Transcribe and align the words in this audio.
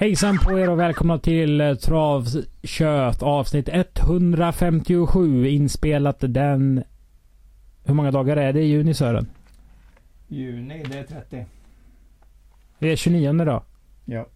Hejsan 0.00 0.38
på 0.38 0.58
er 0.58 0.70
och 0.70 0.78
välkomna 0.78 1.18
till 1.18 1.60
eh, 1.60 1.74
Travkött 1.74 3.22
avsnitt 3.22 3.68
157 3.68 5.48
inspelat 5.48 6.16
den... 6.20 6.82
Hur 7.84 7.94
många 7.94 8.10
dagar 8.10 8.36
är 8.36 8.52
det 8.52 8.60
i 8.60 8.66
juni 8.66 8.94
Sören? 8.94 9.26
Juni, 10.28 10.82
det 10.90 10.98
är 10.98 11.02
30. 11.02 11.46
Det 12.78 12.92
är 12.92 12.96
29 12.96 13.32
då. 13.32 13.62
Ja. 14.04 14.26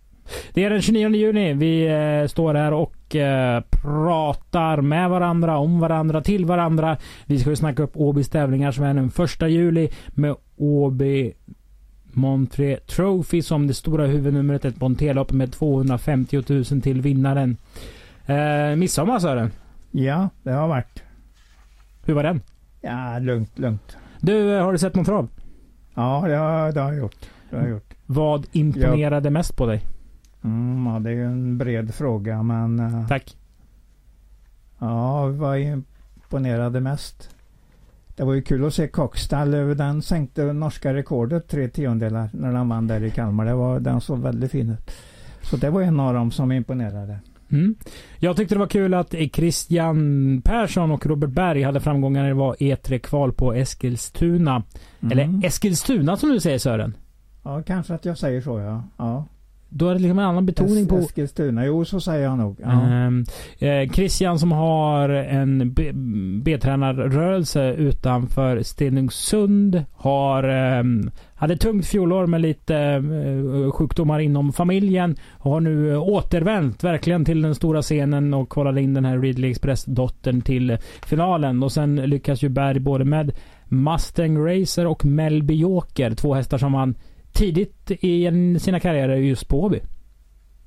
Det 0.53 0.65
är 0.65 0.71
den 0.71 0.83
29 0.83 1.09
juni. 1.09 1.53
Vi 1.53 1.87
eh, 1.87 2.27
står 2.29 2.55
här 2.55 2.73
och 2.73 3.17
eh, 3.17 3.63
pratar 3.71 4.81
med 4.81 5.11
varandra, 5.11 5.59
om 5.59 5.81
varandra, 5.81 6.21
till 6.21 6.45
varandra. 6.45 6.97
Vi 7.27 7.39
ska 7.39 7.51
ju 7.51 7.57
snacka 7.57 7.83
upp 7.83 7.97
Åbys 7.97 8.29
tävlingar 8.29 8.73
som 8.73 8.85
är 8.85 8.95
den 8.95 9.11
1 9.25 9.51
juli 9.51 9.91
med 10.09 10.37
Åby 10.57 11.33
Montré 12.17 12.77
Trophy 12.77 13.43
som 13.43 13.67
det 13.67 13.75
stora 13.75 14.07
huvudnumret. 14.07 14.65
Ett 14.65 14.81
Montelopp 14.81 15.33
med 15.33 15.53
250 15.53 16.43
000 16.49 16.65
till 16.65 17.01
vinnaren. 17.03 17.57
Eh, 18.27 18.77
midsommar 18.77 19.19
Sören. 19.19 19.51
Ja, 19.91 20.29
det 20.43 20.51
har 20.51 20.69
varit. 20.69 21.03
Hur 22.05 22.15
var 22.15 22.23
den? 22.23 22.41
Ja, 22.81 23.19
lugnt, 23.19 23.59
lugnt. 23.59 23.97
Du, 24.21 24.57
eh, 24.57 24.65
har 24.65 24.73
du 24.73 24.79
sett 24.79 24.95
någon 24.95 25.05
trav? 25.05 25.29
Ja, 25.95 26.25
det 26.29 26.37
har, 26.37 26.73
det 26.73 26.81
har 26.81 26.93
jag 26.93 26.99
gjort. 26.99 27.17
Det 27.51 27.57
har 27.57 27.63
jag 27.63 27.71
gjort. 27.71 27.95
Vad 28.07 28.47
imponerade 28.53 29.31
mest 29.31 29.57
på 29.57 29.67
dig? 29.67 29.83
Mm, 30.45 30.87
ja, 30.87 30.99
det 31.01 31.11
är 31.11 31.25
en 31.25 31.59
bred 31.59 31.95
fråga, 31.95 32.43
men 32.43 32.81
eh, 32.81 33.09
Tack. 33.09 33.37
ja, 34.79 35.27
vad 35.27 35.59
imponerade 35.59 36.81
mest? 36.81 37.34
Det 38.17 38.25
var 38.25 38.35
ju 38.35 38.43
kul 38.43 38.65
att 38.65 38.75
se 38.75 38.89
Cockstall. 38.89 39.51
Den 39.77 40.03
sänkte 40.03 40.53
norska 40.53 40.95
rekordet 40.95 41.49
tre 41.49 41.69
tiondelar 41.69 42.31
när 42.33 42.53
han 42.53 42.69
vann 42.69 42.87
där 42.87 43.05
i 43.05 43.11
Kalmar. 43.11 43.45
Det 43.45 43.55
var, 43.55 43.81
den 43.81 44.01
såg 44.01 44.19
väldigt 44.19 44.51
fin 44.51 44.71
ut. 44.71 44.91
Så 45.43 45.57
det 45.57 45.71
var 45.71 45.83
en 45.83 46.01
av 46.01 46.15
dem 46.15 46.31
som 46.31 46.53
imponerade. 46.53 47.19
Mm. 47.51 47.75
Jag 48.19 48.37
tyckte 48.37 48.55
det 48.55 48.59
var 48.59 48.67
kul 48.67 48.95
att 48.95 49.15
Christian 49.33 50.43
Persson 50.45 50.91
och 50.91 51.07
Robert 51.07 51.31
Berg 51.31 51.63
hade 51.63 51.81
framgångar 51.81 52.23
när 52.23 52.29
det 52.29 52.35
var 52.35 52.55
E3-kval 52.55 53.33
på 53.33 53.55
Eskilstuna. 53.55 54.63
Mm. 55.01 55.13
Eller 55.13 55.47
Eskilstuna 55.47 56.17
som 56.17 56.29
du 56.29 56.41
säger 56.41 56.59
Sören. 56.59 56.97
Ja, 57.43 57.63
kanske 57.63 57.95
att 57.95 58.05
jag 58.05 58.19
säger 58.19 58.41
så 58.41 58.59
ja. 58.61 58.83
ja. 58.97 59.27
Då 59.69 59.89
är 59.89 59.95
det 59.95 60.01
liksom 60.01 60.19
en 60.19 60.25
annan 60.25 60.47
betoning 60.47 60.87
på... 60.87 60.97
Eskilstuna. 60.97 61.67
Jo, 61.67 61.85
så 61.85 62.01
säger 62.01 62.25
jag 62.25 62.39
nog. 62.39 62.61
Ja. 62.63 62.71
Ehm, 62.71 63.25
eh, 63.59 63.91
Christian 63.91 64.39
som 64.39 64.53
har 64.53 65.09
en 65.09 65.75
B-tränarrörelse 66.45 67.73
utanför 67.73 68.63
Stenungsund 68.63 69.85
har 69.93 70.43
ehm, 70.45 71.11
hade 71.35 71.57
tungt 71.57 71.87
fjolår 71.87 72.27
med 72.27 72.41
lite 72.41 72.77
eh, 72.77 73.71
sjukdomar 73.73 74.19
inom 74.19 74.53
familjen. 74.53 75.17
Har 75.39 75.61
nu 75.61 75.93
eh, 75.93 76.03
återvänt 76.03 76.85
verkligen 76.85 77.25
till 77.25 77.43
den 77.43 77.55
stora 77.55 77.83
scenen 77.83 78.35
och 78.35 78.49
kvalade 78.49 78.83
in 78.83 78.95
den 78.95 79.05
här 79.05 79.19
Ridley 79.19 79.51
Express-dottern 79.51 80.41
till 80.41 80.79
finalen. 81.07 81.63
Och 81.63 81.73
sen 81.73 81.97
lyckas 81.97 82.43
ju 82.43 82.49
Berg 82.49 82.81
både 82.81 83.05
med 83.05 83.33
Mustang 83.69 84.39
Racer 84.39 84.87
och 84.87 85.05
Melby 85.05 85.55
Joker. 85.55 86.11
Två 86.11 86.35
hästar 86.35 86.59
som 86.59 86.75
han 86.75 86.95
tidigt 87.35 87.91
i 87.91 88.31
sina 88.61 88.81
karriärer 88.81 89.17
just 89.17 89.49
på 89.49 89.63
Åby. 89.63 89.81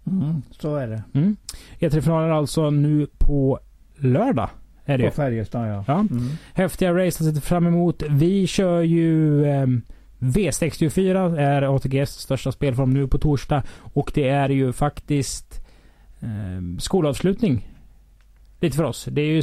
Mm, 0.07 0.41
så 0.51 0.75
är 0.75 0.87
det. 0.87 1.03
Mm. 1.13 1.35
E3-finalen 1.79 2.31
alltså 2.31 2.69
nu 2.69 3.07
på 3.17 3.59
lördag. 3.97 4.49
Är 4.85 4.97
det. 4.97 5.09
På 5.09 5.15
Färjestad 5.15 5.69
ja. 5.69 5.83
Ja. 5.87 5.99
Mm. 5.99 6.29
Häftiga 6.53 6.93
race 6.93 7.29
att 7.29 7.35
se 7.35 7.41
fram 7.41 7.67
emot. 7.67 8.03
Vi 8.09 8.47
kör 8.47 8.81
ju 8.81 9.45
eh, 9.45 9.67
V64 10.19 11.37
är 11.37 11.75
ATGs 11.75 12.11
största 12.11 12.51
spelform 12.51 12.93
nu 12.93 13.07
på 13.07 13.17
torsdag. 13.17 13.63
Och 13.93 14.11
det 14.15 14.29
är 14.29 14.49
ju 14.49 14.73
faktiskt 14.73 15.65
eh, 16.19 16.79
skolavslutning. 16.79 17.67
Lite 18.59 18.77
för 18.77 18.83
oss. 18.83 19.07
Det 19.11 19.21
är 19.21 19.25
ju 19.25 19.41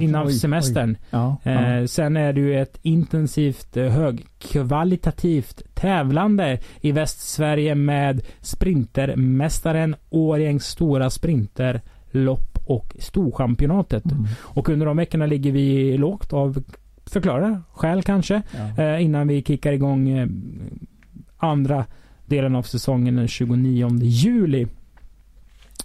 innan 0.00 0.26
oj, 0.26 0.32
oj. 0.32 0.38
semestern. 0.38 0.96
Ja, 1.10 1.36
ja. 1.42 1.50
Eh, 1.50 1.84
sen 1.84 2.16
är 2.16 2.32
det 2.32 2.40
ju 2.40 2.60
ett 2.60 2.78
intensivt 2.82 3.76
eh, 3.76 3.88
högkvalitativt 3.88 5.62
tävlande 5.74 6.58
i 6.80 6.92
Västsverige 6.92 7.74
med 7.74 8.22
Sprintermästaren, 8.40 9.96
Årjängs 10.10 10.66
stora 10.66 11.10
sprinterlopp 11.10 12.58
och 12.66 12.96
Storchampionatet. 12.98 14.04
Mm. 14.04 14.26
Och 14.40 14.68
under 14.68 14.86
de 14.86 14.96
veckorna 14.96 15.26
ligger 15.26 15.52
vi 15.52 15.96
lågt 15.96 16.32
av 16.32 16.64
förklarade 17.06 17.60
skäl 17.72 18.02
kanske. 18.02 18.42
Ja. 18.76 18.84
Eh, 18.84 19.04
innan 19.04 19.28
vi 19.28 19.42
kickar 19.42 19.72
igång 19.72 20.08
eh, 20.08 20.28
andra 21.36 21.84
delen 22.26 22.56
av 22.56 22.62
säsongen 22.62 23.16
den 23.16 23.28
29 23.28 23.98
juli. 24.02 24.66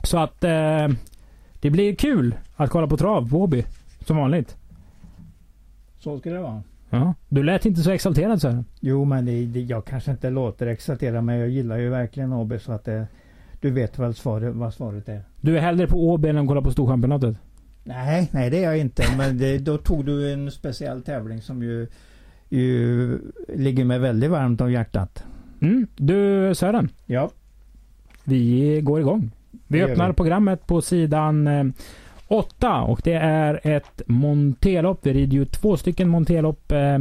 Så 0.03 0.17
att 0.17 0.43
eh, 0.43 0.87
det 1.59 1.69
blir 1.69 1.95
kul 1.95 2.35
att 2.55 2.69
kolla 2.69 2.87
på 2.87 2.97
trav 2.97 3.29
på 3.29 3.41
Åby. 3.41 3.65
Som 4.05 4.17
vanligt. 4.17 4.55
Så 5.99 6.19
ska 6.19 6.29
det 6.29 6.39
vara. 6.39 6.63
Ja. 6.89 7.13
Du 7.29 7.43
lät 7.43 7.65
inte 7.65 7.81
så 7.81 7.91
exalterad 7.91 8.41
Sören. 8.41 8.65
Jo, 8.79 9.05
men 9.05 9.25
det, 9.25 9.45
det, 9.45 9.61
jag 9.61 9.85
kanske 9.85 10.11
inte 10.11 10.29
låter 10.29 10.67
exalterad, 10.67 11.23
men 11.23 11.37
jag 11.37 11.49
gillar 11.49 11.77
ju 11.77 11.89
verkligen 11.89 12.33
Åby 12.33 12.59
så 12.59 12.71
att 12.71 12.83
det, 12.85 13.07
du 13.61 13.69
vet 13.71 13.99
väl 13.99 14.13
svaret, 14.15 14.55
vad 14.55 14.73
svaret 14.73 15.09
är. 15.09 15.21
Du 15.41 15.57
är 15.57 15.61
hellre 15.61 15.87
på 15.87 16.09
Åby 16.09 16.29
än 16.29 16.37
att 16.37 16.47
kolla 16.47 16.61
på 16.61 16.71
Storchampionatet. 16.71 17.37
Nej, 17.83 18.29
nej 18.31 18.49
det 18.49 18.57
är 18.63 18.63
jag 18.63 18.77
inte. 18.79 19.03
Men 19.17 19.37
det, 19.37 19.57
då 19.57 19.77
tog 19.77 20.05
du 20.05 20.33
en 20.33 20.51
speciell 20.51 21.01
tävling 21.01 21.41
som 21.41 21.63
ju, 21.63 21.87
ju 22.49 23.19
ligger 23.55 23.85
mig 23.85 23.99
väldigt 23.99 24.31
varmt 24.31 24.61
om 24.61 24.71
hjärtat. 24.71 25.23
Mm. 25.61 25.87
Du 25.95 26.51
Sören, 26.55 26.89
Ja. 27.05 27.29
vi 28.23 28.81
går 28.81 28.99
igång. 28.99 29.31
Vi 29.67 29.83
öppnar 29.83 30.07
vi. 30.07 30.13
programmet 30.13 30.67
på 30.67 30.81
sidan 30.81 31.47
eh, 31.47 31.65
8 32.27 32.81
och 32.81 33.01
det 33.03 33.13
är 33.13 33.59
ett 33.63 34.01
montelopp. 34.07 34.99
Vi 35.01 35.13
rider 35.13 35.37
ju 35.37 35.45
två 35.45 35.77
stycken 35.77 36.09
montelopp 36.09 36.71
eh, 36.71 36.97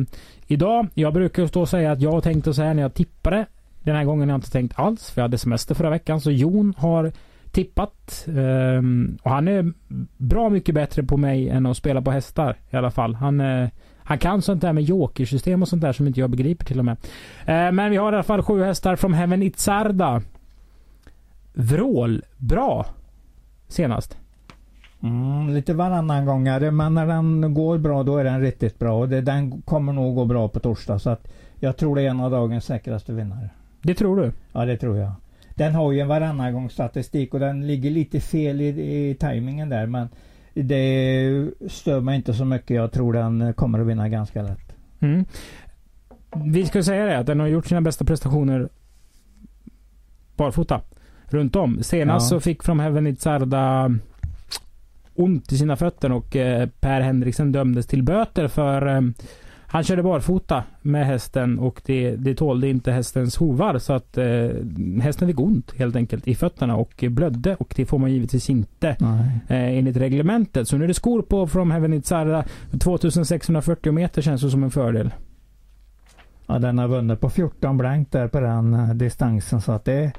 idag. 0.47 0.87
Jag 0.94 1.15
brukar 1.15 1.47
stå 1.47 1.60
och 1.60 1.69
säga 1.69 1.93
att 1.93 2.00
jag 2.00 2.22
tänkte 2.22 2.54
så 2.54 2.62
här 2.62 2.75
när 2.75 2.82
jag 2.82 2.94
tippade. 2.94 3.47
Den 3.82 3.97
här 3.97 4.04
gången 4.04 4.28
har 4.28 4.34
jag 4.34 4.38
inte 4.38 4.50
tänkt 4.50 4.78
alls 4.78 5.10
för 5.10 5.21
jag 5.21 5.25
hade 5.25 5.38
semester 5.38 5.75
förra 5.75 5.91
veckan. 5.91 6.21
Så 6.21 6.31
Jon 6.31 6.75
har 6.77 7.12
tippat. 7.50 8.27
ehm, 8.28 9.19
och 9.22 9.31
han 9.31 9.48
är 9.48 9.72
bra 10.16 10.48
mycket 10.48 10.75
bättre 10.75 11.03
på 11.03 11.16
mig 11.16 11.48
än 11.48 11.66
att 11.66 11.77
spela 11.77 12.03
på 12.03 12.10
hästar 12.10 12.56
i 12.71 12.77
alla 12.77 12.91
fall. 12.91 13.15
Han, 13.15 13.41
eh, 13.41 13.69
han 13.98 14.19
kan 14.19 14.43
sånt 14.43 14.60
där 14.60 14.72
med 14.72 14.84
jokersystem 14.84 15.62
och 15.62 15.69
sånt 15.69 15.83
där 15.83 15.93
som 15.93 16.06
inte 16.06 16.21
jag 16.21 16.31
begriper 16.31 16.65
till 16.65 16.78
och 16.78 16.84
med. 16.84 16.97
Eh, 17.47 17.72
men 17.72 17.91
vi 17.91 17.97
har 17.97 18.12
i 18.12 18.15
alla 18.15 18.22
fall 18.22 18.43
sju 18.43 18.62
hästar 18.62 18.97
från 18.97 19.15
Heaven 19.15 19.43
Itzarda. 19.43 20.22
Vrål, 21.59 22.22
bra 22.37 22.87
senast. 23.69 24.17
Mm, 25.03 25.55
lite 25.55 25.75
varannan 25.75 26.27
gångare, 26.27 26.71
men 26.71 26.94
när 26.94 27.06
den 27.06 27.55
går 27.55 27.78
bra 27.78 28.03
då 28.03 28.17
är 28.17 28.25
den 28.25 28.41
riktigt 28.41 28.78
bra. 28.78 28.98
Och 28.98 29.09
det, 29.09 29.21
den 29.21 29.63
kommer 29.63 29.92
nog 29.92 30.15
gå 30.15 30.25
bra 30.25 30.48
på 30.48 30.60
torsdag. 30.60 30.98
Så 30.98 31.10
att 31.10 31.28
jag 31.60 31.77
tror 31.77 31.97
det 31.97 32.03
är 32.03 32.10
en 32.10 32.21
av 32.21 32.30
dagens 32.30 32.65
säkraste 32.65 33.13
vinnare. 33.13 33.51
Det 33.83 33.95
tror 33.95 34.16
du? 34.16 34.33
Ja, 34.53 34.65
det 34.65 34.77
tror 34.77 34.97
jag. 34.97 35.13
Den 35.54 35.75
har 35.75 35.92
ju 35.92 36.01
en 36.01 36.09
varannan 36.09 36.53
gång 36.53 36.71
statistik 36.71 37.34
och 37.34 37.41
den 37.41 37.66
ligger 37.66 37.91
lite 37.91 38.21
fel 38.21 38.60
i, 38.60 38.66
i 39.10 39.15
tajmingen 39.15 39.69
där. 39.69 39.86
Men 39.86 40.09
det 40.54 41.51
stör 41.69 42.01
mig 42.01 42.16
inte 42.16 42.34
så 42.34 42.45
mycket. 42.45 42.77
Jag 42.77 42.92
tror 42.92 43.13
den 43.13 43.53
kommer 43.54 43.78
att 43.78 43.86
vinna 43.86 44.09
ganska 44.09 44.42
lätt. 44.42 44.72
Mm. 45.01 45.25
Vi 46.45 46.66
ska 46.66 46.83
säga 46.83 47.07
det 47.07 47.19
att 47.19 47.27
den 47.27 47.41
har 47.41 47.47
gjort 47.47 47.66
sina 47.66 47.80
bästa 47.80 48.04
prestationer 48.04 48.69
barfota 50.36 50.80
runt 51.28 51.57
om. 51.57 51.83
Senast 51.83 52.25
Ja. 52.33 52.37
så 52.37 52.41
fick 52.41 52.63
From 52.63 52.81
Heaven 52.81 53.07
Itzarda 53.07 53.91
ont 55.15 55.53
i 55.53 55.59
sina 55.59 55.77
fötter 55.77 56.13
och 56.13 56.37
eh, 56.37 56.69
Per 56.81 57.01
Henriksen 57.01 57.53
dömdes 57.53 57.87
till 57.87 58.03
böter 58.03 58.49
för 58.49 58.87
eh, 58.97 59.01
han 59.69 59.84
körde 59.84 60.03
barfota 60.03 60.65
med 60.83 61.07
hästen 61.07 61.59
och 61.59 61.83
det, 61.84 62.17
det 62.17 62.34
tålde 62.34 62.69
inte 62.69 62.93
hästens 62.93 63.37
hovar 63.37 63.78
så 63.78 63.93
att 63.93 64.19
eh, 64.19 64.49
hästen 65.03 65.28
fick 65.28 65.41
ont 65.41 65.73
helt 65.78 65.97
enkelt 65.97 66.28
i 66.28 66.34
fötterna 66.34 66.77
och 66.77 67.05
blödde 67.11 67.55
och 67.55 67.73
det 67.77 67.87
får 67.87 67.99
man 67.99 68.13
givetvis 68.13 68.51
inte 68.51 68.89
eh, 69.49 69.78
enligt 69.78 69.97
reglementet. 69.97 70.69
Så 70.69 70.77
nu 70.77 70.84
är 70.84 70.89
det 70.89 70.95
skor 70.95 71.23
på 71.23 71.47
From 71.47 71.71
Heaven 71.71 71.93
Itzarda. 71.93 72.45
2640 72.81 73.93
meter 73.93 74.23
känns 74.23 74.43
det 74.43 74.51
som 74.51 74.63
en 74.65 74.71
fördel. 74.71 75.11
Ja, 76.47 76.59
den 76.59 76.78
har 76.78 76.89
vunnit 76.89 77.21
på 77.21 77.31
14 77.31 77.78
blankt 77.78 78.13
där 78.13 78.28
på 78.28 78.41
den 78.41 78.75
eh, 78.75 78.89
distansen 78.95 79.61
så 79.61 79.73
att 79.73 79.84
det, 79.84 80.13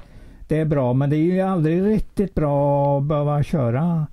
det 0.48 0.56
är 0.56 0.64
bra. 0.64 0.92
Men 0.92 1.10
det 1.10 1.16
är 1.16 1.22
ju 1.22 1.40
aldrig 1.40 1.82
riktigt 1.84 2.34
bra 2.34 2.98
att 2.98 3.04
behöva 3.04 3.42
köra 3.42 4.06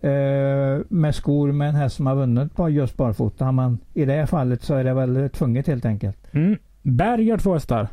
eh, 0.00 0.80
med 0.88 1.14
skor 1.14 1.52
med 1.52 1.68
en 1.68 1.74
häst 1.74 1.96
som 1.96 2.06
har 2.06 2.14
vunnit 2.14 2.54
på 2.54 2.70
just 2.70 2.96
barfota. 2.96 3.52
Men 3.52 3.78
i 3.94 4.04
det 4.04 4.12
här 4.12 4.26
fallet 4.26 4.62
så 4.62 4.74
är 4.74 4.84
det 4.84 4.94
väl 4.94 5.30
tvunget 5.30 5.66
helt 5.66 5.84
enkelt. 5.84 6.34
Mm. 6.34 6.56
Berg 6.82 7.30
har 7.30 7.38
två 7.38 7.54
hästar. 7.54 7.88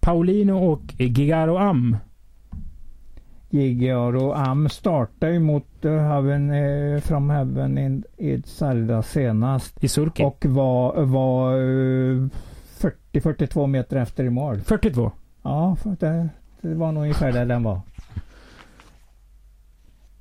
Paulino 0.00 0.52
och 0.52 0.82
Gigaro 0.98 1.56
Am. 1.56 1.96
Gigaro 3.50 4.32
Am 4.32 4.68
startar 4.68 5.28
ju 5.28 5.38
mot 5.38 5.84
uh, 5.84 5.98
Heaven, 5.98 6.50
uh, 6.50 7.00
From 7.00 7.30
Heaven 7.30 7.78
in, 7.78 8.04
i 8.16 8.42
Sarda 8.42 9.02
senast. 9.02 9.84
I 9.84 9.88
Sulki. 9.88 10.24
Och 10.24 10.44
var, 10.46 11.02
var 11.02 11.56
uh, 11.56 12.28
40-42 13.12 13.66
meter 13.66 13.96
efter 13.96 14.24
i 14.24 14.30
mål. 14.30 14.60
42? 14.60 15.12
Ja, 15.42 15.76
det, 15.98 16.28
det 16.68 16.74
var 16.74 16.92
nog 16.92 17.02
ungefär 17.02 17.32
där 17.32 17.46
den 17.46 17.62
var. 17.62 17.80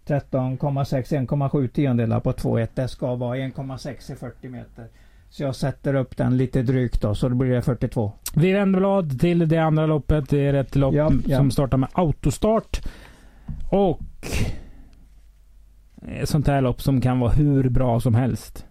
13,6, 0.05 1.27
1,7 1.27 1.67
tiondelar 1.67 2.19
på 2.19 2.31
2,1. 2.31 2.67
Det 2.73 2.87
ska 2.87 3.15
vara 3.15 3.37
1,6 3.37 4.13
i 4.13 4.15
40 4.15 4.49
meter. 4.49 4.87
Så 5.29 5.43
jag 5.43 5.55
sätter 5.55 5.93
upp 5.93 6.17
den 6.17 6.37
lite 6.37 6.61
drygt 6.61 7.01
då, 7.01 7.15
så 7.15 7.29
då 7.29 7.35
blir 7.35 7.49
det 7.49 7.61
42. 7.61 8.11
Vi 8.35 8.51
vänder 8.53 8.79
blad 8.79 9.19
till 9.19 9.49
det 9.49 9.57
andra 9.57 9.85
loppet. 9.85 10.29
Det 10.29 10.47
är 10.47 10.53
ett 10.53 10.75
lopp 10.75 10.93
Ja, 10.93 11.11
ja. 11.25 11.37
som 11.37 11.51
startar 11.51 11.77
med 11.77 11.89
autostart. 11.93 12.81
Och 13.71 13.99
ett 16.07 16.29
sånt 16.29 16.47
här 16.47 16.61
lopp 16.61 16.81
som 16.81 17.01
kan 17.01 17.19
vara 17.19 17.31
hur 17.31 17.69
bra 17.69 17.99
som 17.99 18.15
helst. 18.15 18.65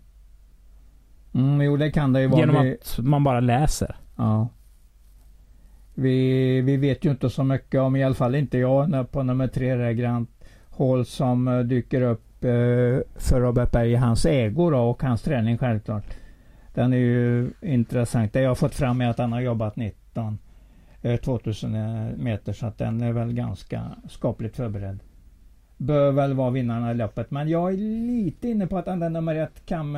Mm, 1.35 1.61
jo, 1.61 1.77
det 1.77 1.91
kan 1.91 2.13
det 2.13 2.21
ju 2.21 2.27
vara. 2.27 2.41
Genom 2.41 2.57
att 2.57 2.99
man 2.99 3.25
bara 3.25 3.41
läser. 3.41 3.97
Ja. 4.17 4.49
Vi, 5.95 6.61
vi 6.61 6.77
vet 6.77 7.05
ju 7.05 7.11
inte 7.11 7.31
så 7.31 7.45
mycket 7.45 7.81
om, 7.81 7.97
i 7.97 8.05
alla 8.05 8.15
fall 8.15 8.35
inte 8.35 8.59
jag, 8.59 8.91
när- 8.91 9.05
på 9.05 9.23
nummer 9.23 9.47
tre 9.49 9.95
Grant 9.95 10.31
Hall 10.79 11.07
som 11.07 11.49
eh, 11.49 11.59
dyker 11.61 12.03
upp 12.03 12.45
eh, 12.45 12.51
för 13.17 13.41
Robert 13.41 13.71
Berg 13.73 13.93
i 13.93 13.97
hans 13.97 14.27
ägo 14.27 14.71
då, 14.71 14.79
och 14.79 15.03
hans 15.03 15.23
träning 15.23 15.59
självklart. 15.59 16.05
Den 16.75 16.93
är 16.93 16.97
ju 16.97 17.51
intressant. 17.61 18.33
Det 18.33 18.41
jag 18.41 18.51
har 18.51 18.55
fått 18.55 18.75
fram 18.75 19.01
är 19.01 19.09
att 19.09 19.19
han 19.19 19.33
har 19.33 19.41
jobbat 19.41 19.77
19 19.77 20.39
eh, 21.03 21.17
2000 21.21 21.75
eh, 21.75 22.17
meter 22.17 22.53
så 22.53 22.67
att 22.67 22.79
den 22.79 23.01
är 23.03 23.13
väl 23.13 23.33
ganska 23.33 23.83
skapligt 24.09 24.57
förberedd. 24.57 24.99
Bör 25.77 26.13
väl 26.13 26.35
vara 26.35 26.51
vinnarna 26.51 26.91
i 26.91 26.95
loppet 26.95 27.31
men 27.31 27.49
jag 27.49 27.73
är 27.73 27.77
lite 28.07 28.49
inne 28.49 28.67
på 28.67 28.79
att 28.79 28.85
den 28.85 29.01
där 29.01 29.11
nummer 29.11 29.35
ett 29.35 29.67
kan 29.67 29.97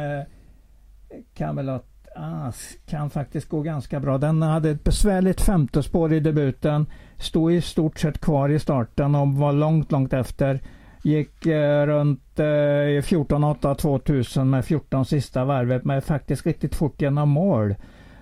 Camelot 1.35 1.87
ah, 2.17 2.53
kan 2.87 3.11
faktiskt 3.11 3.49
gå 3.49 3.61
ganska 3.61 4.01
bra. 4.01 4.19
Den 4.19 4.43
hade 4.43 4.71
ett 4.71 4.85
besvärligt 4.85 5.41
femte 5.41 5.83
spår 5.83 6.13
i 6.13 6.21
debuten. 6.21 6.87
Stod 7.19 7.53
i 7.53 7.61
stort 7.61 7.99
sett 7.99 8.21
kvar 8.21 8.49
i 8.49 8.59
starten 8.59 9.15
och 9.15 9.29
var 9.29 9.53
långt, 9.53 9.93
långt 9.93 10.13
efter. 10.13 10.61
Gick 11.03 11.47
eh, 11.47 11.87
runt 11.87 12.39
eh, 12.39 12.43
14,8 12.43 13.75
2000 13.75 14.51
med 14.51 14.65
14 14.65 15.05
sista 15.05 15.45
varvet 15.45 15.85
Men 15.85 16.03
faktiskt 16.03 16.47
riktigt 16.47 16.75
fort 16.75 17.03
genom 17.03 17.29
mål. 17.29 17.75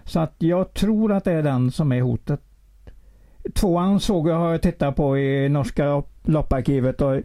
Så 0.04 0.20
att 0.20 0.34
jag 0.38 0.74
tror 0.74 1.12
att 1.12 1.24
det 1.24 1.32
är 1.32 1.42
den 1.42 1.70
som 1.70 1.92
är 1.92 2.00
hotet. 2.00 2.40
Tvåan 3.54 4.00
såg 4.00 4.28
jag, 4.28 4.36
har 4.36 4.50
jag 4.50 4.62
tittat 4.62 4.96
på 4.96 5.18
i 5.18 5.48
norska 5.48 6.02
lopparkivet 6.22 7.00
och 7.00 7.20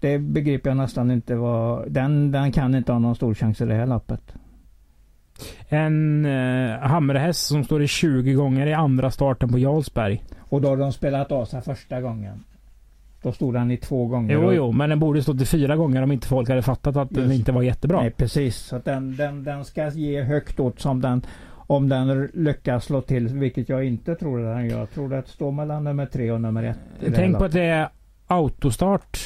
det 0.00 0.18
begriper 0.18 0.70
jag 0.70 0.76
nästan 0.76 1.10
inte 1.10 1.34
vad... 1.34 1.92
Den, 1.92 2.32
den 2.32 2.52
kan 2.52 2.74
inte 2.74 2.92
ha 2.92 2.98
någon 2.98 3.16
stor 3.16 3.34
chans 3.34 3.60
i 3.60 3.64
det 3.64 3.74
här 3.74 3.86
loppet. 3.86 4.34
En 5.68 6.24
eh, 6.26 6.78
Hammerhäst 6.78 7.46
som 7.46 7.64
står 7.64 7.82
i 7.82 7.86
20 7.86 8.32
gånger 8.32 8.66
i 8.66 8.72
andra 8.74 9.10
starten 9.10 9.48
på 9.48 9.58
Jarlsberg. 9.58 10.24
Och 10.40 10.60
då 10.60 10.68
har 10.68 10.76
de 10.76 10.92
spelat 10.92 11.32
av 11.32 11.44
sig 11.44 11.62
första 11.62 12.00
gången. 12.00 12.44
Då 13.22 13.32
stod 13.32 13.56
han 13.56 13.70
i 13.70 13.76
två 13.76 14.06
gånger. 14.06 14.34
Jo, 14.34 14.44
och- 14.46 14.54
jo, 14.54 14.72
men 14.72 14.90
den 14.90 14.98
borde 14.98 15.22
stått 15.22 15.40
i 15.40 15.46
fyra 15.46 15.76
gånger 15.76 16.02
om 16.02 16.12
inte 16.12 16.26
folk 16.26 16.48
hade 16.48 16.62
fattat 16.62 16.96
att 16.96 17.10
den 17.10 17.24
Just. 17.24 17.34
inte 17.38 17.52
var 17.52 17.62
jättebra. 17.62 18.00
Nej, 18.00 18.10
precis. 18.10 18.56
Så 18.56 18.76
att 18.76 18.84
den, 18.84 19.16
den, 19.16 19.44
den 19.44 19.64
ska 19.64 19.88
ge 19.90 20.22
högt 20.22 20.60
åt 20.60 20.80
som 20.80 21.00
den 21.00 21.22
om 21.66 21.88
den 21.88 22.30
lyckas 22.34 22.84
slå 22.84 23.00
till, 23.00 23.28
vilket 23.28 23.68
jag 23.68 23.84
inte 23.84 24.14
tror 24.14 24.46
att 24.46 24.56
den 24.56 24.66
gör. 24.68 24.78
Jag 24.78 24.90
tror 24.90 25.14
att 25.14 25.26
det 25.26 25.30
står 25.32 25.52
mellan 25.52 25.84
nummer 25.84 26.06
tre 26.06 26.30
och 26.30 26.40
nummer 26.40 26.62
ett. 26.62 26.76
Tänk 27.14 27.38
på 27.38 27.44
att 27.44 27.52
det 27.52 27.62
är 27.64 27.88
autostart. 28.26 29.18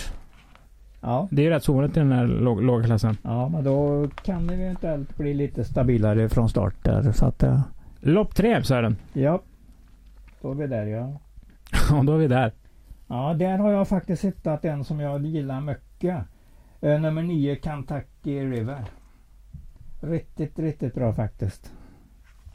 Ja, 1.06 1.29
Det 1.31 1.43
är 1.43 1.44
ju 1.44 1.50
rätt 1.50 1.64
så 1.64 1.73
ovanligt 1.73 1.97
i 1.97 2.00
den 2.00 2.12
här 2.12 2.26
låg- 2.26 2.62
låga 2.62 2.85
klassen. 2.85 3.17
ja, 3.23 3.49
men 3.49 3.64
då 3.64 4.08
kan 4.23 4.47
det 4.47 4.55
eventuellt 4.55 5.17
bli 5.17 5.35
lite 5.35 5.64
stabilare 5.64 6.29
från 6.29 6.49
start 6.49 6.75
där. 6.82 7.12
Så 7.12 7.26
att, 7.26 7.43
eh, 7.43 7.61
Lopp 8.00 8.35
tre, 8.35 8.62
Sören. 8.64 8.97
ja. 9.12 9.41
Då 10.43 10.50
är 10.50 10.55
vi 10.55 10.67
där 10.67 10.87
ja. 10.87 11.20
Ja, 11.91 12.03
då 12.03 12.12
är 12.14 12.19
vi 12.19 12.29
där. 12.29 12.53
Ja, 13.06 13.35
där 13.38 13.58
har 13.58 13.70
jag 13.73 13.88
faktiskt 13.88 14.25
hittat 14.25 14.64
en 14.64 14.85
som 14.85 15.00
jag 15.00 15.26
gillar 15.26 15.61
mycket. 15.61 16.19
Eh, 16.81 17.00
nummer 17.00 17.23
nio, 17.23 17.56
Kentucky 17.62 18.41
River. 18.41 18.85
Riktigt, 20.00 20.58
riktigt 20.58 20.94
bra 20.94 21.12
faktiskt. 21.12 21.73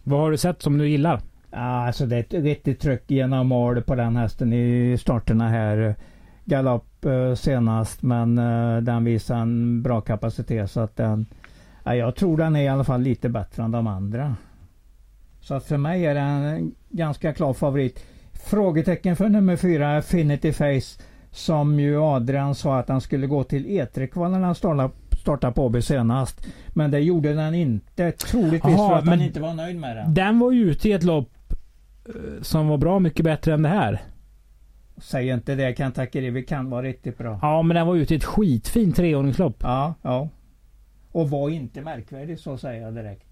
Vad 0.03 0.19
har 0.19 0.31
du 0.31 0.38
sett 0.38 0.62
som 0.62 0.77
du 0.77 0.89
gillar? 0.89 1.21
Ja, 1.51 1.57
alltså 1.88 2.06
det 2.06 2.15
är 2.15 2.19
ett 2.19 2.33
riktigt 2.44 2.80
tryck 2.80 3.12
genom 3.12 3.48
mål 3.48 3.81
på 3.81 3.95
den 3.95 4.15
hästen 4.15 4.53
i 4.53 4.98
starterna 5.00 5.50
här. 5.50 5.95
Galopp 6.51 7.06
eh, 7.06 7.33
senast 7.36 8.01
men 8.01 8.38
eh, 8.38 8.77
den 8.77 9.03
visar 9.03 9.36
en 9.36 9.81
bra 9.81 10.01
kapacitet 10.01 10.71
så 10.71 10.80
att 10.80 10.95
den... 10.95 11.25
Ja, 11.83 11.95
jag 11.95 12.15
tror 12.15 12.38
den 12.38 12.56
är 12.56 12.62
i 12.62 12.68
alla 12.68 12.83
fall 12.83 13.01
lite 13.01 13.30
bättre 13.30 13.63
än 13.63 13.71
de 13.71 13.88
andra. 13.88 14.36
Så 15.42 15.53
att 15.53 15.65
för 15.65 15.77
mig 15.77 16.06
är 16.06 16.15
den 16.15 16.25
en 16.44 16.75
ganska 16.89 17.33
klar 17.33 17.53
favorit. 17.53 18.06
Frågetecken 18.33 19.15
för 19.15 19.30
nummer 19.30 19.56
fyra, 19.56 19.98
Affinity 19.98 20.53
Face. 20.53 21.03
Som 21.31 21.80
ju 21.80 22.01
Adrian 22.01 22.56
sa 22.56 22.80
att 22.80 22.89
han 22.89 23.01
skulle 23.01 23.27
gå 23.27 23.44
till 23.44 23.65
E3-kval 23.65 24.31
när 24.31 24.39
han 24.39 24.56
startade, 24.56 25.53
på 25.53 25.65
AB 25.65 25.83
senast. 25.83 26.48
Men 26.68 26.92
det 26.92 27.00
gjorde 27.00 27.33
den 27.33 27.53
inte. 27.56 28.12
Troligtvis 28.12 28.75
Jaha, 28.77 28.89
för 28.89 28.98
att 28.98 29.06
men- 29.06 29.19
han 29.19 29.27
inte 29.27 29.39
var 29.39 29.53
nöjd 29.53 29.80
med 29.80 29.98
den. 29.98 30.13
Den 30.13 30.39
var 30.39 30.51
ju 30.51 30.71
ute 30.71 30.89
i 30.89 30.92
ett 30.92 31.03
lopp 31.03 31.31
eh, 32.06 32.42
som 32.42 32.68
var 32.68 32.77
bra 32.77 33.00
mycket 33.00 33.25
bättre 33.25 33.53
än 33.53 33.62
det 33.62 33.69
här. 33.69 34.01
Säg 35.01 35.30
inte 35.30 35.56
det, 35.56 35.77
Kentucky 35.77 36.21
River 36.21 36.42
kan 36.42 36.69
vara 36.69 36.81
riktigt 36.81 37.18
bra. 37.18 37.39
Ja, 37.42 37.62
men 37.62 37.75
den 37.75 37.88
var 37.88 37.95
ute 37.95 38.13
i 38.13 38.18
ett 38.18 38.24
skitfint 38.24 38.95
treordningslopp. 38.95 39.56
Ja, 39.59 39.94
ja. 40.01 40.30
Och 41.12 41.30
var 41.30 41.50
inte 41.50 41.81
märkvärdig 41.81 42.39
så 42.39 42.57
säger 42.57 42.81
jag 42.81 42.94
direkt. 42.94 43.27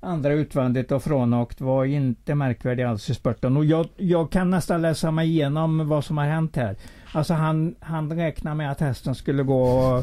Andra 0.00 0.32
utvändigt 0.32 0.92
och 0.92 1.02
frånåkt 1.02 1.60
var 1.60 1.84
inte 1.84 2.34
märkvärdig 2.34 2.82
alls 2.82 3.10
i 3.10 3.14
spurten. 3.14 3.56
Och 3.56 3.64
jag, 3.64 3.86
jag 3.96 4.30
kan 4.30 4.50
nästan 4.50 4.82
läsa 4.82 5.10
mig 5.10 5.28
igenom 5.28 5.88
vad 5.88 6.04
som 6.04 6.18
har 6.18 6.24
hänt 6.24 6.56
här. 6.56 6.76
Alltså 7.12 7.34
han, 7.34 7.74
han 7.80 8.16
räknar 8.16 8.54
med 8.54 8.70
att 8.70 8.80
hästen 8.80 9.14
skulle 9.14 9.42
gå 9.42 9.96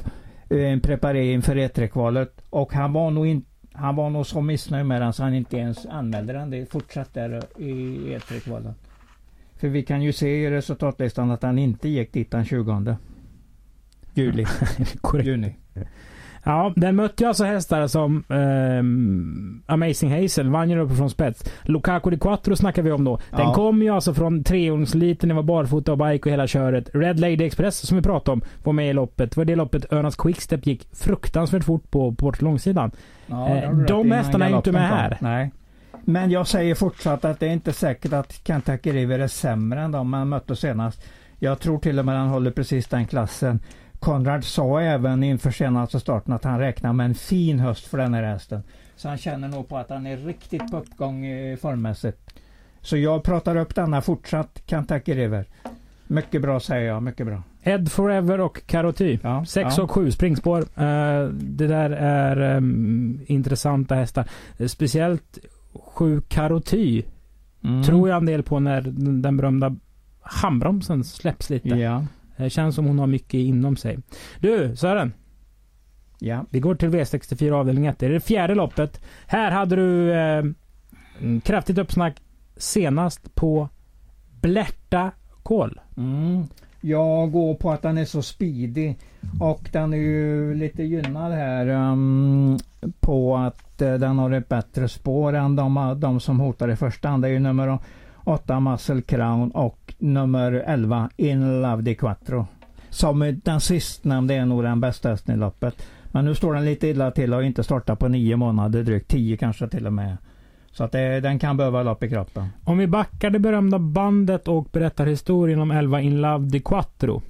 eh, 0.50 0.72
en 0.72 0.80
preparé 0.80 1.34
inför 1.34 1.56
E3-kvalet. 1.56 2.42
Och 2.50 2.74
han 2.74 2.94
var 2.94 3.12
nog 3.12 3.28
inte 3.28 3.48
han 3.74 3.96
var 3.96 4.10
nog 4.10 4.26
så 4.26 4.42
missnöjd 4.42 4.86
med 4.86 5.02
den 5.02 5.14
så 5.14 5.24
han 5.24 5.34
inte 5.34 5.58
ens 5.58 5.86
anmälde 5.86 6.34
den. 6.34 6.50
Det 6.50 6.72
fortsatte 6.72 7.28
där 7.28 7.62
i 7.62 7.98
E3-kvalen. 8.18 8.74
För 9.62 9.68
vi 9.68 9.84
kan 9.84 10.02
ju 10.02 10.14
se 10.14 10.44
i 10.44 10.50
resultatlistan 10.50 11.32
att 11.32 11.44
han 11.44 11.60
inte 11.60 11.90
gick 11.90 12.14
dit 12.14 12.32
den 12.32 12.46
20 12.46 12.96
juli. 14.14 14.46
Korrekt. 15.02 15.28
juni. 15.28 15.56
Ja, 16.44 16.74
den 16.76 16.96
mötte 16.96 17.24
ju 17.24 17.28
alltså 17.28 17.44
hästar 17.44 17.88
som 17.88 18.24
ehm, 18.30 19.62
Amazing 19.66 20.22
Hazel, 20.22 20.50
vann 20.50 20.70
ju 20.70 20.80
uppifrån 20.80 21.10
spets. 21.10 21.44
Lukaku 21.64 22.10
de 22.10 22.18
Quattro 22.18 22.56
snackar 22.56 22.82
vi 22.84 22.92
om 22.92 23.04
då. 23.04 23.18
Den 23.30 23.40
Ja. 23.40 23.54
kom 23.54 23.82
ju 23.82 23.90
alltså 23.90 24.14
från 24.14 24.44
treordensliten, 24.44 25.30
det 25.30 25.36
var 25.36 25.44
barfota 25.44 25.92
och 25.92 25.98
bike 25.98 26.30
och 26.30 26.34
hela 26.34 26.48
köret. 26.48 26.90
Red 26.94 27.20
Lady 27.20 27.44
Express 27.44 27.88
som 27.88 27.98
vi 27.98 28.04
pratade 28.04 28.34
om 28.34 28.42
var 28.64 28.74
med 28.74 28.90
i 28.90 28.94
loppet. 28.94 29.32
Det 29.32 29.38
var 29.38 29.46
det 29.46 29.56
loppet 29.56 29.94
Örnas 29.94 30.16
Quickstep 30.16 30.66
gick 30.68 30.88
fruktansvärt 30.96 31.64
fort 31.64 31.92
på, 31.92 32.12
på 32.16 32.26
bort 32.26 32.42
långsidan. 32.42 32.92
Ja, 33.28 33.50
Eh, 33.50 33.78
de 33.78 34.12
hästarna 34.12 34.46
är 34.46 34.50
ju 34.50 34.56
inte 34.56 34.72
med 34.72 34.90
här. 34.90 35.18
Nej. 35.22 35.52
Men 36.06 36.32
jag 36.32 36.48
säger 36.48 36.76
fortsatt 36.76 37.26
att 37.26 37.40
det 37.40 37.48
är 37.48 37.52
inte 37.52 37.74
säkert 37.74 38.14
att 38.14 38.34
Kentucky 38.44 38.92
River 38.92 39.20
är 39.20 39.28
sämre 39.28 39.82
än 39.82 39.92
de 39.92 40.10
man 40.10 40.30
mötte 40.30 40.56
senast. 40.56 41.04
Jag 41.40 41.60
tror 41.60 41.80
till 41.80 42.00
och 42.00 42.06
med 42.06 42.18
han 42.18 42.28
håller 42.28 42.52
precis 42.52 42.88
den 42.88 43.08
klassen. 43.08 43.60
Konrad 44.00 44.44
sa 44.44 44.82
även 44.82 45.24
inför 45.24 45.52
senaste 45.52 46.00
starten 46.00 46.34
att 46.34 46.44
han 46.44 46.60
räknar 46.60 46.94
med 46.94 47.06
en 47.06 47.16
fin 47.16 47.60
höst 47.60 47.88
för 47.88 47.98
den 47.98 48.14
här 48.14 48.24
hästen. 48.24 48.64
Så 48.96 49.08
han 49.08 49.18
känner 49.18 49.48
nog 49.48 49.68
på 49.68 49.78
att 49.78 49.90
han 49.90 50.08
är 50.08 50.18
riktigt 50.18 50.72
på 50.72 50.78
uppgång 50.78 51.26
eh, 51.26 51.58
formmässigt. 51.58 52.34
Så 52.82 52.98
jag 52.98 53.24
pratar 53.24 53.56
upp 53.56 53.76
denna 53.76 54.02
fortsatt 54.02 54.62
Kentucky 54.66 55.16
River. 55.16 55.46
Mycket 56.08 56.42
bra 56.42 56.60
säger 56.60 56.88
jag, 56.88 57.04
mycket 57.04 57.26
bra. 57.26 57.44
Ed 57.64 57.92
Forever 57.92 58.40
och 58.40 58.62
Karoty. 58.66 59.20
Ja, 59.24 59.46
6 59.46 59.78
ja. 59.78 59.84
och 59.84 59.92
7 59.92 60.12
springspår. 60.12 60.60
Eh, 60.60 61.24
det 61.34 61.68
där 61.68 61.90
är 61.90 62.56
ehm, 62.58 63.20
intressanta 63.26 63.96
hästar. 63.96 64.26
Speciellt 64.68 65.38
7 66.02 66.22
Karoty 66.28 67.04
Mm. 67.64 67.84
tror 67.84 68.10
jag 68.10 68.18
en 68.18 68.26
del 68.26 68.44
på 68.44 68.60
när 68.60 68.82
den 69.22 69.38
berömda 69.38 69.76
handbromsen 70.22 71.04
släpps 71.04 71.50
lite. 71.50 71.70
Ja, 71.70 72.06
Det 72.38 72.50
känns 72.50 72.76
som 72.76 72.86
hon 72.86 73.00
har 73.00 73.08
mycket 73.08 73.34
inom 73.34 73.76
sig. 73.76 74.00
Du 74.40 74.76
Sören, 74.76 75.14
ja. 76.20 76.46
vi 76.50 76.60
går 76.60 76.76
till 76.76 76.90
V64 76.90 77.52
avdelning 77.52 77.86
1. 77.86 78.00
Det 78.00 78.06
är 78.06 78.10
det 78.10 78.20
fjärde 78.20 78.56
loppet. 78.56 79.02
Här 79.28 79.52
hade 79.52 79.76
du 79.76 80.14
eh, 80.14 80.44
kraftigt 81.44 81.78
uppsnack 81.78 82.22
senast 82.58 83.36
på 83.36 83.70
Blärta 84.42 85.12
kol. 85.44 85.80
Mm. 85.98 86.44
Jag 86.82 87.32
går 87.32 87.56
på 87.56 87.72
att 87.72 87.82
den 87.82 87.98
är 87.98 88.06
så 88.06 88.22
speedig 88.22 88.98
och 89.40 89.70
den 89.72 89.94
är 89.94 89.98
ju 89.98 90.54
lite 90.56 90.84
gynnad 90.84 91.32
här 91.32 91.68
um, 91.68 92.58
på 93.00 93.38
att 93.38 93.71
den 93.86 94.20
har 94.20 94.32
ett 94.32 94.50
bättre 94.50 94.88
spår 94.88 95.34
än 95.34 95.56
de, 95.56 95.98
de 96.00 96.20
som 96.20 96.40
hotar 96.40 96.70
i 96.70 96.76
första 96.76 97.10
hand. 97.10 97.24
Det 97.24 97.28
är 97.28 97.32
ju 97.32 97.40
nummer 97.40 97.80
8 98.24 98.60
Muscle 98.60 99.02
Crown 99.02 99.52
och 99.52 99.94
nummer 99.98 100.52
11 100.52 101.10
In 101.18 101.62
Love 101.62 101.82
Di 101.82 101.96
Quattro. 101.96 102.48
Som 102.90 103.40
den 103.44 103.62
sistnämnda 103.62 104.34
är 104.34 104.46
nog 104.46 104.64
den 104.64 104.82
bästa 104.82 105.10
hästen 105.10 105.36
i 105.36 105.38
loppet. 105.38 105.88
Men 106.06 106.26
nu 106.26 106.36
står 106.36 106.54
den 106.54 106.66
lite 106.66 106.88
illa 106.88 107.12
till 107.12 107.34
och 107.34 107.40
har 107.40 107.44
inte 107.44 107.64
startat 107.64 108.00
på 108.00 108.08
nio 108.08 108.36
månader, 108.36 108.84
drygt 108.84 109.08
tio 109.08 109.38
kanske 109.38 109.68
till 109.68 109.88
och 109.88 109.94
med. 109.94 110.18
Så 110.72 110.84
att 110.84 110.92
det, 110.92 111.20
den 111.20 111.40
kan 111.40 111.58
behöva 111.58 111.84
lopp 111.84 112.04
i 112.04 112.10
kroppen. 112.10 112.50
Om 112.64 112.78
vi 112.78 112.88
backar 112.88 113.30
det 113.30 113.40
berömda 113.40 113.80
bandet 113.80 114.48
och 114.48 114.68
berättar 114.72 115.06
historien 115.06 115.60
om 115.62 115.72
11 115.72 116.02
In 116.02 116.22
Love 116.22 116.46
Di 116.46 116.60
Quattro. 116.60 117.22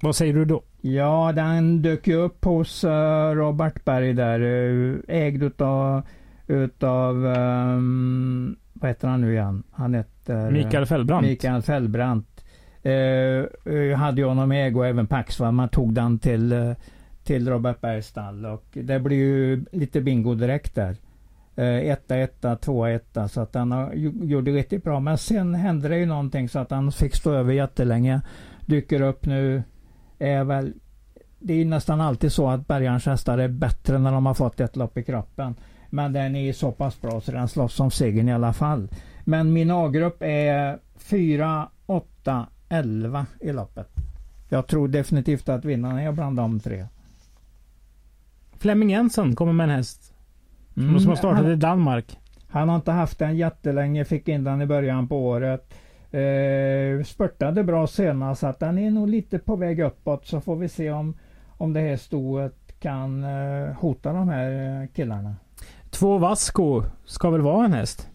Vad 0.00 0.16
säger 0.16 0.34
du 0.34 0.44
då? 0.44 0.62
Ja, 0.84 1.32
den 1.34 1.82
dök 1.82 2.06
ju 2.06 2.14
upp 2.14 2.44
hos 2.44 2.84
uh, 2.84 2.90
Robert 3.34 3.84
Berg 3.84 4.12
där. 4.12 4.40
Uh, 4.40 4.98
ägd 5.08 5.42
utav, 5.42 6.02
utav 6.46 7.24
um, 7.24 8.56
vad 8.72 8.90
heter 8.90 9.08
han 9.08 9.20
nu 9.20 9.32
igen? 9.32 9.62
Han 9.70 9.94
heter 9.94 10.50
Mikael 10.50 10.86
Fellbrandt. 10.86 11.28
Mikael 11.28 11.62
Fellbrandt. 11.62 12.44
Uh, 12.86 13.96
hade 13.96 14.20
ju 14.20 14.26
honom 14.26 14.52
i 14.52 14.62
ägo 14.62 14.78
och 14.78 14.86
även 14.86 15.06
Paxman. 15.06 15.54
Man 15.54 15.68
tog 15.68 15.94
den 15.94 16.18
till, 16.18 16.74
till 17.24 17.48
Robert 17.48 17.80
Bergs 17.80 18.06
stall 18.06 18.46
och 18.46 18.64
det 18.72 19.00
blev 19.00 19.18
ju 19.18 19.64
lite 19.72 20.00
bingo 20.00 20.34
direkt 20.34 20.74
där. 20.74 20.96
Eh, 21.56 21.90
etta, 21.90 22.16
etta, 22.16 22.56
tvåa, 22.56 22.90
etta. 22.90 23.28
Så 23.28 23.40
att 23.40 23.54
han 23.54 23.72
har, 23.72 23.92
gjorde 24.22 24.50
riktigt 24.50 24.84
bra. 24.84 25.00
Men 25.00 25.18
sen 25.18 25.54
hände 25.54 25.88
det 25.88 25.98
ju 25.98 26.06
någonting 26.06 26.48
så 26.48 26.58
att 26.58 26.70
han 26.70 26.92
fick 26.92 27.14
stå 27.14 27.32
över 27.32 27.52
jättelänge. 27.52 28.20
Dyker 28.66 29.02
upp 29.02 29.26
nu. 29.26 29.62
Är 30.22 30.44
väl, 30.44 30.72
det 31.38 31.60
är 31.60 31.64
nästan 31.64 32.00
alltid 32.00 32.32
så 32.32 32.48
att 32.48 32.66
Bergarns 32.66 33.06
hästar 33.06 33.38
är 33.38 33.48
bättre 33.48 33.98
när 33.98 34.12
de 34.12 34.26
har 34.26 34.34
fått 34.34 34.60
ett 34.60 34.76
lopp 34.76 34.98
i 34.98 35.02
kroppen. 35.02 35.54
Men 35.90 36.12
den 36.12 36.36
är 36.36 36.52
så 36.52 36.72
pass 36.72 37.00
bra 37.00 37.20
så 37.20 37.32
den 37.32 37.48
slåss 37.48 37.80
om 37.80 37.90
segern 37.90 38.28
i 38.28 38.32
alla 38.32 38.52
fall. 38.52 38.88
Men 39.24 39.52
min 39.52 39.70
A-grupp 39.70 40.16
är 40.20 40.78
4, 40.96 41.68
8, 41.86 42.46
11 42.68 43.26
i 43.40 43.52
loppet. 43.52 43.88
Jag 44.48 44.66
tror 44.66 44.88
definitivt 44.88 45.48
att 45.48 45.64
vinnaren 45.64 45.98
är 45.98 46.12
bland 46.12 46.36
de 46.36 46.60
tre. 46.60 46.86
Flemming 48.58 48.90
Jensen 48.90 49.36
kommer 49.36 49.52
med 49.52 49.64
en 49.64 49.76
häst 49.76 50.12
Mm. 50.76 51.00
Som 51.00 51.08
har 51.08 51.16
startat 51.16 51.42
han, 51.42 51.52
i 51.52 51.56
Danmark. 51.56 52.18
Han 52.48 52.68
har 52.68 52.76
inte 52.76 52.92
haft 52.92 53.18
den 53.18 53.36
jättelänge, 53.36 54.04
fick 54.04 54.28
in 54.28 54.44
den 54.44 54.62
i 54.62 54.66
början 54.66 55.08
på 55.08 55.26
året. 55.26 55.74
Eh, 56.12 57.02
spurtade 57.04 57.64
bra 57.64 57.86
senast, 57.86 58.40
så 58.40 58.46
att 58.46 58.60
den 58.60 58.78
är 58.78 58.90
nog 58.90 59.08
lite 59.08 59.38
på 59.38 59.56
väg 59.56 59.80
uppåt. 59.80 60.26
Så 60.26 60.40
får 60.40 60.56
vi 60.56 60.68
se 60.68 60.90
om, 60.90 61.14
om 61.48 61.72
det 61.72 61.80
här 61.80 61.96
stoet 61.96 62.80
kan 62.80 63.24
eh, 63.24 63.72
hota 63.74 64.12
de 64.12 64.28
här 64.28 64.80
eh, 64.82 64.88
killarna. 64.94 65.36
Två 65.90 66.18
Vasco 66.18 66.82
ska 67.04 67.30
väl 67.30 67.40
vara 67.40 67.64
en 67.64 67.72
häst? 67.72 68.08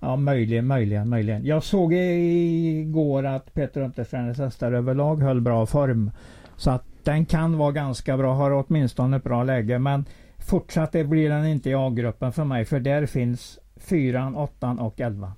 Ja, 0.00 0.16
möjligen, 0.16 0.66
möjligen, 0.66 1.08
möjligen. 1.08 1.44
Jag 1.44 1.62
såg 1.62 1.92
igår 1.94 3.26
att 3.26 3.54
Peter 3.54 3.80
Unterstrands 3.80 4.38
hästar 4.38 4.72
överlag 4.72 5.22
höll 5.22 5.40
bra 5.40 5.66
form. 5.66 6.10
Så 6.56 6.70
att 6.70 6.84
den 7.02 7.26
kan 7.26 7.58
vara 7.58 7.72
ganska 7.72 8.16
bra, 8.16 8.34
har 8.34 8.50
åtminstone 8.50 9.16
ett 9.16 9.24
bra 9.24 9.42
läge. 9.42 9.78
Men 9.78 10.04
Fortsatt 10.38 10.92
blir 10.92 11.28
den 11.28 11.46
inte 11.46 11.70
i 11.70 11.74
A-gruppen 11.74 12.32
för 12.32 12.44
mig 12.44 12.64
för 12.64 12.80
där 12.80 13.06
finns 13.06 13.58
fyran, 13.76 14.36
åttan 14.36 14.78
och 14.78 15.00
elvan. 15.00 15.32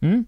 Mm. 0.00 0.24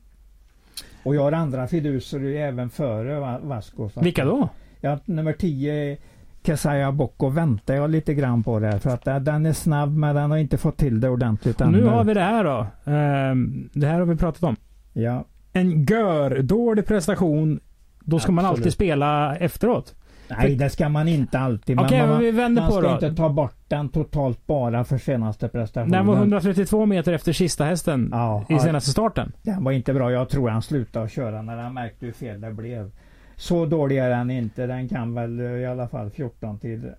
Och 1.04 1.14
jag 1.14 1.22
har 1.22 1.32
andra 1.32 1.66
fiduser 1.66 2.24
även 2.24 2.70
före 2.70 3.38
Vasco. 3.42 3.90
Vilka 4.00 4.24
då? 4.24 4.48
Ja, 4.80 4.98
nummer 5.04 5.32
10 5.32 5.98
Kesaya 6.46 6.92
Bocco 6.92 7.28
väntar 7.28 7.74
jag 7.74 7.90
lite 7.90 8.14
grann 8.14 8.42
på 8.42 8.58
där 8.58 8.78
för 8.78 8.90
att 8.90 9.24
den 9.24 9.46
är 9.46 9.52
snabb 9.52 9.96
men 9.96 10.14
den 10.14 10.30
har 10.30 10.38
inte 10.38 10.58
fått 10.58 10.76
till 10.76 11.00
det 11.00 11.08
ordentligt 11.08 11.60
ännu. 11.60 11.78
Nu 11.78 11.84
har 11.84 12.04
vi 12.04 12.14
det 12.14 12.20
här 12.20 12.44
då. 12.44 12.66
Ehm, 12.92 13.68
det 13.72 13.86
här 13.86 13.98
har 13.98 14.06
vi 14.06 14.16
pratat 14.16 14.42
om. 14.42 14.56
Ja. 14.92 15.24
En 15.52 15.84
gör 15.84 16.42
dålig 16.42 16.86
prestation. 16.86 17.60
Då 18.00 18.18
ska 18.18 18.24
Absolut. 18.24 18.34
man 18.34 18.44
alltid 18.44 18.72
spela 18.72 19.36
efteråt. 19.36 19.94
Nej, 20.28 20.56
det 20.56 20.70
ska 20.70 20.88
man 20.88 21.08
inte 21.08 21.38
alltid. 21.38 21.80
Okej, 21.80 21.86
okay, 21.86 22.06
man, 22.06 22.20
vi 22.20 22.30
vänder 22.30 22.62
man 22.62 22.70
på 22.70 22.80
ska 22.80 22.94
inte 22.94 23.14
ta 23.14 23.28
bort 23.28 23.56
den 23.68 23.88
totalt 23.88 24.46
bara 24.46 24.84
för 24.84 24.98
senaste 24.98 25.48
prestationen. 25.48 25.90
Den 25.90 26.06
var 26.06 26.16
132 26.16 26.86
meter 26.86 27.12
efter 27.12 27.32
sista 27.32 27.64
hästen 27.64 28.08
ja, 28.12 28.44
i 28.48 28.58
senaste 28.58 28.90
starten. 28.90 29.32
Den 29.42 29.64
var 29.64 29.72
inte 29.72 29.94
bra. 29.94 30.12
Jag 30.12 30.28
tror 30.28 30.48
han 30.48 30.62
slutade 30.62 31.08
köra 31.08 31.42
när 31.42 31.56
han 31.56 31.74
märkte 31.74 32.06
hur 32.06 32.12
fel 32.12 32.40
det 32.40 32.52
blev. 32.52 32.90
Så 33.36 33.66
dålig 33.66 33.98
är 33.98 34.10
den 34.10 34.30
inte. 34.30 34.66
Den 34.66 34.88
kan 34.88 35.14
väl 35.14 35.40
i 35.40 35.66
alla 35.66 35.88
fall 35.88 36.10
14 36.10 36.58
till. 36.58 36.90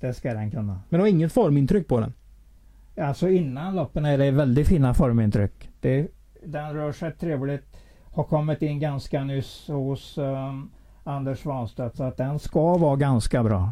Det 0.00 0.14
ska 0.14 0.34
den 0.34 0.50
kunna. 0.50 0.80
Men 0.88 1.00
har 1.00 1.06
inget 1.06 1.32
formintryck 1.32 1.88
på 1.88 2.00
den? 2.00 2.12
Alltså 3.00 3.28
innan 3.28 3.76
loppen 3.76 4.04
är 4.04 4.18
det 4.18 4.30
väldigt 4.30 4.68
fina 4.68 4.94
formintryck. 4.94 5.70
Det, 5.80 6.08
den 6.44 6.74
rör 6.74 6.92
sig 6.92 7.12
trevligt. 7.12 7.76
Har 8.14 8.24
kommit 8.24 8.62
in 8.62 8.80
ganska 8.80 9.24
nyss 9.24 9.68
hos 9.68 10.18
um, 10.18 10.70
Anders 11.06 11.38
Svanstedt. 11.38 11.96
Så 11.96 12.04
att 12.04 12.16
den 12.16 12.38
ska 12.38 12.76
vara 12.76 12.96
ganska 12.96 13.42
bra. 13.42 13.70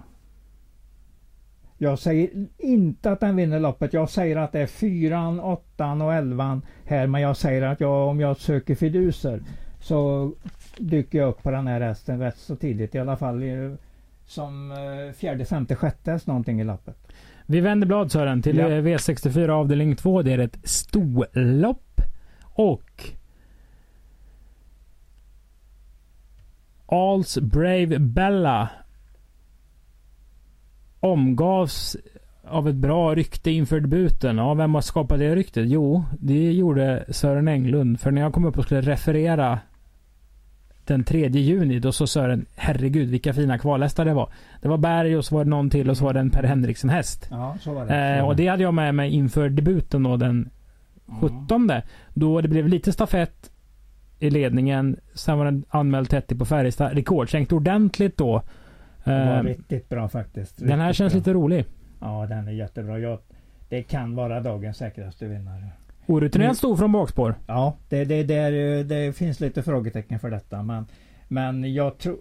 Jag 1.79 1.99
säger 1.99 2.31
inte 2.59 3.11
att 3.11 3.21
den 3.21 3.37
vinner 3.37 3.61
loppet. 3.61 3.93
Jag 3.93 4.11
säger 4.11 4.37
att 4.37 4.53
det 4.53 4.61
är 4.61 4.67
fyran, 4.67 5.41
åttan 5.41 6.03
och 6.03 6.15
elvan 6.15 6.63
här. 6.85 7.07
Men 7.07 7.21
jag 7.21 7.37
säger 7.37 7.63
att 7.63 7.81
jag, 7.81 8.09
om 8.09 8.21
jag 8.21 8.37
söker 8.37 8.75
fiduser 8.75 9.43
så 9.81 10.33
dyker 10.79 11.19
jag 11.19 11.29
upp 11.29 11.43
på 11.43 11.51
den 11.51 11.67
här 11.67 11.81
hästen 11.81 12.21
rätt 12.21 12.39
så 12.39 12.57
tidigt. 12.57 12.95
I 12.95 12.99
alla 12.99 13.17
fall 13.17 13.43
som 14.27 14.73
eh, 14.73 15.13
fjärde, 15.15 15.45
femte, 15.45 15.77
sjätte 15.77 16.11
häst 16.11 16.27
någonting 16.27 16.61
i 16.61 16.65
loppet. 16.65 16.97
Vi 17.47 17.61
vänder 17.61 17.87
blad 17.87 18.13
Sören 18.13 18.43
till 18.43 18.57
ja. 18.57 18.69
V64 18.69 19.49
avdelning 19.49 19.97
2. 19.97 20.23
Det 20.23 20.33
är 20.33 20.39
ett 20.39 20.59
storlopp. 20.65 22.01
Och 22.43 23.11
Alls 26.95 27.39
Brave 27.39 27.99
Bella 27.99 28.69
omgavs 31.01 31.97
av 32.49 32.69
ett 32.69 32.75
bra 32.75 33.15
rykte 33.15 33.51
inför 33.51 33.81
debuten. 33.81 34.37
Ja, 34.37 34.55
vem 34.55 34.75
har 34.75 34.81
skapat 34.81 35.19
det 35.19 35.35
ryktet? 35.35 35.69
Jo, 35.69 36.05
det 36.21 36.53
gjorde 36.53 37.05
Sören 37.09 37.49
Englund. 37.49 38.01
För 38.01 38.11
när 38.11 38.21
jag 38.21 38.33
kom 38.33 38.45
upp 38.45 38.59
och 38.59 38.65
skulle 38.65 38.81
referera 38.81 39.59
den 40.85 41.05
3 41.05 41.29
juni, 41.29 41.79
då 41.79 41.93
sa 41.93 42.07
Sören 42.07 42.47
herregud 42.55 43.09
vilka 43.09 43.33
fina 43.33 43.59
kvalhästar 43.59 44.05
det 44.05 44.15
var. 44.15 44.29
Det 44.63 44.69
var 44.69 44.79
Berg 44.79 45.17
och 45.17 45.25
så 45.25 45.35
var 45.35 45.45
det 45.45 45.51
någon 45.51 45.71
till 45.71 45.91
och 45.91 45.97
så 45.97 46.05
var 46.05 46.13
det 46.13 46.21
en 46.21 46.31
Per 46.31 46.43
Henriksen 46.43 46.91
häst. 46.91 47.29
Ja, 47.31 47.57
så 47.61 47.73
var 47.73 47.87
det. 47.87 48.17
Eh, 48.17 48.27
och 48.27 48.37
det 48.37 48.47
hade 48.47 48.63
jag 48.63 48.75
med 48.75 48.95
mig 48.95 49.11
inför 49.11 49.49
debuten 49.49 50.03
då 50.03 50.17
den 50.17 50.51
17. 51.21 51.71
Mm. 51.71 51.83
Då 52.15 52.41
det 52.41 52.49
blev 52.49 52.69
lite 52.69 52.93
stafett 52.93 53.51
i 54.25 54.31
ledningen. 54.31 54.97
Sen 55.15 55.39
var 55.39 55.45
den 55.45 55.65
anmäld 55.69 56.11
30 56.11 56.35
på 56.35 56.45
Färjestad. 56.45 56.93
Rekordsänkt 56.93 57.53
ordentligt 57.53 58.17
då. 58.17 58.43
Det 59.05 59.11
var 59.11 59.39
uh, 59.39 59.45
riktigt 59.45 59.89
bra 59.89 60.09
faktiskt. 60.09 60.53
Riktigt 60.53 60.69
den 60.69 60.81
här 60.81 60.93
känns 60.93 61.13
bra. 61.13 61.19
lite 61.19 61.33
rolig. 61.33 61.65
Ja, 62.01 62.27
den 62.29 62.49
är 62.49 62.53
jättebra. 62.53 62.99
Jag, 62.99 63.19
det 63.69 63.83
kan 63.83 64.15
vara 64.15 64.41
dagens 64.41 64.77
säkraste 64.77 65.27
vinnare. 65.27 65.69
Orutinerad 66.07 66.57
stor 66.57 66.77
från 66.77 66.93
bakspår. 66.93 67.35
Ja, 67.47 67.77
det, 67.89 68.05
det, 68.05 68.23
det, 68.23 68.83
det, 68.83 69.17
finns 69.17 69.41
lite 69.41 69.63
frågetecken 69.63 70.19
för 70.19 70.31
detta. 70.31 70.63
Men, 70.63 70.87
men 71.29 71.75
jag 71.75 71.99
tror 71.99 72.17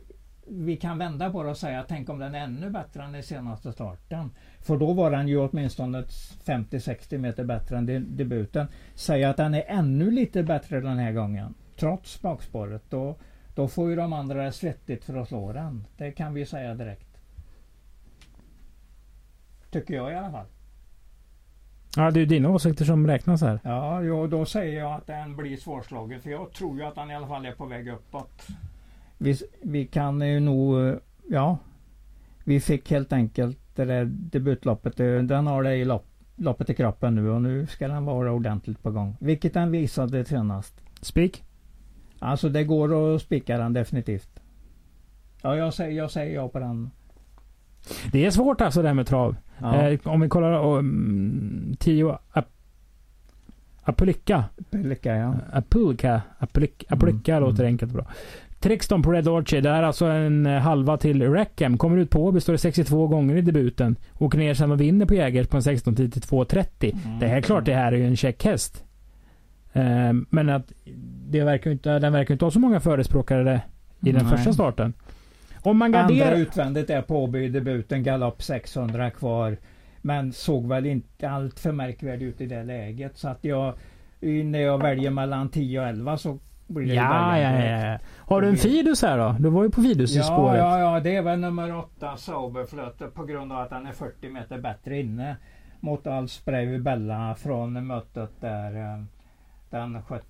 vi 0.48 0.78
kan 0.78 0.98
vända 0.98 1.32
på 1.32 1.44
det 1.44 1.50
och 1.50 1.58
säga 1.58 1.86
tänk 1.88 2.10
om 2.10 2.20
den 2.20 2.36
är 2.36 2.40
ännu 2.40 2.70
bättre 2.70 3.04
än 3.04 3.12
den 3.12 3.24
senaste 3.24 3.72
starten. 3.72 4.32
För 4.60 4.78
då 4.78 4.94
var 4.94 5.12
den 5.12 5.28
ju 5.28 5.38
åtminstone 5.38 6.02
50-60 6.02 7.18
meter 7.18 7.44
bättre 7.44 7.78
än 7.78 8.16
debuten. 8.18 8.68
Säg 8.96 9.24
att 9.24 9.38
den 9.38 9.54
är 9.54 9.64
ännu 9.68 10.12
lite 10.12 10.44
bättre 10.44 10.82
den 10.82 10.98
här 10.98 11.12
gången 11.12 11.54
trots 11.84 12.22
bakspåret. 12.22 12.84
Då, 12.90 13.16
då 13.56 13.68
får 13.68 13.90
ju 13.90 13.96
de 13.96 14.14
andra 14.14 14.44
det 14.44 14.52
svettigt 14.52 15.06
för 15.06 15.16
att 15.16 15.28
slå 15.28 15.54
den. 15.54 15.88
Det 15.98 16.12
kan 16.12 16.34
vi 16.34 16.46
säga 16.46 16.76
direkt. 16.76 17.18
Tycker 19.72 19.94
jag 19.94 20.12
i 20.12 20.16
alla 20.16 20.32
fall. 20.32 20.46
Ja, 21.96 22.12
det 22.12 22.22
är 22.22 22.26
dina 22.26 22.50
åsikter 22.50 22.86
som 22.86 23.08
räknas 23.08 23.42
här. 23.42 23.60
Ja, 23.64 24.02
jo, 24.02 24.28
då 24.28 24.46
säger 24.46 24.80
jag 24.80 24.94
att 24.94 25.08
den 25.08 25.36
blir 25.36 25.58
svårslagen. 25.58 26.22
För 26.22 26.30
jag 26.30 26.52
tror 26.52 26.78
ju 26.78 26.84
att 26.84 26.96
den 26.96 27.12
i 27.12 27.16
alla 27.16 27.28
fall 27.28 27.46
är 27.46 27.52
på 27.52 27.66
väg 27.66 27.88
uppåt. 27.88 28.48
Vi, 29.18 29.38
vi 29.62 29.86
kan 29.86 30.22
ju 30.22 30.40
nog, 30.40 30.96
ja. 31.30 31.58
Vi 32.44 32.60
fick 32.60 32.92
helt 32.92 33.14
enkelt 33.14 33.58
det 33.76 33.86
där 33.86 34.06
debutloppet. 34.06 34.98
Den 34.98 35.48
har 35.48 35.64
det 35.64 35.76
i 35.76 35.86
lopp, 35.86 36.06
loppet 36.36 36.70
i 36.70 36.74
kroppen 36.74 37.16
nu 37.16 37.30
och 37.30 37.42
nu 37.42 37.68
ska 37.68 37.88
den 37.88 38.06
vara 38.06 38.32
ordentligt 38.32 38.84
på 38.84 38.92
gång. 38.92 39.16
Vilket 39.20 39.54
den 39.54 39.72
visade 39.72 40.26
senast. 40.26 40.82
Spik? 41.02 41.44
Alltså 42.24 42.50
det 42.50 42.64
går 42.64 43.16
att 43.16 43.22
spika 43.22 43.58
den 43.58 43.74
definitivt. 43.74 44.30
Ja, 45.42 45.58
jag 45.58 45.74
säger, 45.74 45.98
jag 45.98 46.12
säger 46.12 46.36
ja 46.36 46.50
på 46.50 46.60
den. 46.60 46.92
Det 48.12 48.26
är 48.26 48.32
svårt 48.32 48.62
alltså 48.62 48.82
det 48.82 48.88
här 48.88 48.96
med 48.96 49.08
trav. 49.08 49.36
Ja. 49.58 49.90
Eh, 49.90 50.00
om 50.04 50.22
vi 50.22 50.30
kollar 50.30 50.78
um, 50.78 51.76
10 51.80 52.18
Apulika. 53.84 54.44
Apulika, 54.60 55.16
ja. 55.16 55.36
Apulika. 55.54 56.22
Apulika, 56.40 56.86
Apulika 56.90 57.36
mm. 57.36 57.50
låter 57.50 57.66
enkelt 57.66 57.92
och 57.92 57.96
bra. 57.96 58.06
Trixton 58.60 59.02
på 59.02 59.12
Red 59.12 59.28
Orchard. 59.28 59.64
Det 59.64 59.70
är 59.70 59.84
alltså 59.84 60.06
en 60.06 60.46
eh, 60.46 60.60
halva 60.60 60.98
till 60.98 61.22
Reckham. 61.32 61.78
Kommer 61.78 61.98
ut 61.98 62.10
på 62.10 62.32
består 62.32 62.58
62 62.58 63.08
gånger 63.08 63.36
i 63.36 63.42
debuten. 63.42 63.96
Åker 64.20 64.38
ner 64.38 64.54
sen 64.54 64.72
och 64.72 64.82
vinner 64.82 65.06
på 65.06 65.14
Jägers 65.14 65.48
på 65.48 65.58
en 65.58 65.64
16 65.64 65.96
tid 65.96 66.14
till 66.14 66.22
2.30. 66.22 66.66
Mm. 67.06 67.20
Det 67.20 67.28
här 67.28 67.38
är 67.38 67.42
klart, 67.42 67.66
det 67.66 67.74
här 67.74 67.92
är 67.92 67.98
ju 67.98 68.08
en 68.08 68.16
check 68.16 68.46
häst. 68.46 68.84
Um, 68.84 68.93
men 70.30 70.50
att 70.50 70.72
det 71.30 71.44
verkar 71.44 71.72
inte, 71.72 72.00
den 72.00 72.14
verkar 72.14 72.34
inte 72.34 72.46
ha 72.46 72.52
så 72.52 72.60
många 72.60 72.80
förespråkare 72.80 73.62
i 74.02 74.12
den 74.12 74.26
Nej. 74.26 74.38
första 74.38 74.54
starten. 74.54 74.94
Om 75.62 75.78
man 75.78 75.92
garderar... 75.92 76.26
Andra 76.26 76.38
utvändigt 76.38 76.90
är 76.90 77.02
Påby 77.02 77.44
i 77.44 77.50
debuten, 77.50 78.04
galopp 78.04 78.44
600 78.44 79.12
kvar. 79.12 79.58
Men 80.02 80.34
såg 80.34 80.68
väl 80.68 80.86
inte 80.86 81.30
allt 81.30 81.60
för 81.60 81.72
märkvärdig 81.72 82.26
ut 82.26 82.42
i 82.42 82.46
det 82.46 82.64
läget. 82.64 83.18
Så 83.18 83.28
att 83.28 83.44
jag, 83.44 83.74
när 84.20 84.60
jag 84.60 84.78
väljer 84.78 85.10
mellan 85.10 85.50
10 85.50 85.80
och 85.80 85.88
11 85.88 86.18
så 86.18 86.40
blir 86.68 86.88
det 86.88 86.94
ja, 86.94 87.40
ja, 87.40 87.52
ja, 87.52 87.88
ja. 87.88 88.00
Har 88.18 88.42
du 88.42 88.48
en 88.48 88.58
Fidus 88.58 89.02
här 89.02 89.18
då? 89.18 89.36
Du 89.40 89.50
var 89.50 89.64
ju 89.64 89.70
på 89.70 89.82
Fidus 89.82 90.16
ja, 90.16 90.22
i 90.22 90.24
spåret. 90.24 90.60
Ja, 90.60 90.80
ja, 90.80 91.00
det 91.00 91.16
är 91.16 91.22
väl 91.22 91.40
nummer 91.40 91.78
8 91.78 92.18
Sauberflöte 92.18 93.08
på 93.08 93.26
grund 93.26 93.52
av 93.52 93.60
att 93.60 93.72
han 93.72 93.86
är 93.86 93.92
40 93.92 94.30
meter 94.30 94.58
bättre 94.58 95.00
inne. 95.00 95.36
Mot 95.80 96.08
Alsbrevi 96.08 96.80
Bella 96.80 97.36
från 97.36 97.88
mötet 97.88 98.32
där 98.42 98.76
eh, 98.76 99.04
den 99.74 100.04
17 100.04 100.24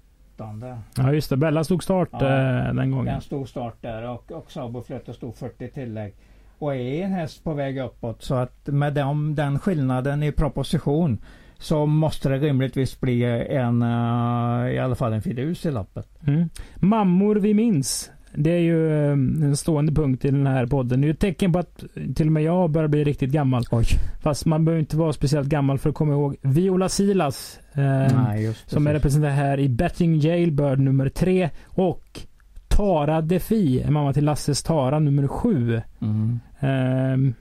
Ja 0.98 1.14
just 1.14 1.30
det, 1.30 1.38
Bella 1.38 1.64
stod 1.64 1.84
start 1.84 2.10
ja, 2.12 2.18
eh, 2.20 2.74
den 2.74 2.92
gången. 2.92 3.06
Den 3.06 3.22
stod 3.22 3.50
start 3.50 3.76
där 3.82 4.10
och, 4.10 4.32
och 4.32 4.52
Sauberflöte 4.52 5.14
stod 5.14 5.36
40 5.36 5.68
tillägg 5.68 6.16
och 6.60 6.76
är 6.76 7.04
en 7.04 7.12
häst 7.12 7.44
på 7.44 7.54
väg 7.54 7.78
uppåt. 7.78 8.24
Så 8.24 8.36
att 8.36 8.68
med 8.68 8.94
dem, 8.94 9.36
den 9.36 9.60
skillnaden 9.60 10.24
i 10.24 10.32
proposition 10.32 11.18
så 11.58 11.86
måste 11.86 12.30
det 12.30 12.38
rimligtvis 12.38 13.00
bli 13.00 13.24
en, 13.50 13.82
uh, 13.82 14.72
i 14.72 14.80
alla 14.80 14.96
fall 14.96 15.14
en 15.14 15.22
fidus 15.22 15.66
i 15.66 15.72
lappet. 15.72 16.08
Mm. 16.28 16.50
Mammor 16.76 17.36
vi 17.36 17.54
minns. 17.54 18.12
Det 18.36 18.52
är 18.52 18.60
ju 18.60 19.06
eh, 19.06 19.12
en 19.12 19.58
stående 19.58 19.92
punkt 19.92 20.26
i 20.26 20.32
den 20.32 20.48
här 20.48 20.66
podden. 20.66 21.02
Det 21.02 21.08
är 21.08 21.12
ett 21.12 21.20
tecken 21.20 21.54
på 21.54 21.60
att 21.60 21.84
till 22.16 22.28
och 22.28 22.32
med 22.34 22.44
jag 22.44 22.72
börjar 22.72 22.88
bli 22.88 23.04
riktigt 23.04 23.30
gammal. 23.32 23.64
Oj. 23.72 23.86
Fast 24.22 24.46
man 24.46 24.66
behöver 24.66 24.80
inte 24.80 24.98
vara 24.98 25.14
speciellt 25.14 25.48
gammal 25.48 25.78
för 25.78 25.90
att 25.90 25.96
komma 25.96 26.14
ihåg 26.14 26.36
Viola 26.42 26.90
Silas. 26.90 27.60
Eh, 27.74 27.84
Nej, 28.24 28.54
som 28.66 28.88
är 28.88 28.94
representerad 28.94 29.34
här 29.34 29.60
i 29.60 29.70
Betting 29.70 30.20
Jailbird 30.20 30.80
nummer 30.80 31.10
tre. 31.10 31.50
Och 31.66 32.22
Tara 32.68 33.22
Defi, 33.22 33.86
mamma 33.90 34.14
till 34.14 34.26
Lasses 34.26 34.64
Tara 34.64 35.00
nummer 35.00 35.28
sju. 35.28 35.82
Mm. 36.02 36.40
Eh, 36.60 37.34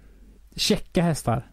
checka 0.56 1.02
hästar. 1.02 1.46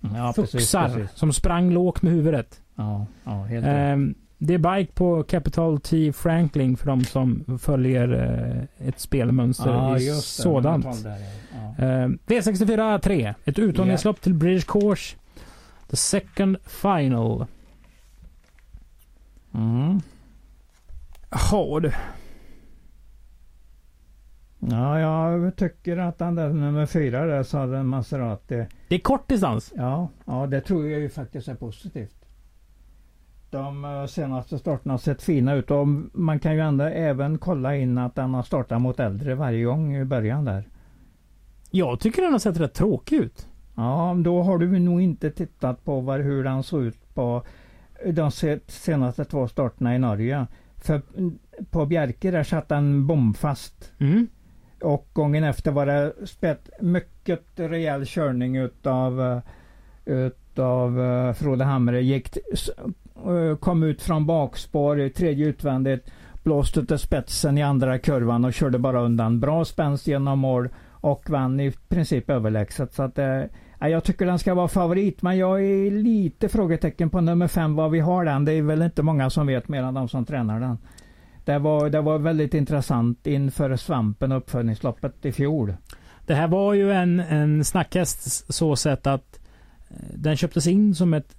Ja, 0.00 0.32
Fuxar 0.32 0.58
precis, 0.58 0.72
precis. 0.72 1.18
som 1.18 1.32
sprang 1.32 1.70
lågt 1.70 2.02
med 2.02 2.12
huvudet. 2.12 2.60
Ja, 2.74 3.06
ja, 3.24 3.42
helt 3.44 3.66
eh, 3.66 3.96
det 4.42 4.54
är 4.54 4.58
bike 4.58 4.92
på 4.92 5.22
Capital 5.22 5.80
T 5.80 6.12
Franklin 6.12 6.76
för 6.76 6.86
de 6.86 7.04
som 7.04 7.58
följer 7.58 8.12
eh, 8.12 8.88
ett 8.88 9.00
spelmönster 9.00 9.70
ja, 9.70 9.98
i 9.98 10.10
sådant. 10.10 11.02
Där, 11.04 11.16
ja. 11.52 11.84
eh, 11.84 12.08
V64 12.26 12.98
3. 12.98 13.34
Ett 13.44 13.58
uttagningslopp 13.58 14.16
yeah. 14.16 14.22
till 14.22 14.34
British 14.34 14.66
Course. 14.66 15.16
The 15.90 15.96
second 15.96 16.56
final. 16.66 17.46
Mm. 19.54 20.00
Du. 21.82 21.92
Ja, 24.58 25.00
jag 25.00 25.56
tycker 25.56 25.96
att 25.96 26.18
den 26.18 26.34
där 26.34 26.48
nummer 26.48 26.86
fyra 26.86 27.26
där, 27.26 27.42
Southern 27.42 27.86
Maserati. 27.86 28.66
Det 28.88 28.94
är 28.94 28.98
kort 29.00 29.28
distans. 29.28 29.72
Ja, 29.76 30.08
ja, 30.24 30.46
det 30.46 30.60
tror 30.60 30.88
jag 30.88 31.00
ju 31.00 31.08
faktiskt 31.08 31.48
är 31.48 31.54
positivt. 31.54 32.19
De 33.50 33.84
eh, 33.84 34.06
senaste 34.06 34.58
starterna 34.58 34.94
har 34.94 34.98
sett 34.98 35.22
fina 35.22 35.54
ut 35.54 35.70
och 35.70 35.86
man 36.12 36.38
kan 36.38 36.54
ju 36.54 36.60
ändå 36.60 36.84
även 36.84 37.38
kolla 37.38 37.76
in 37.76 37.98
att 37.98 38.14
den 38.14 38.34
har 38.34 38.42
startat 38.42 38.80
mot 38.80 39.00
äldre 39.00 39.34
varje 39.34 39.64
gång 39.64 39.96
i 39.96 40.04
början 40.04 40.44
där. 40.44 40.68
Jag 41.70 42.00
tycker 42.00 42.22
den 42.22 42.32
har 42.32 42.38
sett 42.38 42.60
rätt 42.60 42.74
tråkig 42.74 43.16
ut. 43.16 43.48
Ja, 43.74 44.16
då 44.18 44.42
har 44.42 44.58
du 44.58 44.78
nog 44.78 45.00
inte 45.00 45.30
tittat 45.30 45.84
på 45.84 46.00
var, 46.00 46.18
hur 46.18 46.44
den 46.44 46.62
såg 46.62 46.82
ut 46.82 47.14
på 47.14 47.42
de 48.06 48.30
senaste 48.66 49.24
två 49.24 49.48
starterna 49.48 49.94
i 49.94 49.98
Norge. 49.98 50.46
För 50.76 51.02
på 51.70 51.86
Bjerke 51.86 52.30
där 52.30 52.42
satt 52.42 52.68
den 52.68 53.06
bombfast. 53.06 53.92
Mm. 53.98 54.26
Och 54.80 55.08
gången 55.12 55.44
efter 55.44 55.72
var 55.72 55.86
det 55.86 56.12
spett 56.24 56.70
mycket 56.80 57.42
rejäl 57.54 58.06
körning 58.06 58.56
utav, 58.56 59.20
eh, 59.22 59.42
utav 60.04 60.98
uh, 60.98 61.32
Frode 61.32 61.64
Hamre. 61.64 62.02
Gick, 62.02 62.36
Eh, 63.26 63.56
kom 63.56 63.82
ut 63.82 64.02
från 64.02 64.26
bakspår, 64.26 65.08
tredje 65.08 65.46
utvändigt, 65.46 66.10
blåste 66.42 66.86
till 66.86 66.98
spetsen 66.98 67.58
i 67.58 67.62
andra 67.62 67.98
kurvan 67.98 68.44
och 68.44 68.54
körde 68.54 68.78
bara 68.78 69.00
undan. 69.00 69.40
Bra 69.40 69.64
spänst 69.64 70.06
genom 70.06 70.38
mål 70.38 70.68
och 70.90 71.30
vann 71.30 71.60
i 71.60 71.72
princip 71.88 72.30
överlägset. 72.30 72.94
Så 72.94 73.02
att, 73.02 73.18
eh, 73.18 73.42
jag 73.80 74.04
tycker 74.04 74.26
den 74.26 74.38
ska 74.38 74.54
vara 74.54 74.68
favorit, 74.68 75.22
men 75.22 75.38
jag 75.38 75.64
är 75.64 75.90
lite 75.90 76.48
frågetecken 76.48 77.10
på 77.10 77.20
nummer 77.20 77.48
fem, 77.48 77.74
var 77.74 77.88
vi 77.88 78.00
har 78.00 78.24
den. 78.24 78.44
Det 78.44 78.52
är 78.52 78.62
väl 78.62 78.82
inte 78.82 79.02
många 79.02 79.30
som 79.30 79.46
vet 79.46 79.68
mer 79.68 79.82
än 79.82 79.94
de 79.94 80.08
som 80.08 80.24
tränar 80.24 80.60
den. 80.60 80.78
Det 81.44 81.58
var, 81.58 81.90
det 81.90 82.00
var 82.00 82.18
väldigt 82.18 82.54
intressant 82.54 83.26
inför 83.26 83.76
svampen 83.76 84.32
och 84.32 84.38
uppföljningsloppet 84.38 85.26
i 85.26 85.32
fjol. 85.32 85.74
Det 86.26 86.34
här 86.34 86.48
var 86.48 86.74
ju 86.74 86.92
en, 86.92 87.20
en 87.20 87.64
snackhäst 87.64 88.54
så 88.54 88.76
sett 88.76 89.06
att 89.06 89.40
eh, 89.90 89.96
den 90.14 90.36
köptes 90.36 90.66
in 90.66 90.94
som 90.94 91.14
ett 91.14 91.36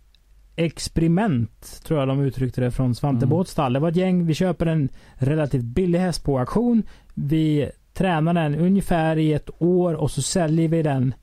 experiment, 0.66 1.82
tror 1.84 2.00
jag 2.00 2.08
de 2.08 2.22
uttryckte 2.22 2.62
det, 2.62 2.72
från 2.72 2.96
Svante 2.96 3.26
mm. 3.26 3.30
Båtstall. 3.30 3.74
Det 3.74 3.80
var 3.80 3.90
ett 3.90 3.96
gäng, 3.96 4.26
vi 4.26 4.34
köper 4.34 4.66
en 4.66 4.90
relativt 5.14 5.64
billig 5.64 6.00
häst 6.00 6.24
på 6.24 6.40
auktion. 6.40 6.84
Vi 7.14 7.70
tränar 7.94 8.34
den 8.34 8.56
ungefär 8.56 9.18
i 9.18 9.34
ett 9.34 9.50
år 9.60 9.94
och 9.94 10.12
så 10.12 10.22
säljer 10.22 10.68
vi 10.68 10.84
den 10.84 11.14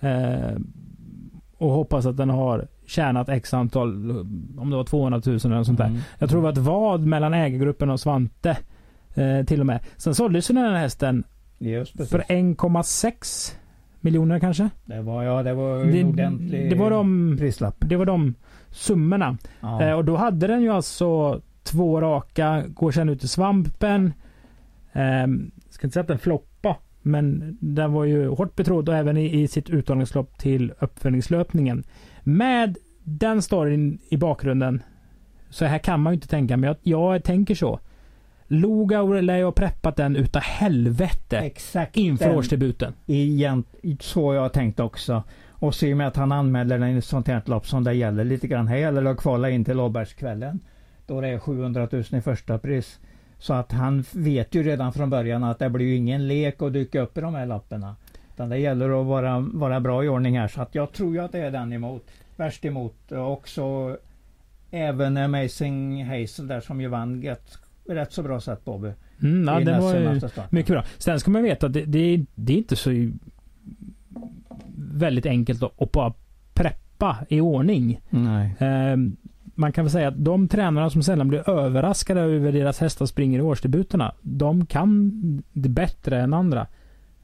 eh, 0.00 0.56
och 1.58 1.70
hoppas 1.70 2.06
att 2.06 2.16
den 2.16 2.30
har 2.30 2.68
tjänat 2.86 3.28
x 3.28 3.54
antal, 3.54 4.10
om 4.58 4.70
det 4.70 4.76
var 4.76 4.84
200 4.84 5.22
000 5.26 5.38
eller 5.44 5.62
sånt 5.62 5.78
där. 5.78 5.86
Mm. 5.86 6.00
Jag 6.18 6.30
tror 6.30 6.40
det 6.40 6.44
var 6.44 6.52
ett 6.52 6.58
vad 6.58 7.06
mellan 7.06 7.34
ägargruppen 7.34 7.90
och 7.90 8.00
Svante. 8.00 8.56
Eh, 9.14 9.44
till 9.44 9.60
och 9.60 9.66
med. 9.66 9.80
Sen 9.96 10.14
såldes 10.14 10.46
den 10.46 10.56
här 10.56 10.74
hästen 10.74 11.24
för 12.10 12.18
1,6 12.18 13.54
miljoner 14.00 14.38
kanske. 14.38 14.70
Det 14.84 15.02
var, 15.02 15.22
ja, 15.22 15.42
det 15.42 15.54
var 15.54 15.80
en 15.80 16.06
ordentlig 16.06 16.70
det 16.70 16.76
var 16.76 16.90
de, 16.90 17.36
prislapp. 17.38 17.76
Det 17.78 17.96
var 17.96 18.06
de 18.06 18.34
summorna. 18.72 19.36
Ja. 19.60 19.82
Eh, 19.82 19.92
och 19.92 20.04
då 20.04 20.16
hade 20.16 20.46
den 20.46 20.62
ju 20.62 20.68
alltså 20.68 21.40
två 21.62 22.00
raka, 22.00 22.64
går 22.68 22.90
sen 22.90 23.08
ut 23.08 23.24
i 23.24 23.28
svampen. 23.28 24.12
Eh, 24.92 25.26
ska 25.70 25.86
inte 25.86 25.92
säga 25.92 26.02
att 26.02 26.08
den 26.08 26.18
floppa 26.18 26.76
men 27.02 27.56
den 27.60 27.92
var 27.92 28.04
ju 28.04 28.28
hårt 28.28 28.56
betrodd 28.56 28.88
och 28.88 28.96
även 28.96 29.16
i, 29.16 29.42
i 29.42 29.48
sitt 29.48 29.70
uttagningslopp 29.70 30.38
till 30.38 30.72
uppföljningslöpningen. 30.78 31.84
Med 32.22 32.76
den 33.04 33.42
storyn 33.42 33.98
i 34.08 34.16
bakgrunden. 34.16 34.82
Så 35.50 35.64
här 35.64 35.78
kan 35.78 36.00
man 36.00 36.12
ju 36.12 36.14
inte 36.14 36.28
tänka, 36.28 36.56
men 36.56 36.68
jag, 36.68 36.76
jag 36.82 37.24
tänker 37.24 37.54
så. 37.54 37.80
Lugauer 38.46 39.22
lär 39.22 39.36
ju 39.36 39.44
ha 39.44 39.52
preppat 39.52 39.96
den 39.96 40.16
utav 40.16 40.42
helvete 40.42 41.38
Exakt 41.38 41.96
inför 41.96 42.24
den, 42.24 42.36
årsdebuten. 42.36 42.92
Igen, 43.06 43.64
så 44.00 44.34
jag 44.34 44.52
tänkt 44.52 44.80
också. 44.80 45.22
Och 45.62 45.74
så 45.74 45.86
i 45.86 45.92
och 45.92 45.96
med 45.96 46.08
att 46.08 46.16
han 46.16 46.32
anmäler 46.32 46.78
den 46.78 46.88
i 46.88 46.98
ett 46.98 47.04
sånt 47.04 47.28
här 47.28 47.42
lopp 47.44 47.66
som 47.66 47.84
det 47.84 47.92
gäller 47.92 48.24
lite 48.24 48.46
grann. 48.46 48.68
Här 48.68 48.76
gäller 48.76 49.02
det 49.02 49.10
att 49.10 49.18
kvala 49.18 49.50
in 49.50 49.64
till 49.64 49.80
Åbergskvällen. 49.80 50.60
Då 51.06 51.20
det 51.20 51.28
är 51.28 51.38
700 51.38 51.88
000 51.92 52.04
i 52.10 52.20
första 52.20 52.58
pris. 52.58 52.98
Så 53.38 53.54
att 53.54 53.72
han 53.72 54.04
vet 54.12 54.54
ju 54.54 54.62
redan 54.62 54.92
från 54.92 55.10
början 55.10 55.44
att 55.44 55.58
det 55.58 55.70
blir 55.70 55.86
ju 55.86 55.96
ingen 55.96 56.28
lek 56.28 56.62
att 56.62 56.72
dyka 56.72 57.00
upp 57.00 57.18
i 57.18 57.20
de 57.20 57.34
här 57.34 57.46
lapparna. 57.46 57.96
Utan 58.34 58.48
det 58.48 58.58
gäller 58.58 59.00
att 59.00 59.06
vara, 59.06 59.40
vara 59.40 59.80
bra 59.80 60.04
i 60.04 60.08
ordning 60.08 60.38
här. 60.38 60.48
Så 60.48 60.62
att 60.62 60.74
jag 60.74 60.92
tror 60.92 61.14
ju 61.14 61.20
att 61.20 61.32
det 61.32 61.38
är 61.38 61.50
den 61.50 61.72
emot. 61.72 62.06
Värst 62.36 62.64
emot. 62.64 63.12
Också 63.12 63.96
även 64.70 65.16
Amazing 65.16 66.04
Hazel 66.04 66.48
där 66.48 66.60
som 66.60 66.80
ju 66.80 66.88
vann 66.88 67.22
rätt, 67.22 67.58
rätt 67.88 68.12
så 68.12 68.22
bra 68.22 68.40
sätt 68.40 68.64
Bobby. 68.64 68.92
Mm, 69.22 69.48
ja, 69.48 69.60
det 69.60 69.80
var 69.80 70.54
mycket 70.54 70.72
bra. 70.72 70.84
Sen 70.98 71.20
ska 71.20 71.30
man 71.30 71.42
veta 71.42 71.66
att 71.66 71.72
det, 71.72 71.84
det, 71.84 72.24
det 72.34 72.52
är 72.52 72.56
inte 72.56 72.76
så 72.76 72.90
väldigt 75.02 75.26
enkelt 75.26 75.62
att, 75.62 75.92
bara 75.92 76.12
preppa 76.54 77.16
i 77.28 77.40
ordning. 77.40 78.00
Nej. 78.10 78.54
Eh, 78.58 78.96
man 79.54 79.72
kan 79.72 79.84
väl 79.84 79.92
säga 79.92 80.08
att 80.08 80.24
de 80.24 80.48
tränarna 80.48 80.90
som 80.90 81.02
sällan 81.02 81.28
blir 81.28 81.50
överraskade 81.50 82.20
över 82.20 82.52
deras 82.52 82.80
hästar 82.80 83.06
springer 83.06 83.38
i 83.38 83.42
årsdebuterna. 83.42 84.14
De 84.20 84.66
kan 84.66 85.12
det 85.52 85.68
bättre 85.68 86.20
än 86.20 86.34
andra 86.34 86.66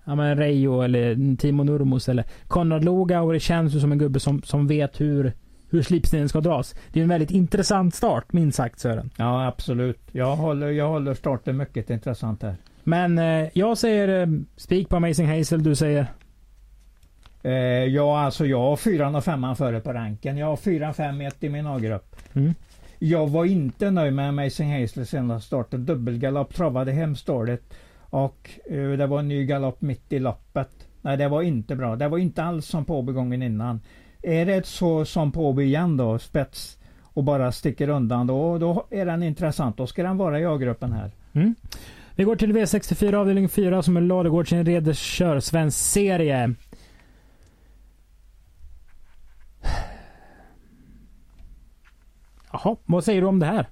ja, 0.08 0.14
men 0.14 0.38
Reijo 0.38 0.82
eller 0.82 1.36
Timo 1.36 1.64
Nurmos 1.64 2.08
eller 2.08 2.24
Konrad 2.46 2.84
Logauer 2.84 3.32
det 3.32 3.40
känns 3.40 3.74
ju 3.74 3.80
som 3.80 3.92
en 3.92 3.98
gubbe 3.98 4.20
som, 4.20 4.42
som 4.42 4.66
vet 4.66 5.00
hur, 5.00 5.32
hur 5.70 5.82
slipstenen 5.82 6.28
ska 6.28 6.40
dras. 6.40 6.74
Det 6.92 7.00
är 7.00 7.02
en 7.02 7.08
väldigt 7.08 7.30
intressant 7.30 7.94
start, 7.94 8.32
minst 8.32 8.56
sagt 8.56 8.80
Sören. 8.80 9.10
Ja, 9.16 9.46
absolut. 9.46 10.00
Jag 10.12 10.36
håller, 10.36 10.68
jag 10.68 10.88
håller 10.88 11.14
starten 11.14 11.56
mycket 11.56 11.90
intressant 11.90 12.42
här. 12.42 12.56
Men 12.84 13.18
eh, 13.18 13.48
jag 13.52 13.78
säger 13.78 14.22
eh, 14.22 14.28
spik 14.56 14.88
på 14.88 14.96
Amazing 14.96 15.28
Hazel, 15.28 15.62
du 15.62 15.74
säger? 15.74 16.06
Eh, 17.48 17.84
ja, 17.84 18.20
alltså 18.20 18.46
jag 18.46 18.60
har 18.60 18.76
fyran 18.76 19.14
och 19.14 19.24
femman 19.24 19.56
före 19.56 19.80
på 19.80 19.92
ranken. 19.92 20.36
Jag 20.36 20.46
har 20.46 20.56
fyran, 20.56 20.94
fem, 20.94 21.20
ett 21.20 21.44
i 21.44 21.48
min 21.48 21.66
A-grupp. 21.66 22.16
Mm. 22.34 22.54
Jag 22.98 23.28
var 23.28 23.44
inte 23.44 23.90
nöjd 23.90 24.12
med 24.12 24.28
Amazing 24.28 24.80
Hazel 24.80 25.06
senaste 25.06 25.46
starten. 25.46 25.86
Dubbelgalopp 25.86 26.54
travade 26.54 26.92
hemskt 26.92 27.26
dåligt. 27.26 27.74
Och 28.00 28.50
uh, 28.72 28.92
det 28.92 29.06
var 29.06 29.18
en 29.18 29.28
ny 29.28 29.46
galopp 29.46 29.80
mitt 29.80 30.12
i 30.12 30.18
loppet. 30.18 30.68
Nej, 31.02 31.16
det 31.16 31.28
var 31.28 31.42
inte 31.42 31.76
bra. 31.76 31.96
Det 31.96 32.08
var 32.08 32.18
inte 32.18 32.42
alls 32.42 32.66
som 32.66 32.84
på 32.84 33.02
gången 33.02 33.42
innan. 33.42 33.80
Är 34.22 34.46
det 34.46 34.66
så 34.66 35.04
som 35.04 35.32
på 35.32 35.62
igen 35.62 35.96
då, 35.96 36.18
spets 36.18 36.78
och 37.02 37.24
bara 37.24 37.52
sticker 37.52 37.88
undan, 37.88 38.26
då, 38.26 38.58
då 38.58 38.86
är 38.90 39.06
den 39.06 39.22
intressant. 39.22 39.76
Då 39.76 39.86
ska 39.86 40.02
den 40.02 40.16
vara 40.16 40.40
i 40.40 40.46
A-gruppen 40.46 40.92
här. 40.92 41.10
Mm. 41.32 41.54
Vi 42.14 42.24
går 42.24 42.36
till 42.36 42.52
V64 42.52 43.14
avdelning 43.14 43.48
4 43.48 43.82
som 43.82 43.96
är 43.96 44.00
Ladugårdsinredes 44.00 44.98
körsvensk 44.98 45.78
serie. 45.78 46.54
Jaha, 52.52 52.76
vad 52.84 53.04
säger 53.04 53.20
du 53.20 53.26
om 53.26 53.38
det 53.38 53.46
här? 53.46 53.66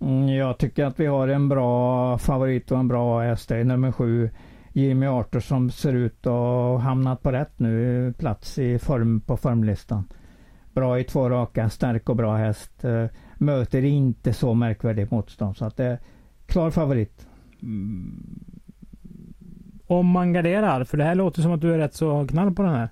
Mm, 0.00 0.28
jag 0.28 0.58
tycker 0.58 0.84
att 0.84 1.00
vi 1.00 1.06
har 1.06 1.28
en 1.28 1.48
bra 1.48 2.18
favorit 2.18 2.70
och 2.70 2.78
en 2.78 2.88
bra 2.88 3.20
häst. 3.20 3.50
Nummer 3.50 3.92
sju 3.92 4.30
Jimmy 4.72 5.06
Arthur 5.06 5.40
som 5.40 5.70
ser 5.70 5.92
ut 5.92 6.26
att 6.26 6.32
ha 6.32 6.78
hamnat 6.78 7.22
på 7.22 7.32
rätt 7.32 7.58
nu. 7.58 8.14
Plats 8.18 8.58
i 8.58 8.78
form 8.78 9.20
på 9.20 9.36
formlistan. 9.36 10.08
Bra 10.72 10.98
i 10.98 11.04
två 11.04 11.30
raka, 11.30 11.70
stark 11.70 12.08
och 12.08 12.16
bra 12.16 12.36
häst. 12.36 12.84
Eh, 12.84 13.06
möter 13.34 13.84
inte 13.84 14.32
så 14.32 14.54
märkvärdigt 14.54 15.10
motstånd. 15.10 15.56
Så 15.56 15.64
att 15.64 15.76
det 15.76 15.84
är 15.84 15.98
klar 16.46 16.70
favorit. 16.70 17.26
Mm. 17.62 18.44
Om 19.86 20.06
man 20.06 20.32
garderar, 20.32 20.84
för 20.84 20.96
det 20.96 21.04
här 21.04 21.14
låter 21.14 21.42
som 21.42 21.52
att 21.52 21.60
du 21.60 21.74
är 21.74 21.78
rätt 21.78 21.94
så 21.94 22.26
knall 22.26 22.54
på 22.54 22.62
den 22.62 22.74
här. 22.74 22.88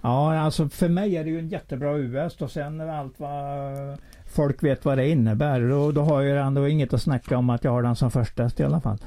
Ja, 0.00 0.38
alltså 0.38 0.68
för 0.68 0.88
mig 0.88 1.16
är 1.16 1.24
det 1.24 1.30
ju 1.30 1.38
en 1.38 1.48
jättebra 1.48 1.96
US 1.96 2.42
och 2.42 2.50
sen 2.50 2.80
allt 2.80 3.20
vad 3.20 3.98
folk 4.36 4.62
vet 4.62 4.84
vad 4.84 4.98
det 4.98 5.08
innebär. 5.08 5.60
Och 5.60 5.94
då 5.94 6.02
har 6.02 6.22
jag 6.22 6.46
ändå 6.46 6.68
inget 6.68 6.92
att 6.92 7.02
snacka 7.02 7.38
om 7.38 7.50
att 7.50 7.64
jag 7.64 7.70
har 7.70 7.82
den 7.82 7.96
som 7.96 8.10
första 8.10 8.50
i 8.56 8.62
alla 8.62 8.80
fall. 8.80 8.98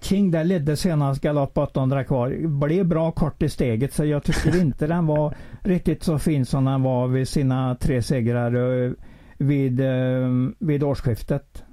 King 0.00 0.30
där 0.30 0.44
ledde 0.44 0.76
senast 0.76 1.20
galopp 1.20 1.58
800 1.58 2.04
kvar. 2.04 2.46
Blev 2.46 2.86
bra 2.86 3.10
kort 3.10 3.42
i 3.42 3.48
steget 3.48 3.92
så 3.92 4.04
jag 4.04 4.22
tycker 4.22 4.60
inte 4.60 4.86
den 4.86 5.06
var 5.06 5.34
riktigt 5.62 6.02
så 6.02 6.18
fin 6.18 6.46
som 6.46 6.64
den 6.64 6.82
var 6.82 7.08
vid 7.08 7.28
sina 7.28 7.74
tre 7.74 8.02
segrar 8.02 8.84
eh, 8.84 8.92
vid, 9.38 9.80
eh, 9.80 10.28
vid 10.58 10.82
årsskiftet. 10.82 11.64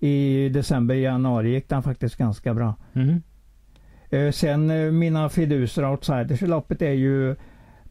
I 0.00 0.48
december, 0.48 0.94
januari 0.94 1.50
gick 1.50 1.68
den 1.68 1.82
faktiskt 1.82 2.16
ganska 2.16 2.54
bra. 2.54 2.74
Mm. 2.92 3.22
Sen 4.32 4.98
mina 4.98 5.28
fiduser 5.28 5.90
outsiders 5.90 6.42
i 6.42 6.46
loppet 6.46 6.82
är 6.82 6.92
ju 6.92 7.36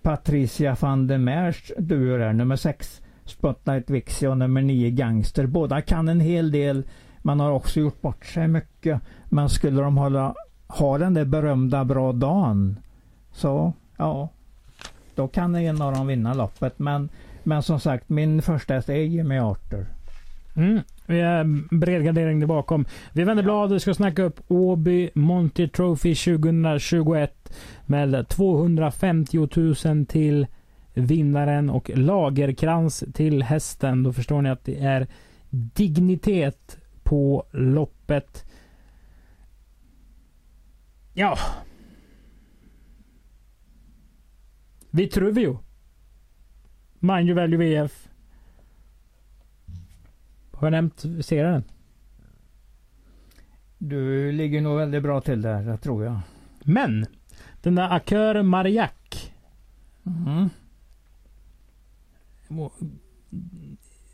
Patricia 0.02 0.78
van 0.80 1.08
der 1.08 1.18
Meers 1.18 1.72
duo 1.78 2.34
nummer 2.34 2.56
6 2.56 3.02
Spotlight 3.30 3.90
Vixie 3.90 4.30
och 4.30 4.38
nummer 4.38 4.62
9 4.62 4.90
Gangster. 4.90 5.46
Båda 5.46 5.82
kan 5.82 6.08
en 6.08 6.20
hel 6.20 6.52
del. 6.52 6.84
Man 7.22 7.40
har 7.40 7.52
också 7.52 7.80
gjort 7.80 8.02
bort 8.02 8.26
sig 8.26 8.48
mycket. 8.48 9.02
Men 9.26 9.50
skulle 9.50 9.82
de 9.82 9.98
hålla, 9.98 10.36
ha 10.68 10.98
den 10.98 11.13
där 11.13 11.26
berömda 11.26 11.86
bra 11.86 12.12
dagen 12.12 12.80
så 13.38 13.74
ja, 13.98 14.30
då 15.16 15.28
kan 15.28 15.56
en 15.56 15.82
av 15.82 15.94
dem 15.94 16.08
vinna 16.08 16.34
loppet. 16.34 16.80
Men, 16.80 17.10
men 17.44 17.63
som 17.63 17.80
sagt, 17.80 18.10
min 18.10 18.42
första 18.42 18.74
häst 18.74 18.90
är 18.90 18.96
Jimmy 18.96 19.38
Arthur. 19.38 19.86
Mm. 20.56 20.80
Vi 21.06 21.20
är 21.20 21.76
bredgardering 21.76 22.40
där 22.40 22.48
bakom. 22.48 22.86
Vi 23.13 23.24
vänder 23.24 23.44
blad 23.44 23.72
och 23.72 23.82
ska 23.82 23.94
snacka 23.94 24.24
upp 24.24 24.40
Åby 24.48 25.10
Monty 25.13 25.68
Trophy 25.68 26.16
2021 26.16 27.54
med 27.86 28.28
250 28.28 29.48
000 29.86 30.06
till 30.06 30.48
vinnaren 30.98 31.70
och 31.70 31.92
lagerkrans 31.96 33.04
till 33.14 33.44
hästen. 33.44 34.04
Då 34.04 34.14
förstår 34.14 34.42
ni 34.42 34.50
att 34.50 34.66
det 34.66 34.80
är 34.80 35.08
dignitet 35.50 36.78
på 37.04 37.46
loppet. 37.52 38.46
Ja. 41.14 41.38
Vitruvio. 44.90 45.60
Mind 47.00 47.30
you 47.30 47.36
value 47.36 47.58
VF. 47.58 48.10
Har 50.52 50.68
jag 50.68 50.72
nämnt 50.72 51.06
serien? 51.22 51.64
Du 53.78 54.32
ligger 54.32 54.62
nog 54.62 54.78
väldigt 54.78 55.04
bra 55.04 55.22
till 55.22 55.42
där, 55.42 55.78
tror 55.78 56.06
jag. 56.06 56.20
Men! 56.64 57.06
Den 57.62 57.76
där 57.76 57.96
Akör 57.96 58.42
Mariac. 58.42 59.32
Mm. 60.06 60.50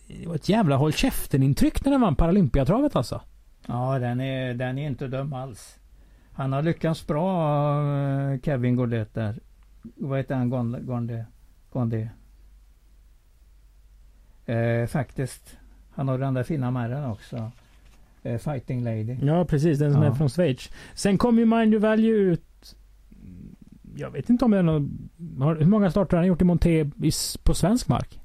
Det 0.07 0.27
var 0.27 0.35
ett 0.35 0.49
jävla 0.49 0.75
håll 0.75 0.93
käften-intryck 0.93 1.85
när 1.85 1.91
den 1.91 2.01
vann 2.01 2.15
Paralympiatravet 2.15 2.95
alltså. 2.95 3.21
Ja, 3.67 3.99
den 3.99 4.21
är, 4.21 4.53
den 4.53 4.77
är 4.77 4.87
inte 4.87 5.07
dum 5.07 5.33
alls. 5.33 5.79
Han 6.31 6.53
har 6.53 6.61
lyckats 6.61 7.07
bra, 7.07 7.81
eh, 7.97 8.39
Kevin 8.39 8.75
Godet 8.75 9.13
där. 9.13 9.39
Vad 9.81 10.17
heter 10.17 10.35
han? 10.35 10.49
Gondé? 10.85 11.25
Gondé. 11.71 12.09
Eh, 14.45 14.87
faktiskt. 14.87 15.57
Han 15.91 16.07
har 16.07 16.17
den 16.17 16.33
där 16.33 16.43
fina 16.43 16.71
märren 16.71 17.11
också. 17.11 17.51
Eh, 18.23 18.37
Fighting 18.37 18.83
Lady. 18.83 19.17
Ja, 19.21 19.45
precis. 19.45 19.79
Den 19.79 19.93
som 19.93 20.03
ja. 20.03 20.09
är 20.09 20.13
från 20.13 20.29
Schweiz. 20.29 20.69
Sen 20.93 21.17
kom 21.17 21.39
ju 21.39 21.45
Mind 21.45 21.73
Your 21.73 21.81
Value 21.81 22.11
ut. 22.11 22.75
Jag 23.95 24.11
vet 24.11 24.29
inte 24.29 24.45
om 24.45 24.51
det 24.51 24.57
är 24.57 24.63
någon... 24.63 25.09
Hur 25.59 25.65
många 25.65 25.91
starter 25.91 26.17
har 26.17 26.21
han 26.21 26.27
gjort 26.27 26.41
i 26.41 26.45
Monté 26.45 26.91
på 27.43 27.53
svensk 27.53 27.87
mark? 27.87 28.19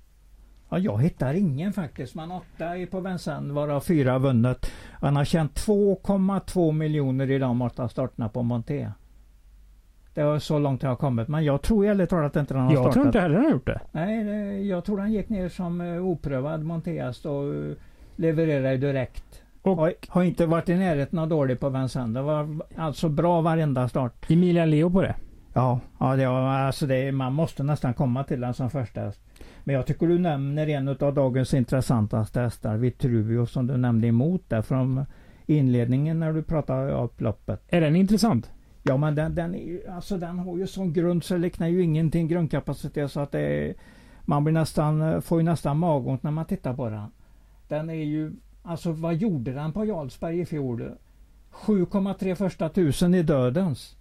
Ja, 0.70 0.78
jag 0.78 1.02
hittar 1.02 1.34
ingen 1.34 1.72
faktiskt. 1.72 2.14
Man 2.14 2.32
åtta 2.32 2.76
är 2.76 2.86
på 2.86 3.00
Vincennes 3.00 3.54
varav 3.54 3.80
fyra 3.80 4.18
vunnet. 4.18 4.70
Han 4.92 5.16
har 5.16 5.24
tjänat 5.24 5.66
2,2 5.66 6.72
miljoner 6.72 7.30
i 7.30 7.38
de 7.38 7.62
åtta 7.62 7.88
starterna 7.88 8.28
på 8.28 8.42
Monté. 8.42 8.90
Det 10.14 10.24
var 10.24 10.38
så 10.38 10.58
långt 10.58 10.82
jag 10.82 10.90
har 10.90 10.96
kommit. 10.96 11.28
Men 11.28 11.44
jag 11.44 11.62
tror 11.62 11.86
ärligt 11.86 12.10
talat 12.10 12.36
inte 12.36 12.54
han 12.54 12.66
har 12.66 12.72
jag 12.72 12.82
startat. 12.82 12.86
Jag 12.86 13.02
tror 13.02 13.06
inte 13.06 13.20
heller 13.20 13.34
han 13.34 13.44
har 13.44 13.52
gjort 13.52 13.66
det. 13.66 13.80
Nej, 13.92 14.24
det, 14.24 14.60
jag 14.60 14.84
tror 14.84 14.98
han 14.98 15.12
gick 15.12 15.28
ner 15.28 15.48
som 15.48 15.80
uh, 15.80 16.06
oprövad 16.06 16.64
monteast 16.64 17.26
och 17.26 17.44
uh, 17.44 17.74
levererade 18.16 18.76
direkt. 18.76 19.42
Och 19.62 19.76
har, 19.76 19.94
har, 20.08 20.22
inte 20.22 20.46
varit 20.46 20.68
i 20.68 20.74
närheten 20.74 21.18
av 21.18 21.28
dålig 21.28 21.60
på 21.60 21.68
Vincennes. 21.68 22.14
Det 22.14 22.22
var 22.22 22.58
alltså 22.76 23.08
bra 23.08 23.40
varenda 23.40 23.88
start. 23.88 24.30
Emilia 24.30 24.64
Leo 24.64 24.90
på 24.90 25.02
det? 25.02 25.14
Ja, 25.52 25.80
ja 25.98 26.16
det 26.16 26.26
var, 26.26 26.40
alltså 26.40 26.86
det, 26.86 27.12
man 27.12 27.32
måste 27.32 27.62
nästan 27.62 27.94
komma 27.94 28.24
till 28.24 28.40
den 28.40 28.54
som 28.54 28.70
första 28.70 29.00
häst. 29.00 29.20
Men 29.68 29.74
jag 29.74 29.86
tycker 29.86 30.06
du 30.06 30.18
nämner 30.18 30.68
en 30.68 30.88
av 30.88 31.14
dagens 31.14 31.54
intressantaste 31.54 32.40
hästar, 32.40 32.76
Vitruvio, 32.76 33.46
som 33.46 33.66
du 33.66 33.76
nämnde 33.76 34.06
emot 34.06 34.42
där 34.48 34.62
från 34.62 35.04
inledningen 35.46 36.20
när 36.20 36.32
du 36.32 36.42
pratade 36.42 36.94
om 36.94 37.08
loppet. 37.16 37.62
Är 37.68 37.80
den 37.80 37.96
intressant? 37.96 38.50
Ja, 38.82 38.96
men 38.96 39.14
den, 39.14 39.34
den, 39.34 39.54
är, 39.54 39.90
alltså, 39.90 40.16
den 40.16 40.38
har 40.38 40.56
ju 40.56 40.66
sån 40.66 40.92
grund 40.92 41.24
så 41.24 41.36
liknar 41.36 41.68
ju 41.68 41.82
ingenting 41.82 42.28
grundkapacitet 42.28 43.12
så 43.12 43.20
att 43.20 43.32
det 43.32 43.40
är, 43.40 43.74
man 44.22 44.44
blir 44.44 44.54
nästan, 44.54 45.22
får 45.22 45.38
ju 45.38 45.44
nästan 45.44 45.78
magont 45.78 46.22
när 46.22 46.30
man 46.30 46.44
tittar 46.44 46.74
på 46.74 46.90
den. 46.90 47.10
Den 47.68 47.90
är 47.90 48.04
ju, 48.04 48.32
alltså 48.62 48.92
vad 48.92 49.14
gjorde 49.14 49.52
den 49.52 49.72
på 49.72 49.84
Jarlsberg 49.84 50.40
i 50.40 50.46
fjol? 50.46 50.90
7,3 51.52 52.34
första 52.34 52.68
tusen 52.68 53.14
i 53.14 53.22
dödens. 53.22 53.96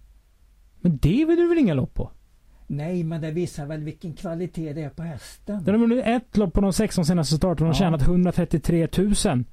Men 0.80 0.98
det 0.98 1.24
vill 1.24 1.36
du 1.36 1.48
väl 1.48 1.58
inga 1.58 1.74
lopp 1.74 1.94
på? 1.94 2.10
Nej, 2.70 3.04
men 3.04 3.20
det 3.20 3.30
visar 3.30 3.66
väl 3.66 3.84
vilken 3.84 4.12
kvalitet 4.12 4.72
det 4.72 4.82
är 4.82 4.90
på 4.90 5.02
hästen. 5.02 5.64
Den 5.64 5.74
har 5.74 5.80
vunnit 5.80 6.04
ett 6.06 6.36
lopp 6.36 6.52
på 6.52 6.60
de 6.60 6.72
16 6.72 7.04
senaste 7.04 7.36
starterna 7.36 7.70
och 7.70 7.74
ja. 7.74 7.78
tjänat 7.78 8.02
133 8.02 8.88
000. 8.98 9.44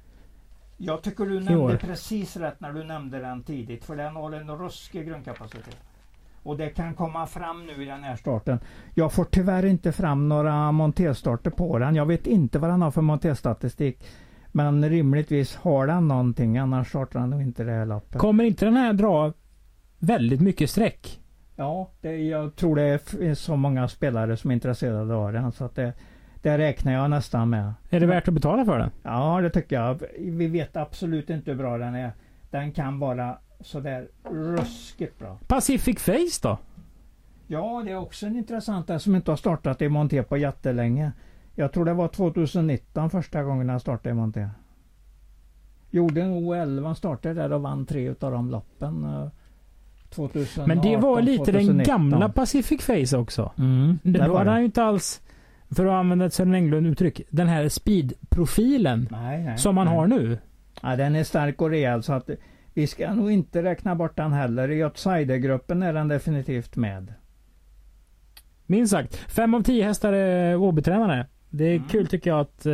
Jag 0.76 1.02
tycker 1.02 1.26
du 1.26 1.40
nämnde 1.40 1.76
precis 1.76 2.36
rätt 2.36 2.60
när 2.60 2.72
du 2.72 2.84
nämnde 2.84 3.18
den 3.18 3.42
tidigt. 3.42 3.84
För 3.84 3.96
den 3.96 4.16
har 4.16 4.32
en 4.32 4.50
ruskig 4.50 5.06
grundkapacitet. 5.06 5.76
Och 6.42 6.56
det 6.56 6.68
kan 6.68 6.94
komma 6.94 7.26
fram 7.26 7.66
nu 7.66 7.82
i 7.82 7.86
den 7.86 8.02
här 8.02 8.16
starten. 8.16 8.58
Jag 8.94 9.12
får 9.12 9.24
tyvärr 9.24 9.64
inte 9.64 9.92
fram 9.92 10.28
några 10.28 10.72
montéstarter 10.72 11.50
på 11.50 11.78
den. 11.78 11.94
Jag 11.94 12.06
vet 12.06 12.26
inte 12.26 12.58
vad 12.58 12.70
den 12.70 12.82
har 12.82 12.90
för 12.90 13.02
monterstatistik. 13.02 14.04
Men 14.52 14.88
rimligtvis 14.90 15.56
har 15.56 15.86
den 15.86 16.08
någonting, 16.08 16.58
annars 16.58 16.88
startar 16.88 17.20
den 17.20 17.30
nog 17.30 17.42
inte 17.42 17.64
det 17.64 17.72
här 17.72 17.86
loppet. 17.86 18.20
Kommer 18.20 18.44
inte 18.44 18.64
den 18.64 18.76
här 18.76 18.92
dra 18.92 19.32
väldigt 19.98 20.40
mycket 20.40 20.70
streck? 20.70 21.20
Ja, 21.56 21.90
det, 22.00 22.16
jag 22.16 22.56
tror 22.56 22.76
det 22.76 23.10
finns 23.10 23.38
så 23.40 23.56
många 23.56 23.88
spelare 23.88 24.36
som 24.36 24.50
är 24.50 24.54
intresserade 24.54 25.14
av 25.14 25.32
den. 25.32 25.52
Så 25.52 25.64
att 25.64 25.74
det, 25.74 25.92
det 26.42 26.58
räknar 26.58 26.92
jag 26.92 27.10
nästan 27.10 27.50
med. 27.50 27.72
Är 27.90 28.00
det 28.00 28.06
värt 28.06 28.28
att 28.28 28.34
betala 28.34 28.64
för 28.64 28.78
den? 28.78 28.90
Ja, 29.02 29.40
det 29.40 29.50
tycker 29.50 29.76
jag. 29.76 30.02
Vi 30.18 30.46
vet 30.46 30.76
absolut 30.76 31.30
inte 31.30 31.50
hur 31.50 31.58
bra 31.58 31.78
den 31.78 31.94
är. 31.94 32.12
Den 32.50 32.72
kan 32.72 32.98
vara 32.98 33.38
sådär 33.60 34.08
ruskigt 34.30 35.18
bra. 35.18 35.38
Pacific 35.46 36.02
Face 36.02 36.40
då? 36.42 36.58
Ja, 37.46 37.82
det 37.84 37.90
är 37.90 37.96
också 37.96 38.26
en 38.26 38.36
intressant 38.36 38.86
där 38.86 38.98
som 38.98 39.14
inte 39.14 39.30
har 39.30 39.36
startat 39.36 39.82
i 39.82 39.88
Monté 39.88 40.22
på 40.22 40.36
jättelänge. 40.36 41.12
Jag 41.54 41.72
tror 41.72 41.84
det 41.84 41.94
var 41.94 42.08
2019 42.08 43.10
första 43.10 43.42
gången 43.42 43.68
han 43.68 43.80
startade 43.80 44.10
i 44.10 44.14
Monté. 44.14 44.48
Gjorde 45.90 46.22
en 46.22 46.34
O11 46.34 46.94
startade 46.94 47.34
där 47.34 47.52
och 47.52 47.62
vann 47.62 47.86
tre 47.86 48.10
utav 48.10 48.32
de 48.32 48.50
loppen. 48.50 49.06
2018, 50.10 50.68
Men 50.68 50.80
det 50.80 50.96
var 50.96 51.22
lite 51.22 51.44
2019. 51.44 51.76
den 51.76 51.86
gamla 51.86 52.28
Pacific 52.28 52.82
Face 52.82 53.16
också. 53.16 53.52
Mm, 53.58 53.98
det 54.02 54.18
då 54.18 54.32
var 54.32 54.44
han 54.44 54.58
ju 54.58 54.64
inte 54.64 54.82
alls 54.82 55.22
för 55.70 55.86
att 55.86 55.92
använda 55.92 56.26
ett 56.26 56.34
Sören 56.34 56.54
Englund-uttryck, 56.54 57.20
den 57.30 57.48
här 57.48 57.68
speedprofilen 57.68 59.08
Nej, 59.10 59.44
nej. 59.44 59.58
som 59.58 59.74
man 59.74 59.86
nej. 59.86 59.96
har 59.96 60.06
nu. 60.06 60.38
Ja, 60.82 60.96
den 60.96 61.16
är 61.16 61.24
stark 61.24 61.62
och 61.62 61.70
rejäl 61.70 62.02
så 62.02 62.12
att 62.12 62.30
vi 62.74 62.86
ska 62.86 63.14
nog 63.14 63.30
inte 63.30 63.62
räkna 63.62 63.94
bort 63.94 64.16
den 64.16 64.32
heller. 64.32 64.70
I 64.70 64.84
outsidergruppen 64.84 65.82
är 65.82 65.92
den 65.92 66.08
definitivt 66.08 66.76
med. 66.76 67.14
Minst 68.66 68.90
sagt. 68.90 69.16
Fem 69.16 69.54
av 69.54 69.62
tio 69.62 69.84
hästar 69.84 70.12
är 70.12 70.56
Åbytränare. 70.56 71.26
Det 71.50 71.64
är 71.64 71.76
Mm. 71.76 71.88
kul 71.88 72.06
tycker 72.06 72.30
jag 72.30 72.40
att 72.40 72.66
eh, 72.66 72.72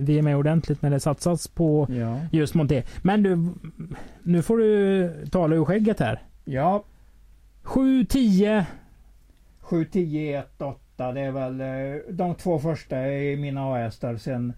vi 0.00 0.18
är 0.18 0.22
med 0.22 0.36
ordentligt 0.36 0.82
när 0.82 0.90
det 0.90 1.00
satsas 1.00 1.48
på 1.48 1.86
Ja. 1.90 2.18
just 2.32 2.54
Monté. 2.54 2.82
Men 3.02 3.22
du, 3.22 3.48
nu 4.22 4.42
får 4.42 4.58
du 4.58 5.10
tala 5.30 5.56
ur 5.56 5.64
skägget 5.64 6.00
här. 6.00 6.22
Ja, 6.44 6.84
7, 7.62 8.04
10. 8.04 8.66
7, 9.60 9.84
10, 9.84 10.38
1, 10.38 10.62
8. 10.62 11.12
Det 11.12 11.20
är 11.20 11.30
väl 11.32 11.60
eh, 11.60 12.00
de 12.14 12.34
två 12.34 12.58
första 12.58 13.08
i 13.12 13.36
mina 13.36 13.72
A-hästar. 13.74 14.16
Sen 14.16 14.52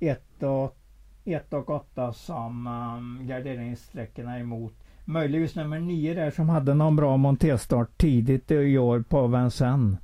1 0.00 0.42
och, 0.42 0.76
1 1.24 1.52
och 1.52 1.70
8 1.70 2.12
som 2.12 2.66
um, 2.66 3.26
garderingssträckorna 3.26 4.38
emot. 4.38 4.74
Möjligtvis 5.04 5.54
nummer 5.56 5.78
9 5.80 6.14
där 6.14 6.30
som 6.30 6.48
hade 6.48 6.74
någon 6.74 6.96
bra 6.96 7.16
monterstart 7.16 7.98
tidigt 7.98 8.50
i 8.50 8.78
år 8.78 9.04
på 9.08 9.26
Vincennes. 9.26 9.98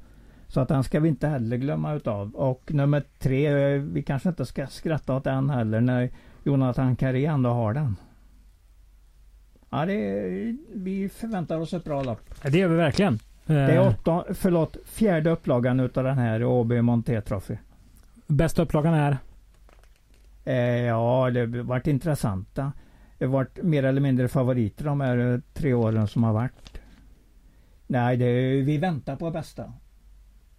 Så 0.49 0.61
att 0.61 0.69
den 0.69 0.85
ska 0.85 1.01
vi 1.01 1.09
inte 1.09 1.29
heller 1.29 1.57
glömma 1.57 1.95
utav. 1.95 2.35
Och 2.35 2.73
nummer 2.75 3.03
3, 3.19 3.79
vi 3.79 4.03
kanske 4.03 4.29
inte 4.29 4.47
ska 4.47 4.67
skratta 4.67 5.17
åt 5.17 5.25
den 5.25 5.51
heller 5.51 5.81
när 5.81 6.11
Jonathan 6.45 6.97
Carré 6.97 7.27
ändå 7.27 7.51
har 7.51 7.75
den. 7.75 7.97
Ja, 9.71 9.87
det 9.87 10.21
vi 10.75 11.09
förväntar 11.09 11.59
oss 11.59 11.73
ett 11.73 11.85
bra 11.85 12.03
lopp. 12.03 12.43
Det 12.43 12.59
gör 12.59 12.69
vi 12.69 12.77
verkligen. 12.77 13.19
Det 13.47 13.55
är 13.55 13.77
Eh, 13.77 13.89
åtta, 13.89 14.25
förlåt, 14.35 14.77
fjärde 14.85 15.31
upplagan 15.31 15.81
utav 15.81 16.05
den 16.05 16.19
här 16.19 16.45
Åby 16.45 16.83
Monté 16.83 17.21
Trophy. 17.21 17.57
bästa 18.27 18.63
upplagan 18.63 18.95
är? 18.95 19.19
Eh, 20.45 20.55
ja, 20.87 21.31
det 21.31 21.41
har 21.41 21.63
varit 21.63 21.87
intressanta. 21.87 22.73
Det 23.19 23.25
har 23.25 23.33
varit 23.33 23.63
mer 23.63 23.83
eller 23.83 24.01
mindre 24.01 24.29
favoriter 24.29 24.85
de 24.85 25.01
här 25.01 25.19
eh, 25.33 25.41
tre 25.55 25.75
åren 25.75 26.09
som 26.09 26.25
har 26.25 26.33
varit. 26.33 26.81
Nej, 27.87 28.17
det, 28.17 28.61
vi 28.63 28.79
väntar 28.79 29.17
på 29.17 29.31
bästa. 29.31 29.73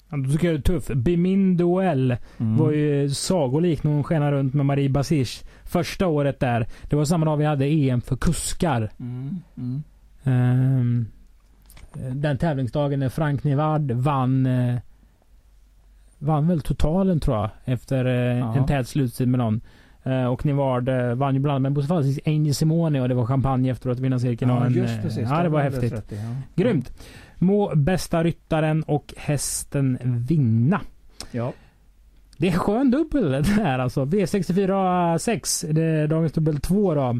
Ja, 0.09 0.17
Då 0.17 0.31
tycker 0.31 0.47
jag 0.51 0.55
det 0.55 0.69
är 0.73 0.79
tuff. 0.79 0.87
Bimin 0.87 1.57
Duell 1.57 2.15
Mm. 2.37 2.57
var 2.57 2.71
ju 2.71 3.09
sagolik 3.09 3.83
när 3.83 3.91
hon 3.91 4.03
skenade 4.03 4.31
runt 4.31 4.53
med 4.53 4.65
Marie 4.65 4.89
Basish. 4.89 5.43
Första 5.63 6.07
året 6.07 6.39
där. 6.39 6.67
Det 6.89 6.95
var 6.95 7.05
samma 7.05 7.25
dag 7.25 7.37
vi 7.37 7.45
hade 7.45 7.65
EM 7.65 8.01
för 8.01 8.15
kuskar. 8.15 8.89
Mm. 8.99 9.35
Mm. 9.57 9.83
Ehm, 10.23 11.05
den 12.13 12.37
tävlingsdagen 12.37 12.99
när 12.99 13.09
Frank 13.09 13.43
Nivard 13.43 13.91
vann 13.91 14.45
eh, 14.45 14.75
vann 16.19 16.47
väl 16.47 16.61
totalen 16.61 17.19
tror 17.19 17.37
jag 17.37 17.49
efter 17.65 18.05
eh, 18.05 18.37
Ja. 18.39 18.55
en 18.55 18.65
tät 18.65 18.87
sluttid 18.87 19.27
med 19.27 19.37
någon. 19.37 19.61
Eh, 20.03 20.25
och 20.25 20.45
Nivard 20.45 20.89
eh, 20.89 21.13
vann 21.15 21.33
ju 21.33 21.39
bland 21.39 21.51
annat 21.55 21.61
med 21.61 21.71
Bosse 21.73 21.87
Falsis 21.87 22.19
Angel 22.25 22.55
Simone 22.55 23.01
och 23.01 23.09
det 23.09 23.15
var 23.15 23.25
champagne 23.25 23.69
efteråt 23.71 23.99
vinnarcirkeln. 23.99 24.51
och 24.51 24.57
Ja, 24.57 24.65
en, 24.65 24.73
just 24.73 24.95
eh, 24.97 25.01
precis. 25.01 25.29
Ja, 25.29 25.43
det 25.43 25.49
var 25.49 25.61
häftigt. 25.61 25.93
rätt 25.93 26.11
i, 26.11 26.15
ja. 26.15 26.35
Grymt. 26.63 26.91
Må 27.37 27.75
bästa 27.75 28.23
ryttaren 28.23 28.83
och 28.83 29.13
hästen 29.17 29.97
vinna. 30.27 30.81
Ja. 31.31 31.53
Det 32.37 32.47
är 32.47 32.51
en 32.51 32.59
skön 32.59 32.91
dubbel 32.91 33.31
det 33.31 33.43
här 33.43 33.79
alltså. 33.79 34.05
V64 34.05 35.17
6. 35.17 35.65
Det 35.69 35.83
är 35.83 36.07
dagens 36.07 36.33
dubbel 36.33 36.59
2 36.59 36.93
då. 36.93 37.19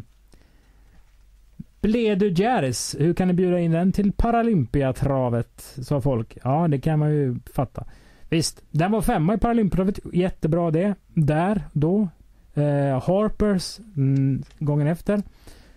Bledu 1.82 2.34
Järis. 2.34 2.95
Hur 2.99 3.13
kan 3.13 3.27
ni 3.27 3.34
bjuda 3.34 3.60
in 3.60 3.71
den 3.71 3.91
till 3.91 4.12
Paralympiatravet? 4.12 5.75
Sa 5.82 6.01
folk. 6.01 6.38
Ja, 6.43 6.67
det 6.67 6.80
kan 6.80 6.99
man 6.99 7.12
ju 7.12 7.36
fatta. 7.53 7.86
Visst, 8.30 8.63
den 8.71 8.91
var 8.91 9.01
femma 9.01 9.34
i 9.34 9.38
Paralympiatravet. 9.38 9.99
Jättebra 10.13 10.71
det. 10.71 10.95
Där, 11.13 11.63
då. 11.73 12.08
Eh, 12.53 13.03
Harpers 13.03 13.80
mm, 13.97 14.43
gången 14.60 14.88
efter. 14.88 15.21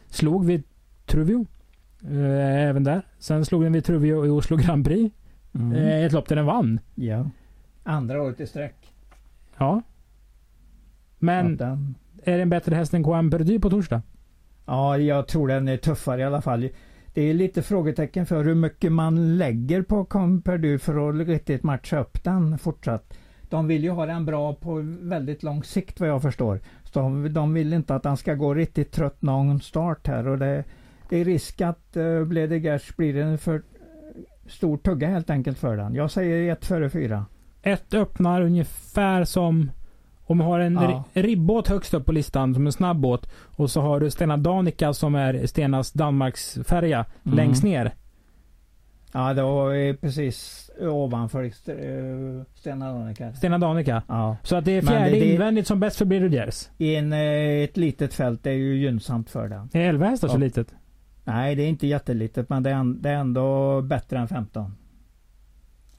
Slog 0.08 0.46
vid 0.46 0.62
Truvio. 1.06 1.46
Eh, 2.04 2.68
även 2.68 2.84
där. 2.84 3.02
Sen 3.18 3.44
slog 3.44 3.62
den 3.62 3.72
vid 3.72 3.84
Truvio 3.84 4.26
i 4.26 4.28
Oslo 4.28 4.56
Grand 4.56 4.84
Prix. 4.84 5.14
Mm. 5.54 5.72
Eh, 5.72 6.04
ett 6.04 6.12
lopp 6.12 6.28
där 6.28 6.36
den 6.36 6.46
vann. 6.46 6.80
ja. 6.94 7.30
Andra 7.82 8.22
året 8.22 8.40
i 8.40 8.46
sträck. 8.46 8.92
Ja. 9.58 9.82
Men 11.18 11.56
den- 11.56 11.94
är 12.24 12.36
det 12.36 12.42
en 12.42 12.50
bättre 12.50 12.74
häst 12.74 12.94
än 12.94 13.30
Perdy 13.30 13.58
på 13.58 13.70
torsdag? 13.70 14.02
Ja, 14.66 14.98
jag 14.98 15.28
tror 15.28 15.48
den 15.48 15.68
är 15.68 15.76
tuffare 15.76 16.20
i 16.20 16.24
alla 16.24 16.42
fall. 16.42 16.68
Det 17.14 17.22
är 17.22 17.34
lite 17.34 17.62
frågetecken 17.62 18.26
för 18.26 18.44
hur 18.44 18.54
mycket 18.54 18.92
man 18.92 19.38
lägger 19.38 19.82
på 19.82 20.04
Comperdu 20.04 20.78
för 20.78 21.08
att 21.20 21.28
riktigt 21.28 21.62
matcha 21.62 21.98
upp 22.00 22.24
den 22.24 22.58
fortsatt. 22.58 23.14
De 23.48 23.66
vill 23.66 23.84
ju 23.84 23.90
ha 23.90 24.06
den 24.06 24.26
bra 24.26 24.54
på 24.54 24.74
väldigt 25.00 25.42
lång 25.42 25.64
sikt 25.64 26.00
vad 26.00 26.08
jag 26.08 26.22
förstår. 26.22 26.60
Så 26.84 27.00
de, 27.00 27.32
de 27.32 27.54
vill 27.54 27.72
inte 27.72 27.94
att 27.94 28.02
den 28.02 28.16
ska 28.16 28.34
gå 28.34 28.54
riktigt 28.54 28.92
trött 28.92 29.22
någon 29.22 29.60
start 29.60 30.06
här 30.06 30.28
och 30.28 30.38
det, 30.38 30.64
det 31.10 31.16
är 31.16 31.24
risk 31.24 31.60
att 31.60 31.96
uh, 31.96 32.24
Bledegers 32.24 32.96
blir 32.96 33.16
en 33.16 33.38
för 33.38 33.62
stor 34.46 34.76
tugga 34.76 35.08
helt 35.08 35.30
enkelt 35.30 35.58
för 35.58 35.76
den. 35.76 35.94
Jag 35.94 36.10
säger 36.10 36.52
ett 36.52 36.64
före 36.64 36.90
fyra. 36.90 37.26
Ett 37.62 37.94
öppnar 37.94 38.42
ungefär 38.42 39.24
som 39.24 39.70
om 40.26 40.38
vi 40.38 40.44
har 40.44 40.58
en 40.60 40.74
Ja. 40.74 41.04
ri- 41.14 41.22
ribbåt 41.22 41.68
högst 41.68 41.94
upp 41.94 42.06
på 42.06 42.12
listan 42.12 42.54
som 42.54 42.66
en 42.66 42.72
snabb 42.72 42.96
båt 43.00 43.30
och 43.56 43.70
så 43.70 43.80
har 43.80 44.00
du 44.00 44.10
Stena 44.10 44.36
Danica 44.36 44.92
som 44.92 45.14
är 45.14 45.46
Stenas 45.46 45.92
Danmarks 45.92 46.58
färja 46.66 47.04
Mm. 47.24 47.36
längst 47.36 47.64
ner. 47.64 47.94
Ja, 49.12 49.34
det 49.34 49.42
var 49.42 49.96
precis 49.96 50.70
ovanför 50.80 51.44
uh, 51.44 52.42
Stena 52.54 52.92
Danica. 52.92 53.32
Stena 53.32 53.58
Danica. 53.58 54.02
Ja. 54.08 54.36
Så 54.42 54.56
att 54.56 54.64
det 54.64 54.72
är 54.72 54.82
fjärde 54.82 55.10
det- 55.10 55.32
invändigt 55.32 55.66
som 55.66 55.80
bäst 55.80 55.96
för 55.96 56.04
Birger 56.04 56.50
I 56.78 56.94
en, 56.96 57.12
eh, 57.12 57.18
ett 57.64 57.76
litet 57.76 58.14
fält 58.14 58.46
är 58.46 58.50
ju 58.52 58.76
gynnsamt 58.76 59.30
för 59.30 59.48
den. 59.48 59.68
Är 59.72 59.80
11 59.88 60.06
hästar 60.06 60.28
så 60.28 60.34
Ja. 60.34 60.38
litet? 60.38 60.74
Nej, 61.24 61.54
det 61.54 61.62
är 61.62 61.68
inte 61.68 61.86
jättelitet 61.86 62.48
men 62.48 62.62
det 62.62 62.70
är, 62.70 63.00
det 63.00 63.10
är 63.10 63.14
ändå 63.14 63.80
bättre 63.82 64.18
än 64.18 64.28
15. 64.28 64.76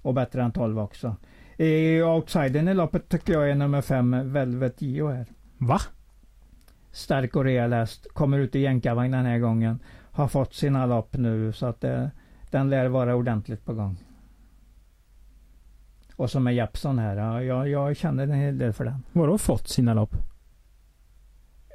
Och 0.01 0.13
bättre 0.13 0.43
än 0.43 0.51
12 0.51 0.79
också. 0.79 1.15
I 1.57 2.01
outsidern 2.01 2.67
i 2.67 2.73
loppet 2.73 3.10
tycker 3.10 3.34
jag 3.34 3.49
är 3.49 3.55
nummer 3.55 3.81
5, 3.81 4.34
Velvet 4.34 4.81
Gio 4.81 5.07
här. 5.07 5.25
Va? 5.57 5.79
Stark 6.91 7.36
och 7.36 7.43
rejäl 7.43 7.73
häst. 7.73 8.07
Kommer 8.13 8.39
ut 8.39 8.55
i 8.55 8.60
jänkarvagn 8.60 9.12
den 9.12 9.25
här 9.25 9.39
gången. 9.39 9.79
Har 10.12 10.27
fått 10.27 10.53
sina 10.53 10.86
lopp 10.86 11.17
nu 11.17 11.53
så 11.53 11.65
att 11.65 11.81
det, 11.81 12.12
den 12.49 12.69
lär 12.69 12.88
vara 12.88 13.15
ordentligt 13.15 13.65
på 13.65 13.73
gång. 13.73 13.97
Och 16.15 16.31
som 16.31 16.47
är 16.47 16.51
Jeppson 16.51 16.99
här. 16.99 17.15
Ja, 17.15 17.43
jag, 17.43 17.69
jag 17.69 17.97
känner 17.97 18.23
en 18.23 18.34
hel 18.34 18.57
del 18.57 18.73
för 18.73 18.86
den. 18.86 19.03
Vadå 19.12 19.38
fått 19.38 19.67
sina 19.67 19.93
lopp? 19.93 20.15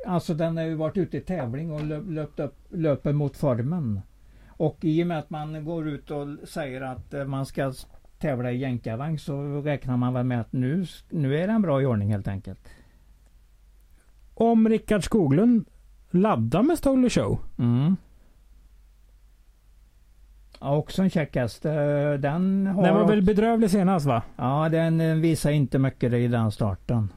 Alltså 0.07 0.35
den 0.35 0.57
har 0.57 0.65
ju 0.65 0.75
varit 0.75 0.97
ute 0.97 1.17
i 1.17 1.21
tävling 1.21 1.73
och 1.73 1.85
löp, 1.85 2.05
löpt 2.09 2.41
upp, 2.41 2.55
löper 2.69 3.13
mot 3.13 3.37
formen. 3.37 4.01
Och 4.49 4.79
i 4.81 5.03
och 5.03 5.07
med 5.07 5.19
att 5.19 5.31
man 5.31 5.65
går 5.65 5.89
ut 5.89 6.11
och 6.11 6.49
säger 6.49 6.81
att 6.81 7.15
eh, 7.15 7.25
man 7.25 7.47
ska 7.47 7.73
tävla 8.19 8.53
i 8.53 8.57
jänkarvagn 8.57 9.19
så 9.19 9.61
räknar 9.61 9.97
man 9.97 10.15
väl 10.15 10.25
med 10.25 10.41
att 10.41 10.53
nu, 10.53 10.87
nu 11.11 11.37
är 11.37 11.47
den 11.47 11.63
bra 11.63 11.83
i 11.83 11.87
ordning 11.87 12.11
helt 12.11 12.29
enkelt. 12.29 12.69
Om 14.35 14.69
Rickard 14.69 15.05
Skoglund 15.05 15.65
laddar 16.11 16.63
med 16.63 16.79
Stole 16.79 17.11
Show. 17.11 17.39
Mm. 17.59 17.97
Ja, 20.61 20.77
också 20.77 21.03
en 21.03 21.11
käck 21.11 21.37
häst. 21.37 21.63
Den 21.63 22.67
har 22.67 22.83
Den 22.83 22.95
var 22.95 23.09
väl 23.09 23.23
bedrövlig 23.23 23.71
senast 23.71 24.07
va? 24.07 24.23
Ja, 24.37 24.69
den 24.69 25.01
eh, 25.01 25.15
visar 25.15 25.51
inte 25.51 25.79
mycket 25.79 26.13
i 26.13 26.29
den 26.29 26.53
starten. 26.53 27.13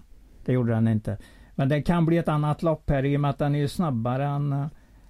Det 0.45 0.54
gjorde 0.54 0.71
den 0.71 0.88
inte. 0.88 1.17
Men 1.60 1.69
det 1.69 1.82
kan 1.82 2.06
bli 2.06 2.17
ett 2.17 2.28
annat 2.28 2.63
lopp 2.63 2.89
här 2.89 3.06
i 3.06 3.17
och 3.17 3.22
med 3.22 3.30
att 3.30 3.38
den 3.38 3.56
är 3.56 3.67
snabbare 3.67 4.26
än, 4.26 4.54
eh, 4.54 4.65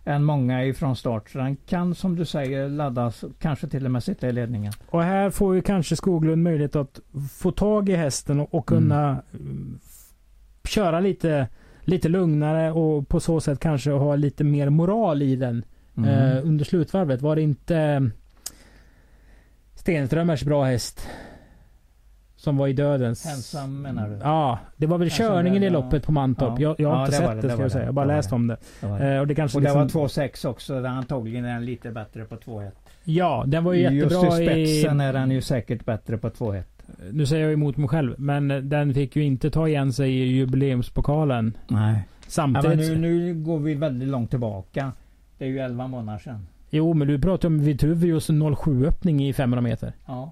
än 0.06 0.24
många 0.24 0.66
ifrån 0.66 0.96
start. 0.96 1.30
Så 1.30 1.38
den 1.38 1.56
kan 1.56 1.96
som 1.96 2.16
du 2.16 2.26
säger 2.26 2.70
laddas, 2.70 3.24
kanske 3.40 3.68
till 3.68 3.86
och 3.86 3.92
med 3.92 4.04
sitta 4.04 4.30
i 4.30 4.32
ledningen. 4.32 4.74
Och 4.90 5.04
här 5.04 5.30
får 5.30 5.56
ju 5.56 5.62
kanske 5.62 5.96
Skoglund 5.96 6.44
möjlighet 6.44 6.76
att 6.76 7.00
få 7.32 7.52
tag 7.52 7.90
i 7.90 7.96
hästen 7.96 8.40
och, 8.40 8.54
och 8.54 8.66
kunna 8.66 9.22
mm, 9.34 9.80
f- 9.86 10.70
köra 10.70 11.00
lite, 11.00 11.48
lite 11.82 12.10
lugnare 12.10 12.72
och 12.72 13.08
på 13.10 13.20
så 13.20 13.40
sätt 13.40 13.60
kanske 13.60 13.92
ha 13.92 14.16
lite 14.16 14.44
mer 14.44 14.70
moral 14.70 15.22
i 15.22 15.36
den 15.36 15.64
Mm. 15.98 16.10
eh, 16.10 16.46
under 16.48 16.66
slutvarvet. 16.66 17.22
Var 17.22 17.36
det 17.36 17.42
inte 17.42 17.78
eh, 17.78 18.02
Stenströmers 19.76 20.44
bra 20.44 20.64
häst 20.64 21.08
som 22.40 22.58
var 22.58 22.68
i 22.68 22.74
dödens? 22.74 23.26
Ensam 23.26 23.82
menar 23.82 24.10
du? 24.10 24.16
Ja, 24.24 24.60
det 24.78 24.88
var 24.88 24.98
väl 24.98 25.06
Ensam 25.08 25.28
körningen 25.28 25.64
i 25.64 25.66
ja. 25.66 25.72
loppet 25.72 26.04
på 26.06 26.12
Mantorp. 26.12 26.60
Ja. 26.60 26.70
Jag, 26.70 26.76
jag 26.80 26.90
har 26.90 26.96
Ja, 26.98 27.06
inte 27.06 27.18
det 27.18 27.26
var 27.26 27.34
sett 27.34 27.42
det, 27.42 27.48
det, 27.48 27.48
det 27.48 27.54
ska 27.54 27.58
var 27.58 27.64
jag 27.64 27.72
säga. 27.72 27.80
det. 27.82 27.86
Jag 27.86 27.88
har 27.88 27.94
bara 27.94 28.06
Det 28.06 28.08
var 28.12 28.16
läst 28.18 28.30
det. 28.30 28.36
om 28.36 28.48
det. 28.48 28.58
Det 28.82 28.88
var 28.88 29.00
det. 29.00 29.14
Eh, 29.14 29.20
och 29.20 29.28
det 29.28 29.36
kanske 29.36 29.58
Och 29.58 29.62
det 29.62 29.68
liksom, 29.84 30.02
var 30.02 30.08
2,6 30.08 30.48
också. 30.48 30.86
Antagligen 30.86 31.46
är 31.46 31.54
den 31.54 31.66
lite 31.66 31.92
bättre 31.92 32.26
på 32.26 32.36
2,1. 32.36 32.72
Ja, 33.04 33.44
den 33.48 33.64
var 33.64 33.74
ju 33.74 33.82
Just 33.82 34.12
jättebra 34.16 34.42
i 34.42 34.46
spetsen 34.46 35.02
i... 35.02 35.04
är 35.04 35.14
den 35.14 35.32
ju 35.32 35.42
säkert 35.42 35.86
bättre 35.86 36.18
på 36.18 36.30
2,1. 36.30 36.64
Nu 37.12 37.26
säger 37.26 37.44
jag 37.44 37.54
emot 37.54 37.78
mig 37.78 37.90
själv, 37.90 38.16
men 38.18 38.70
den 38.70 38.94
fick 38.94 39.16
ju 39.16 39.24
inte 39.24 39.52
ta 39.52 39.68
igen 39.68 39.94
sig 39.94 40.12
i 40.12 40.24
jubileumspokalen. 40.24 41.58
Nej. 41.68 41.94
Ja, 41.94 42.02
Samtidigt... 42.28 42.78
nu, 42.80 42.98
nu 42.98 43.34
går 43.34 43.60
vi 43.60 43.74
väldigt 43.74 44.10
långt 44.10 44.30
tillbaka. 44.30 44.92
Det 45.38 45.46
är 45.46 45.50
ju 45.50 45.60
11 45.60 45.88
månader 45.88 46.20
sedan. 46.20 46.48
Jo, 46.70 46.94
men 46.94 47.08
du 47.08 47.20
pratar 47.20 47.48
om 47.48 47.60
Vitruvius 47.64 48.30
07 48.64 48.86
öppning 48.86 49.28
i 49.28 49.34
500 49.34 49.62
meter. 49.62 49.94
Ja, 50.06 50.32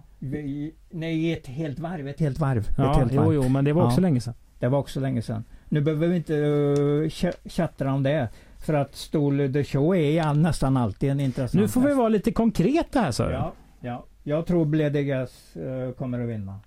nej, 0.89 1.33
ett 1.33 1.47
helt 1.47 1.79
varv. 1.79 2.07
Ett 2.07 2.19
helt 2.19 2.39
varv. 2.39 2.67
Ja, 2.77 2.91
ett 2.91 2.97
helt 2.97 3.11
jo, 3.13 3.21
varv. 3.21 3.33
jo, 3.33 3.49
men 3.49 3.65
det 3.65 3.73
var 3.73 3.85
också 3.85 3.97
Ja. 3.97 4.01
länge 4.01 4.19
sedan. 4.19 4.33
Det 4.59 4.67
var 4.67 4.79
också 4.79 4.99
länge 4.99 5.21
sedan. 5.21 5.43
Nu 5.69 5.81
behöver 5.81 6.07
vi 6.07 6.15
inte 6.15 6.33
uh, 6.33 7.09
tjattra 7.45 7.93
om 7.93 8.03
det. 8.03 8.29
För 8.59 8.73
att 8.73 8.95
Stol 8.95 9.53
the 9.53 9.63
Show 9.63 9.95
är 9.95 10.33
nästan 10.33 10.77
alltid 10.77 11.09
en 11.09 11.19
intressant 11.19 11.61
Nu 11.61 11.67
får 11.67 11.81
vi 11.81 11.93
vara 11.93 12.09
lite 12.09 12.31
konkreta 12.31 12.99
här 12.99 13.11
Sören. 13.11 13.33
Ja, 13.33 13.53
ja. 13.79 14.05
Jag 14.23 14.45
tror 14.45 14.65
Bledegas 14.65 15.57
uh, 15.57 15.91
kommer 15.91 16.19
att 16.19 16.29
vinna. 16.29 16.59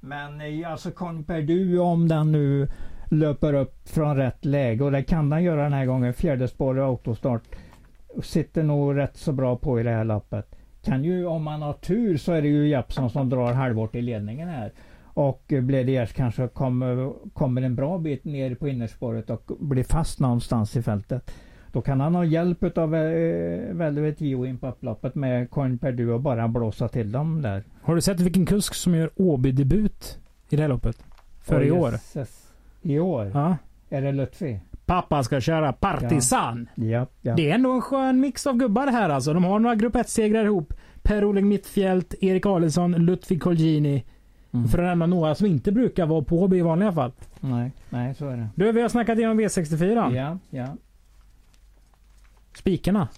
Men 0.00 0.40
eh, 0.40 0.70
alltså 0.70 0.90
Conperdu 0.90 1.78
om 1.78 2.08
den 2.08 2.32
nu 2.32 2.68
löper 3.10 3.54
upp 3.54 3.88
från 3.88 4.16
rätt 4.16 4.44
läge 4.44 4.84
och 4.84 4.92
det 4.92 5.02
kan 5.02 5.30
den 5.30 5.42
göra 5.42 5.62
den 5.62 5.72
här 5.72 5.86
gången. 5.86 6.14
Fjärde 6.14 6.48
spår 6.48 6.78
i 6.78 6.80
autostart. 6.80 7.42
Sitter 8.22 8.62
nog 8.62 8.96
rätt 8.96 9.16
så 9.16 9.32
bra 9.32 9.56
på 9.56 9.80
i 9.80 9.82
det 9.82 9.90
här 9.90 10.04
loppet. 10.04 10.55
Kan 10.86 11.04
ju 11.04 11.26
om 11.26 11.42
man 11.42 11.62
har 11.62 11.72
tur 11.72 12.16
så 12.16 12.32
är 12.32 12.42
det 12.42 12.48
ju 12.48 12.68
Jeppsson 12.68 13.10
som 13.10 13.30
drar 13.30 13.52
halvårt 13.52 13.94
i 13.94 14.02
ledningen 14.02 14.48
här. 14.48 14.72
Och 15.04 15.42
Bledegas 15.62 16.12
kanske 16.12 16.48
kommer, 16.48 17.12
kommer 17.32 17.62
en 17.62 17.74
bra 17.74 17.98
bit 17.98 18.24
ner 18.24 18.54
på 18.54 18.68
innerspåret 18.68 19.30
och 19.30 19.42
blir 19.58 19.84
fast 19.84 20.20
någonstans 20.20 20.76
i 20.76 20.82
fältet. 20.82 21.30
Då 21.72 21.82
kan 21.82 22.00
han 22.00 22.14
ha 22.14 22.24
hjälp 22.24 22.78
av 22.78 22.94
eh, 22.94 23.74
Velvet 23.74 24.20
Gio 24.20 24.46
in 24.46 24.58
på 24.58 24.68
upploppet 24.68 25.14
med 25.14 25.50
Coin 25.50 25.78
Perdu 25.78 26.10
och 26.10 26.20
bara 26.20 26.48
blåsa 26.48 26.88
till 26.88 27.12
dem 27.12 27.42
där. 27.42 27.64
Har 27.82 27.94
du 27.94 28.00
sett 28.00 28.20
vilken 28.20 28.46
kusk 28.46 28.74
som 28.74 28.94
gör 28.94 29.10
Åby-debut 29.16 30.18
i 30.48 30.56
det 30.56 30.62
här 30.62 30.68
loppet? 30.68 31.04
För 31.40 31.62
i 31.62 31.70
Oj, 31.70 31.78
år. 31.78 31.92
jösses. 31.92 32.52
I 32.82 32.98
år? 32.98 33.30
Ja. 33.34 33.56
Är 33.88 34.02
det 34.02 34.12
Lutfi? 34.12 34.60
Pappa 34.86 35.22
ska 35.22 35.40
köra 35.40 35.72
Partisan. 35.72 36.68
Ja. 36.74 37.06
ja. 37.22 37.34
Det 37.34 37.50
är 37.50 37.54
ändå 37.54 37.72
en 37.72 37.80
skön 37.80 38.20
mix 38.20 38.46
av 38.46 38.56
gubbar 38.56 38.86
här 38.86 39.08
alltså. 39.10 39.34
De 39.34 39.44
har 39.44 39.58
några 39.58 39.74
grupp 39.76 39.94
1-segrar 39.94 40.44
ihop. 40.44 40.72
Per-Oleg 41.02 41.44
Mittfält, 41.44 42.14
Erik 42.20 42.46
Adelsson, 42.46 42.92
Lutfi 42.92 43.38
Colgjini. 43.38 44.04
Mm. 44.52 44.68
För 44.68 44.78
att 44.78 44.84
nämna 44.84 45.06
några 45.06 45.34
som 45.34 45.46
inte 45.46 45.72
brukar 45.72 46.06
vara 46.06 46.22
på 46.22 46.42
Åby 46.42 46.58
i 46.58 46.62
vanliga 46.62 46.92
fall. 46.92 47.12
Nej, 47.40 47.72
nej, 47.90 48.14
så 48.14 48.28
är 48.28 48.36
det. 48.36 48.48
Du, 48.54 48.72
vi 48.72 48.82
har 48.82 48.88
snackat 48.88 49.18
igenom 49.18 49.40
V64. 49.40 50.14
Ja, 50.14 50.38
ja. 50.50 50.66
Spikarna. 52.58 53.08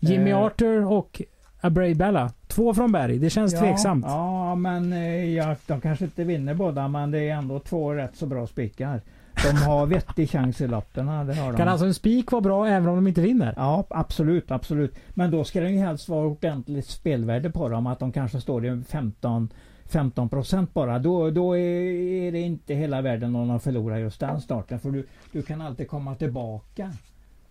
Jimmy 0.00 0.30
Eh. 0.30 0.38
Arthur 0.38 0.84
och 0.84 1.22
Abray 1.60 1.94
Bella. 1.94 2.32
Två 2.46 2.74
från 2.74 2.92
Berg. 2.92 3.18
Det 3.18 3.30
känns 3.30 3.52
ja, 3.52 3.60
tveksamt. 3.60 4.04
Ja, 4.08 4.54
men 4.54 4.92
eh, 4.92 5.24
ja, 5.34 5.56
de 5.66 5.80
kanske 5.80 6.04
inte 6.04 6.24
vinner 6.24 6.54
båda, 6.54 6.88
men 6.88 7.10
det 7.10 7.18
är 7.28 7.34
ändå 7.34 7.58
två 7.60 7.94
rätt 7.94 8.16
så 8.16 8.26
bra 8.26 8.46
spikar. 8.46 9.00
De 9.42 9.56
har 9.56 9.86
vettig 9.86 10.30
chans 10.30 10.60
i 10.60 10.68
lotterna, 10.68 11.24
det 11.24 11.34
har 11.34 11.52
de. 11.52 11.58
Kan 11.58 11.68
alltså 11.68 11.86
en 11.86 11.94
spik 11.94 12.32
vara 12.32 12.42
bra 12.42 12.66
även 12.68 12.88
om 12.88 12.96
de 12.96 13.06
inte 13.06 13.20
vinner? 13.20 13.54
Ja, 13.56 13.86
absolut, 13.90 14.50
absolut. 14.50 14.94
Men 15.10 15.30
då 15.30 15.44
ska 15.44 15.60
det 15.60 15.70
ju 15.70 15.78
helst 15.78 16.08
vara 16.08 16.26
ordentligt 16.26 16.86
spelvärde 16.86 17.50
på 17.50 17.68
dem. 17.68 17.86
Att 17.86 17.98
de 17.98 18.12
kanske 18.12 18.40
står 18.40 18.66
i 18.66 18.82
15 18.88 19.48
15 19.90 20.28
procent 20.28 20.74
bara. 20.74 20.98
Då, 20.98 21.30
då 21.30 21.56
är 21.56 22.32
det 22.32 22.40
inte 22.40 22.74
hela 22.74 23.02
världen 23.02 23.36
om 23.36 23.48
de 23.48 23.60
förlorar 23.60 23.98
just 23.98 24.20
den 24.20 24.40
starten. 24.40 24.80
För 24.80 24.90
du, 24.90 25.06
du 25.32 25.42
kan 25.42 25.60
alltid 25.60 25.88
komma 25.88 26.14
tillbaka 26.14 26.92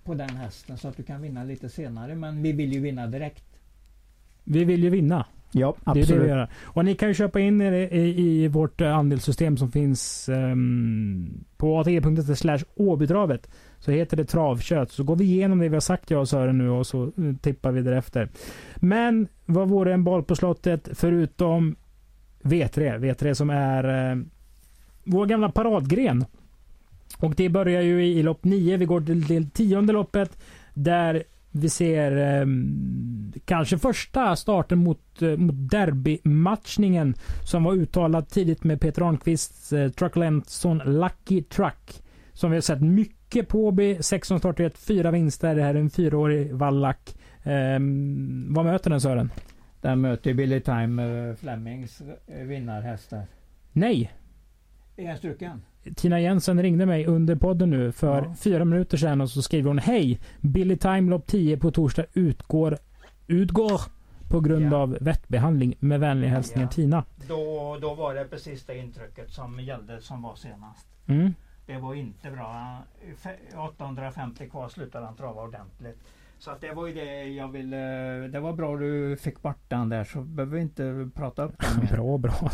på 0.03 0.13
den 0.13 0.29
hästen 0.29 0.77
så 0.77 0.87
att 0.87 0.97
du 0.97 1.03
kan 1.03 1.21
vinna 1.21 1.43
lite 1.43 1.69
senare. 1.69 2.15
Men 2.15 2.41
vi 2.41 2.51
vill 2.51 2.73
ju 2.73 2.79
vinna 2.79 3.07
direkt. 3.07 3.45
Vi 4.43 4.65
vill 4.65 4.83
ju 4.83 4.89
vinna. 4.89 5.25
Ja, 5.51 5.75
Det 5.93 6.01
är 6.01 6.05
det 6.05 6.19
vi 6.19 6.27
gör. 6.27 6.49
Och 6.63 6.85
ni 6.85 6.95
kan 6.95 7.07
ju 7.07 7.13
köpa 7.13 7.39
in 7.39 7.61
er 7.61 7.71
i, 7.71 8.21
i 8.21 8.47
vårt 8.47 8.81
eh, 8.81 8.95
andelssystem 8.95 9.57
som 9.57 9.71
finns 9.71 10.29
um, 10.29 11.43
på 11.57 11.79
ate.se 11.79 12.35
slash 12.35 12.59
åbytravet. 12.75 13.49
Så 13.79 13.91
heter 13.91 14.17
det 14.17 14.25
travkött. 14.25 14.91
Så 14.91 15.03
går 15.03 15.15
vi 15.15 15.23
igenom 15.23 15.59
det 15.59 15.69
vi 15.69 15.75
har 15.75 15.81
sagt 15.81 16.11
jag 16.11 16.21
och 16.21 16.29
Sören 16.29 16.57
nu 16.57 16.69
och 16.69 16.87
så 16.87 17.03
eh, 17.03 17.35
tippar 17.41 17.71
vi 17.71 17.81
därefter. 17.81 18.29
Men 18.75 19.27
vad 19.45 19.69
vore 19.69 19.93
en 19.93 20.03
boll 20.03 20.23
på 20.23 20.35
slottet 20.35 20.89
förutom 20.93 21.75
V3? 22.41 22.99
V3 22.99 23.33
som 23.33 23.49
är 23.49 24.11
eh, 24.11 24.17
vår 25.03 25.25
gamla 25.25 25.49
paradgren. 25.49 26.25
Och 27.17 27.35
det 27.35 27.49
börjar 27.49 27.81
ju 27.81 28.05
i, 28.05 28.19
i 28.19 28.23
lopp 28.23 28.43
9. 28.43 28.77
Vi 28.77 28.85
går 28.85 29.01
till, 29.01 29.27
till 29.27 29.49
tionde 29.49 29.93
loppet. 29.93 30.37
Där 30.73 31.23
vi 31.51 31.69
ser 31.69 32.39
eh, 32.39 32.45
kanske 33.45 33.77
första 33.77 34.35
starten 34.35 34.79
mot, 34.79 35.21
eh, 35.21 35.37
mot 35.37 35.55
derbymatchningen 35.71 37.15
som 37.45 37.63
var 37.63 37.73
uttalad 37.73 38.29
tidigt 38.29 38.63
med 38.63 38.81
Peter 38.81 39.01
Arnqvists 39.01 39.73
eh, 39.73 39.89
Truck 39.89 40.15
Lenson 40.15 40.77
Lucky 40.85 41.43
Truck. 41.43 42.03
Som 42.33 42.51
vi 42.51 42.57
har 42.57 42.61
sett 42.61 42.81
mycket 42.81 43.47
på. 43.47 43.77
16 43.99 44.39
starter, 44.39 44.63
ett, 44.63 44.77
fyra 44.77 45.11
vinster. 45.11 45.55
Det 45.55 45.61
här 45.61 45.75
är 45.75 45.79
en 45.79 45.89
fyraårig 45.89 46.53
vallack. 46.53 47.15
Eh, 47.43 47.79
vad 48.47 48.65
möter 48.65 48.89
den 48.89 49.01
Sören? 49.01 49.31
Den 49.81 50.01
möter 50.01 50.33
Billy 50.33 50.59
Time 50.59 51.29
eh, 51.29 51.35
Flemings 51.35 52.01
eh, 52.27 52.37
vinnarhästar. 52.45 53.23
Nej, 53.71 54.11
jag 54.95 55.17
struken? 55.17 55.61
Tina 55.95 56.21
Jensen 56.21 56.61
ringde 56.61 56.85
mig 56.85 57.05
under 57.05 57.35
podden 57.35 57.69
nu 57.69 57.91
för 57.91 58.21
Ja. 58.21 58.35
fyra 58.39 58.65
minuter 58.65 58.97
sedan 58.97 59.21
och 59.21 59.29
så 59.29 59.41
skriver 59.41 59.67
hon 59.67 59.77
Hej! 59.77 60.19
Billy 60.41 60.75
Time 60.75 61.09
lopp 61.09 61.27
10 61.27 61.57
på 61.57 61.71
torsdag 61.71 62.05
utgår, 62.13 62.77
utgår 63.29 63.81
på 64.29 64.39
grund 64.39 64.73
Ja. 64.73 64.77
av 64.77 64.97
vettbehandling. 65.01 65.75
Med 65.79 65.99
vänliga 65.99 66.29
hälsningar 66.31 66.67
Ja. 66.67 66.71
Tina. 66.71 67.03
Då, 67.27 67.77
då 67.81 67.93
var 67.93 68.15
det 68.15 68.25
precis 68.25 68.65
det 68.65 68.77
intrycket 68.77 69.31
som 69.31 69.59
gällde 69.59 70.01
som 70.01 70.21
var 70.21 70.35
senast. 70.35 70.87
Mm. 71.07 71.33
Det 71.65 71.77
var 71.77 71.93
inte 71.95 72.31
bra. 72.31 72.77
Fe- 73.23 73.67
850 73.69 74.49
kvar 74.49 74.69
slutade 74.69 75.05
han 75.05 75.15
trava 75.15 75.41
ordentligt. 75.43 75.97
Så 76.39 76.51
att 76.51 76.61
det 76.61 76.73
var 76.73 76.87
ju 76.87 76.93
det 76.93 77.23
jag 77.23 77.47
ville. 77.51 77.77
Det 78.27 78.39
var 78.39 78.53
bra 78.53 78.77
du 78.77 79.17
fick 79.17 79.41
bort 79.41 79.59
den 79.67 79.89
där 79.89 80.03
så 80.03 80.21
behöver 80.21 80.55
vi 80.55 80.61
inte 80.61 81.09
prata 81.15 81.43
upp 81.43 81.53
den 81.59 81.79
mer. 81.83 81.87
Bra, 81.95 82.17
bra. 82.17 82.51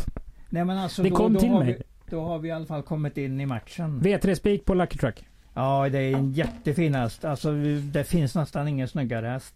Nej 0.50 0.64
men 0.64 0.78
alltså 0.78 1.02
Det 1.02 1.08
då, 1.10 1.16
kom 1.16 1.32
då 1.32 1.40
till 1.40 1.50
mig. 1.52 1.66
Vi, 1.66 1.82
då 2.10 2.24
har 2.24 2.38
vi 2.38 2.48
i 2.48 2.52
alla 2.52 2.66
fall 2.66 2.82
kommit 2.82 3.16
in 3.16 3.40
i 3.40 3.46
matchen. 3.46 4.00
V3 4.00 4.34
spik 4.34 4.64
på 4.64 4.74
Lucky 4.74 4.98
Truck. 4.98 5.24
Ja 5.54 5.88
det 5.88 5.98
är 5.98 6.16
en 6.16 6.32
jättefin 6.32 6.94
häst. 6.94 7.24
Alltså 7.24 7.52
det 7.92 8.04
finns 8.04 8.34
nästan 8.34 8.68
ingen 8.68 8.88
snyggare 8.88 9.26
häst. 9.26 9.54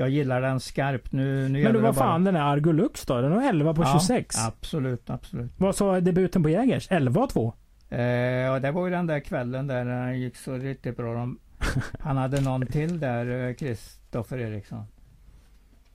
Jag 0.00 0.10
gillar 0.10 0.40
den 0.42 0.60
skarpt. 0.60 1.12
Nu, 1.12 1.48
nu 1.48 1.62
Men 1.64 1.72
det 1.72 1.78
vad 1.78 1.94
bara- 1.94 2.04
fan 2.04 2.24
den 2.24 2.36
är 2.36 2.40
Argulux 2.40 3.06
då? 3.06 3.20
Den 3.20 3.32
har 3.32 3.42
11 3.48 3.74
på 3.74 3.82
Ja, 3.82 3.92
26. 3.92 4.46
Absolut, 4.46 5.10
absolut. 5.10 5.52
Vad 5.56 5.74
sa 5.76 6.00
debuten 6.00 6.42
på 6.42 6.48
Jägers? 6.48 6.88
11 6.90 7.20
och 7.22 7.30
2? 7.30 7.52
Eh, 7.90 8.00
ja, 8.02 8.58
det 8.58 8.70
var 8.70 8.86
ju 8.86 8.92
den 8.92 9.06
där 9.06 9.20
kvällen 9.20 9.66
där 9.66 9.84
det 9.84 10.16
gick 10.16 10.36
så 10.36 10.52
riktigt 10.54 10.96
bra. 10.96 11.14
De, 11.14 11.38
han 12.00 12.16
hade 12.16 12.40
någon 12.40 12.66
till 12.66 13.00
där, 13.00 13.48
eh, 13.48 13.54
Kristoffer 13.54 14.38
Eriksson. 14.38 14.84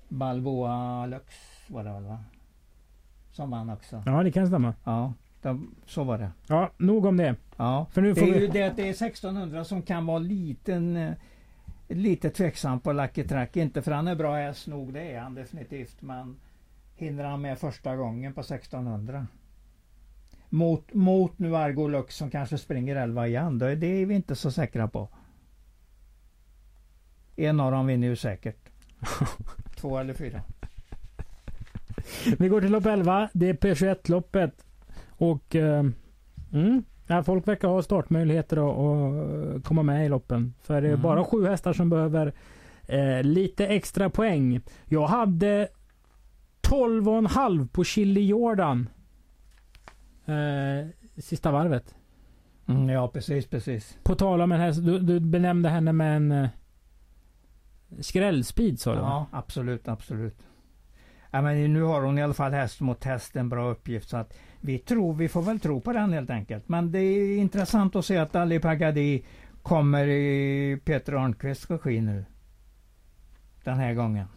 Balboa 0.09 1.05
Lux 1.05 1.33
var 1.67 1.83
det 1.83 1.93
väl 1.93 2.03
va? 2.03 2.17
Som 3.31 3.51
vann 3.51 3.69
också. 3.69 4.03
Ja, 4.05 4.23
det 4.23 4.31
kan 4.31 4.47
stämma. 4.47 4.73
Ja, 4.83 5.13
de, 5.41 5.75
så 5.85 6.03
var 6.03 6.17
det. 6.17 6.31
Ja, 6.47 6.69
nog 6.77 7.05
om 7.05 7.17
det. 7.17 7.35
Ja. 7.57 7.85
För 7.91 8.01
nu 8.01 8.13
Det 8.13 8.19
får 8.19 8.27
är 8.27 8.33
ju 8.33 8.39
vi... 8.39 8.47
det 8.47 8.63
att 8.63 8.75
det 8.75 8.81
är 8.87 8.89
1600 8.89 9.63
som 9.63 9.81
kan 9.81 10.05
vara 10.05 10.19
liten 10.19 10.97
eh, 10.97 11.13
lite 11.93 12.29
tveksam 12.29 12.79
på 12.79 12.93
Lucky 12.93 13.23
Track. 13.23 13.57
Inte 13.57 13.81
för 13.81 13.91
han 13.91 14.07
är 14.07 14.15
bra 14.15 14.35
häst 14.35 14.67
nog, 14.67 14.93
det 14.93 15.11
är 15.11 15.19
han 15.19 15.35
definitivt. 15.35 16.01
Men 16.01 16.39
hinner 16.95 17.23
han 17.23 17.41
med 17.41 17.59
första 17.59 17.95
gången 17.95 18.33
på 18.33 18.41
1600? 18.41 19.27
Mot, 20.49 20.93
mot 20.93 21.39
nu 21.39 21.55
Argo 21.55 21.87
Lux 21.87 22.15
som 22.15 22.29
kanske 22.29 22.57
springer 22.57 22.95
11 22.95 23.27
igen. 23.27 23.59
då 23.59 23.65
är 23.65 23.75
Det 23.75 23.87
är 23.87 24.05
vi 24.05 24.15
inte 24.15 24.35
så 24.35 24.51
säkra 24.51 24.87
på. 24.87 25.09
En 27.35 27.59
av 27.59 27.71
dem 27.71 27.87
vinner 27.87 28.07
ju 28.07 28.15
säkert. 28.15 28.69
Två 29.75 29.97
eller 29.97 30.13
fyra. 30.13 30.41
Vi 32.39 32.47
går 32.47 32.61
till 32.61 32.71
lopp 32.71 32.85
11. 32.85 33.29
Det 33.33 33.49
är 33.49 33.53
P21-loppet. 33.53 34.65
Och 35.07 35.55
eh, 35.55 35.85
mm, 36.53 36.83
ja, 37.07 37.23
folk 37.23 37.47
verkar 37.47 37.67
ha 37.67 37.81
startmöjligheter 37.81 38.57
att, 38.57 39.63
komma 39.63 39.83
med 39.83 40.05
i 40.05 40.09
loppen. 40.09 40.53
För 40.61 40.81
det 40.81 40.87
är 40.87 40.91
Mm. 40.91 41.01
bara 41.01 41.23
sju 41.23 41.45
hästar 41.47 41.73
som 41.73 41.89
behöver 41.89 42.33
eh, 42.87 43.23
lite 43.23 43.67
extra 43.67 44.09
poäng. 44.09 44.61
Jag 44.85 45.07
hade 45.07 45.67
12,5 46.61 47.67
på 47.67 47.83
Chili 47.83 48.25
Jordan. 48.25 48.89
Eh, 50.25 50.87
sista 51.21 51.51
varvet. 51.51 51.95
Mm, 52.67 52.89
ja, 52.89 53.07
precis, 53.07 53.47
precis. 53.47 53.97
På 54.03 54.15
tal 54.15 54.41
om 54.41 54.51
en 54.51 54.59
häst. 54.59 54.85
Du, 54.85 54.99
du 54.99 55.19
benämnde 55.19 55.69
henne 55.69 55.93
med 55.93 56.15
en 56.15 56.31
eh, 56.31 56.49
skrällspeed 57.99 58.79
sa 58.79 58.93
du? 58.93 58.99
Ja, 58.99 59.25
absolut, 59.31 59.87
absolut. 59.87 60.37
Ja, 61.35 61.41
men 61.41 61.73
nu 61.73 61.81
har 61.81 62.01
hon 62.01 62.17
i 62.17 62.23
alla 62.23 62.33
fall 62.33 62.51
häst 62.51 62.81
mot 62.81 63.03
häst 63.03 63.35
en 63.35 63.49
bra 63.49 63.69
uppgift 63.69 64.09
så 64.09 64.17
att 64.17 64.33
vi 64.61 64.79
tror, 64.79 65.13
vi 65.13 65.29
får 65.29 65.41
väl 65.41 65.59
tro 65.59 65.81
på 65.81 65.93
den 65.93 66.13
helt 66.13 66.29
enkelt. 66.29 66.69
Men 66.69 66.91
det 66.91 66.99
är 66.99 67.37
intressant 67.37 67.95
att 67.95 68.05
se 68.05 68.17
att 68.17 68.35
Ali 68.35 68.59
Pagadi 68.59 69.25
kommer 69.61 70.07
i 70.07 70.79
Peter 70.85 71.13
Arnqvists 71.13 71.69
regi 71.69 72.01
nu. 72.01 72.25
Den 73.63 73.77
här 73.77 73.93
gången. 73.93 74.27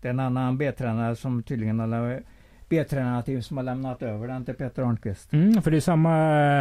Det 0.00 0.08
är 0.08 0.10
en 0.10 0.20
annan 0.20 0.58
B-tränare 0.58 1.16
som 1.16 1.42
tydligen 1.42 1.78
har 1.80 2.22
B-tränarteam 2.68 3.42
som 3.42 3.56
har 3.56 3.64
lämnat 3.64 4.02
över 4.02 4.28
den 4.28 4.44
till 4.44 4.54
Peter 4.54 4.82
Arnqvist. 4.82 5.32
Mm, 5.32 5.62
för 5.62 5.70
det 5.70 5.76
är 5.76 5.80
samma 5.80 6.10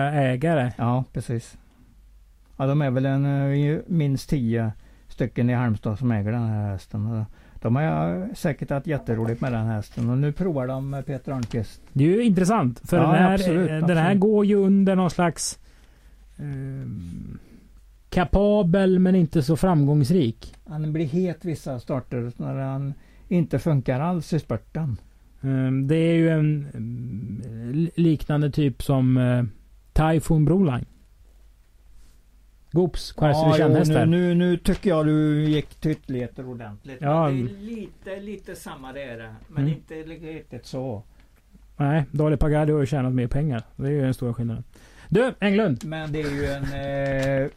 eh, 0.10 0.18
ägare. 0.18 0.72
Ja, 0.78 1.04
precis. 1.14 1.58
Ja, 2.58 2.66
de 2.68 2.82
är 2.82 2.92
väl 2.92 3.06
en, 3.06 3.26
eh, 3.26 3.80
minst 3.88 4.30
tio 4.30 4.72
stycken 5.08 5.50
i 5.50 5.54
Halmstad 5.54 6.00
som 6.00 6.12
äger 6.12 6.32
den 6.32 6.48
här 6.48 6.72
hästen. 6.72 7.26
De 7.64 7.76
har 7.76 8.30
säkert 8.36 8.70
haft 8.70 8.88
jätteroligt 8.88 9.42
med 9.42 9.52
den 9.52 9.66
hästen 9.66 10.10
och 10.10 10.18
nu 10.18 10.32
provar 10.32 10.68
de 10.68 10.90
med 10.90 11.06
Peter 11.06 11.32
Örnqvist. 11.32 11.82
Det 11.94 12.04
är 12.04 12.08
ju 12.08 12.24
intressant. 12.24 12.82
För 12.90 12.98
Ja, 12.98 13.04
den, 13.04 13.16
här, 13.16 13.34
absolut, 13.34 13.68
den 13.68 13.98
här 13.98 14.06
absolut. 14.06 14.20
går 14.20 14.46
ju 14.46 14.56
under 14.56 14.96
någon 14.96 15.10
slags 15.10 15.60
eh, 16.38 16.46
kapabel 18.10 19.00
men 19.00 19.16
inte 19.16 19.44
så 19.44 19.58
framgångsrik. 19.58 20.56
Han 20.66 20.94
blir 20.94 21.06
het 21.06 21.46
vissa 21.46 21.80
starter 21.80 22.32
när 22.38 22.56
han 22.56 22.94
inte 23.28 23.60
funkar 23.60 24.00
alls 24.00 24.34
i 24.34 24.40
spurten. 24.40 24.98
Eh, 25.42 25.72
det 25.88 25.96
är 25.96 26.16
ju 26.16 26.30
en 26.30 26.68
mm, 26.74 27.90
liknande 27.96 28.52
typ 28.52 28.84
som 28.84 29.18
eh, 29.18 29.44
Typhoon 29.94 30.46
Broline. 30.46 30.86
Goops, 32.74 33.12
Quercy 33.12 33.62
Ja, 33.62 33.68
nu, 33.68 34.06
nu, 34.06 34.36
nu 34.36 34.58
tycker 34.58 34.90
jag 34.90 35.06
du 35.06 35.44
gick 35.44 35.76
till 35.76 35.92
ytterligheter 35.92 36.50
ordentligt. 36.50 36.98
Ja. 37.02 37.28
Det 37.28 37.34
är 37.40 37.62
lite, 37.62 38.20
lite 38.20 38.56
samma 38.56 38.94
det 38.94 39.04
är 39.04 39.18
det. 39.18 39.36
Men 39.48 39.64
Mm. 39.64 39.74
inte 39.78 39.94
riktigt 40.30 40.66
så. 40.66 41.04
Nej, 41.78 42.06
Dali 42.12 42.38
Pagadi 42.38 42.72
har 42.72 42.80
ju 42.80 42.86
tjänat 42.86 43.14
mer 43.14 43.28
pengar. 43.28 43.64
Det 43.76 43.88
är 43.88 43.92
ju 43.92 44.02
den 44.02 44.14
stora 44.14 44.34
skillnaden. 44.34 44.64
Du, 45.10 45.34
Englund. 45.40 45.86
Men 45.86 46.12
det 46.12 46.22
är 46.22 46.32
ju 46.32 46.46
en... 46.46 46.64
Eh, 46.64 47.50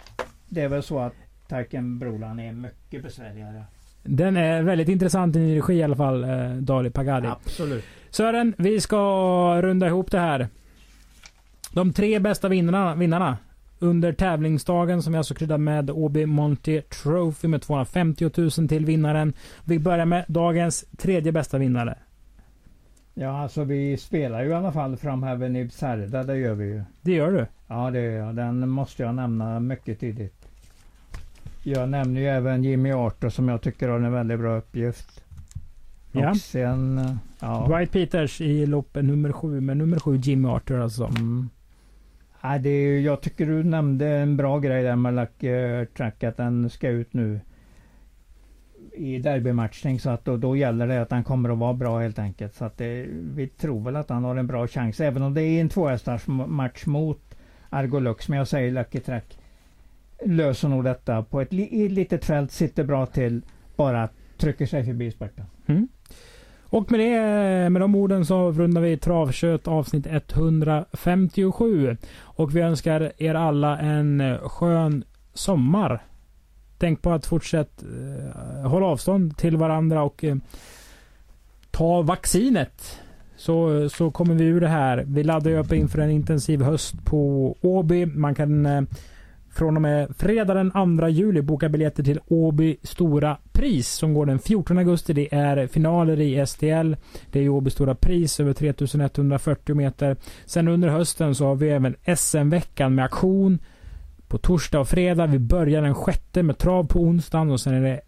det 0.49 0.61
är 0.61 0.69
väl 0.69 0.83
så 0.83 0.99
att 0.99 1.15
Taiken 1.49 1.99
Brolan 1.99 2.41
är 2.41 2.53
mycket 2.53 3.03
besvärligare. 3.03 3.65
Den 4.03 4.37
är 4.37 4.63
väldigt 4.63 4.89
intressant 4.89 5.37
i 5.37 5.57
regi 5.59 5.75
i 5.75 5.83
alla 5.83 5.97
fall, 5.97 6.25
eh, 6.25 6.51
Dali 6.51 6.91
Pagadi. 6.91 7.27
Absolut. 7.27 7.85
Sören, 8.11 8.55
vi 8.59 8.81
ska 8.81 8.97
runda 9.63 9.87
ihop 9.87 10.11
det 10.11 10.19
här. 10.19 10.49
De 11.73 11.93
tre 11.93 12.19
bästa 12.19 12.49
vinnarna, 12.49 12.95
vinnarna 12.95 13.37
under 13.79 14.13
tävlingsdagen 14.13 15.03
som 15.03 15.13
vi 15.13 15.19
alltså 15.19 15.35
kryddar 15.35 15.59
med 15.59 15.91
Åby 15.91 16.27
Monty 16.27 16.81
Trophy 16.81 17.49
med 17.49 17.63
250 17.63 18.31
000 18.37 18.51
till 18.51 18.87
vinnaren. 18.87 19.33
Vi 19.65 19.79
börjar 19.79 20.07
med 20.07 20.25
dagens 20.29 20.85
tredje 20.97 21.33
bästa 21.33 21.59
vinnare. 21.59 21.99
Ja, 23.15 23.43
alltså 23.43 23.65
vi 23.65 23.97
spelar 23.97 24.43
ju 24.43 24.49
i 24.51 24.55
alla 24.55 24.73
fall 24.73 24.97
Framhäven 24.97 25.57
i 25.57 25.69
Särda, 25.71 26.23
det 26.23 26.39
gör 26.39 26.55
vi 26.55 26.65
ju. 26.67 26.83
Det 27.03 27.13
gör 27.13 27.33
du. 27.33 27.47
Ja, 27.67 27.91
det 27.91 28.01
gör 28.01 28.27
jag. 28.27 28.35
Den 28.37 28.69
måste 28.69 29.03
jag 29.03 29.15
nämna 29.15 29.61
mycket 29.61 30.01
tidigt. 30.01 30.49
Jag 31.63 31.89
nämner 31.89 32.21
ju 32.21 32.27
även 32.29 32.65
Jimmy 32.65 32.93
Arthur 32.93 33.29
som 33.29 33.49
jag 33.49 33.63
tycker 33.63 33.89
har 33.89 34.01
en 34.01 34.13
väldigt 34.13 34.39
bra 34.41 34.57
uppgift. 34.57 35.25
Ja. 36.13 36.31
Och 36.31 36.37
sen... 36.37 36.99
eh, 36.99 37.15
Ja. 37.41 37.67
Dwight 37.69 37.93
Peters 37.93 38.41
i 38.41 38.67
lopp 38.67 38.95
nummer 38.95 39.33
sju 39.33 39.61
med 39.61 39.77
nummer 39.77 39.99
sju 39.99 40.17
Jimmy 40.17 40.49
Arthur 40.49 40.81
alltså. 40.81 41.05
Mm. 41.05 41.49
Ja, 42.43 42.59
det 42.59 42.69
är, 42.69 43.01
jag 43.01 43.21
tycker 43.21 43.47
du 43.47 43.65
nämnde 43.65 44.09
en 44.09 44.37
bra 44.37 44.59
grej 44.59 44.83
där 44.83 44.97
med 44.97 45.15
Lucky 45.15 45.49
eh, 45.49 45.85
Track 45.85 46.25
att 46.25 46.37
den 46.37 46.71
ska 46.71 46.89
ut 46.89 47.13
nu 47.13 47.41
i 48.93 49.19
derbymatchning 49.19 50.01
så 50.01 50.11
att 50.11 50.25
då, 50.25 50.37
då 50.37 50.57
gäller 50.57 50.87
det 50.87 51.03
att 51.03 51.09
den 51.09 51.25
kommer 51.25 51.51
att 51.51 51.59
vara 51.59 51.75
bra 51.75 51.99
helt 51.99 52.19
enkelt. 52.19 52.55
Så 52.55 52.65
att 52.65 52.79
det, 52.79 53.07
vi 53.11 53.49
tror 53.49 53.85
väl 53.85 53.97
att 53.97 54.11
han 54.11 54.25
har 54.25 54.37
en 54.37 54.47
bra 54.47 54.67
chans 54.67 55.01
även 55.01 55.23
om 55.23 55.35
det 55.35 55.43
är 55.43 55.61
en 55.61 55.69
tvåhästars 55.69 56.27
match 56.27 56.87
mot 56.87 57.37
Argolux. 57.71 58.29
Men 58.29 58.39
jag 58.39 58.49
säger 58.49 58.71
Lucky 58.71 59.01
Track 59.01 59.39
löser 60.25 60.69
nog 60.69 60.85
detta 60.85 61.23
på 61.23 61.41
ett 61.41 61.53
i 61.53 61.87
ett 61.87 61.93
litet 61.93 62.25
fält, 62.25 62.53
sitter 62.53 62.85
bra 62.85 63.07
till, 63.07 63.43
bara 63.77 64.09
trycker 64.37 64.67
sig 64.67 64.85
förbi 64.85 65.11
spurten. 65.11 65.45
Mm. 65.67 65.89
Och 66.69 66.91
med, 66.91 67.01
det, 67.01 67.71
med 67.71 67.83
de 67.83 67.95
orden 67.95 68.27
så 68.27 68.53
rundar 68.53 68.81
vi 68.81 68.97
Travkött 68.97 69.69
avsnitt 69.69 70.07
157. 70.07 71.97
Och 72.21 72.57
vi 72.57 72.61
önskar 72.61 73.13
er 73.19 73.35
alla 73.35 73.79
en 73.79 74.21
eh, 74.21 74.49
skön 74.49 75.05
sommar. 75.35 76.03
Tänk 76.79 77.03
på 77.03 77.13
att 77.13 77.27
fortsätta 77.27 77.87
eh, 77.87 78.71
hålla 78.71 78.87
avstånd 78.87 79.37
till 79.37 79.57
varandra 79.57 80.03
och 80.03 80.25
eh, 80.25 80.37
ta 81.71 82.03
vaccinet. 82.03 83.01
Så, 83.37 83.83
eh, 83.83 83.89
så 83.89 84.11
kommer 84.11 84.35
vi 84.35 84.45
ur 84.45 84.61
det 84.61 84.69
här. 84.69 85.05
Vi 85.07 85.25
laddar 85.25 85.51
ju 85.51 85.59
upp 85.59 85.73
inför 85.73 85.99
en 85.99 86.11
intensiv 86.11 86.63
höst 86.63 87.05
på 87.05 87.57
Åby. 87.61 88.07
Man 88.07 88.35
kan 88.35 88.67
eh, 88.67 88.83
från 89.57 89.77
och 89.77 89.83
med 89.83 90.17
fredag 90.17 90.55
den 90.55 90.99
2 90.99 91.09
juli 91.09 91.43
boka 91.43 91.69
biljetter 91.69 92.03
till 92.03 92.21
Åby 92.27 92.77
Stora 92.83 93.37
Pris 93.53 93.89
som 93.89 94.15
går 94.15 94.27
den 94.27 94.39
14 94.39 94.79
augusti. 94.79 95.13
Det 95.13 95.35
är 95.35 95.67
finaler 95.67 96.21
i 96.21 96.47
STL. 96.47 96.95
Det 97.31 97.41
är 97.41 97.49
Åby 97.49 97.71
Stora 97.71 97.95
Pris 97.95 98.41
över 98.41 98.53
3140 98.53 99.75
meter. 99.75 100.17
Sen 100.47 100.69
under 100.69 100.89
hösten 100.89 101.35
så 101.35 101.47
har 101.47 101.55
vi 101.55 101.71
även 101.71 101.97
SM-veckan 102.17 102.95
med 102.95 103.05
aktion 103.05 103.59
på 104.29 104.39
torsdag 104.39 104.81
och 104.81 104.89
fredag. 104.89 105.27
Vi 105.27 105.39
börjar 105.39 105.83
den 105.83 105.95
6 105.95 106.21
med 106.35 106.59
trav 106.59 106.85
på 106.87 107.01
onsdagen 107.01 107.51
och 107.51 107.61
sen 107.61 107.75
är 107.75 108.01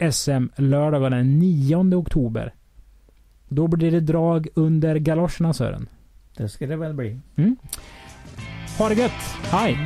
det 0.00 0.12
SM 0.12 0.46
lördagen 0.56 1.12
den 1.12 1.38
9 1.38 1.94
oktober. 1.94 2.54
Då 3.48 3.68
blir 3.68 3.90
det 3.90 4.00
drag 4.00 4.48
under 4.54 4.96
galoscherna 4.96 5.52
Sören. 5.52 5.88
Det 6.36 6.48
ska 6.48 6.66
det 6.66 6.76
väl 6.76 6.94
bli. 6.94 7.20
Ha 8.78 8.88
det 8.88 8.94
gött! 8.94 9.12
Hej! 9.50 9.78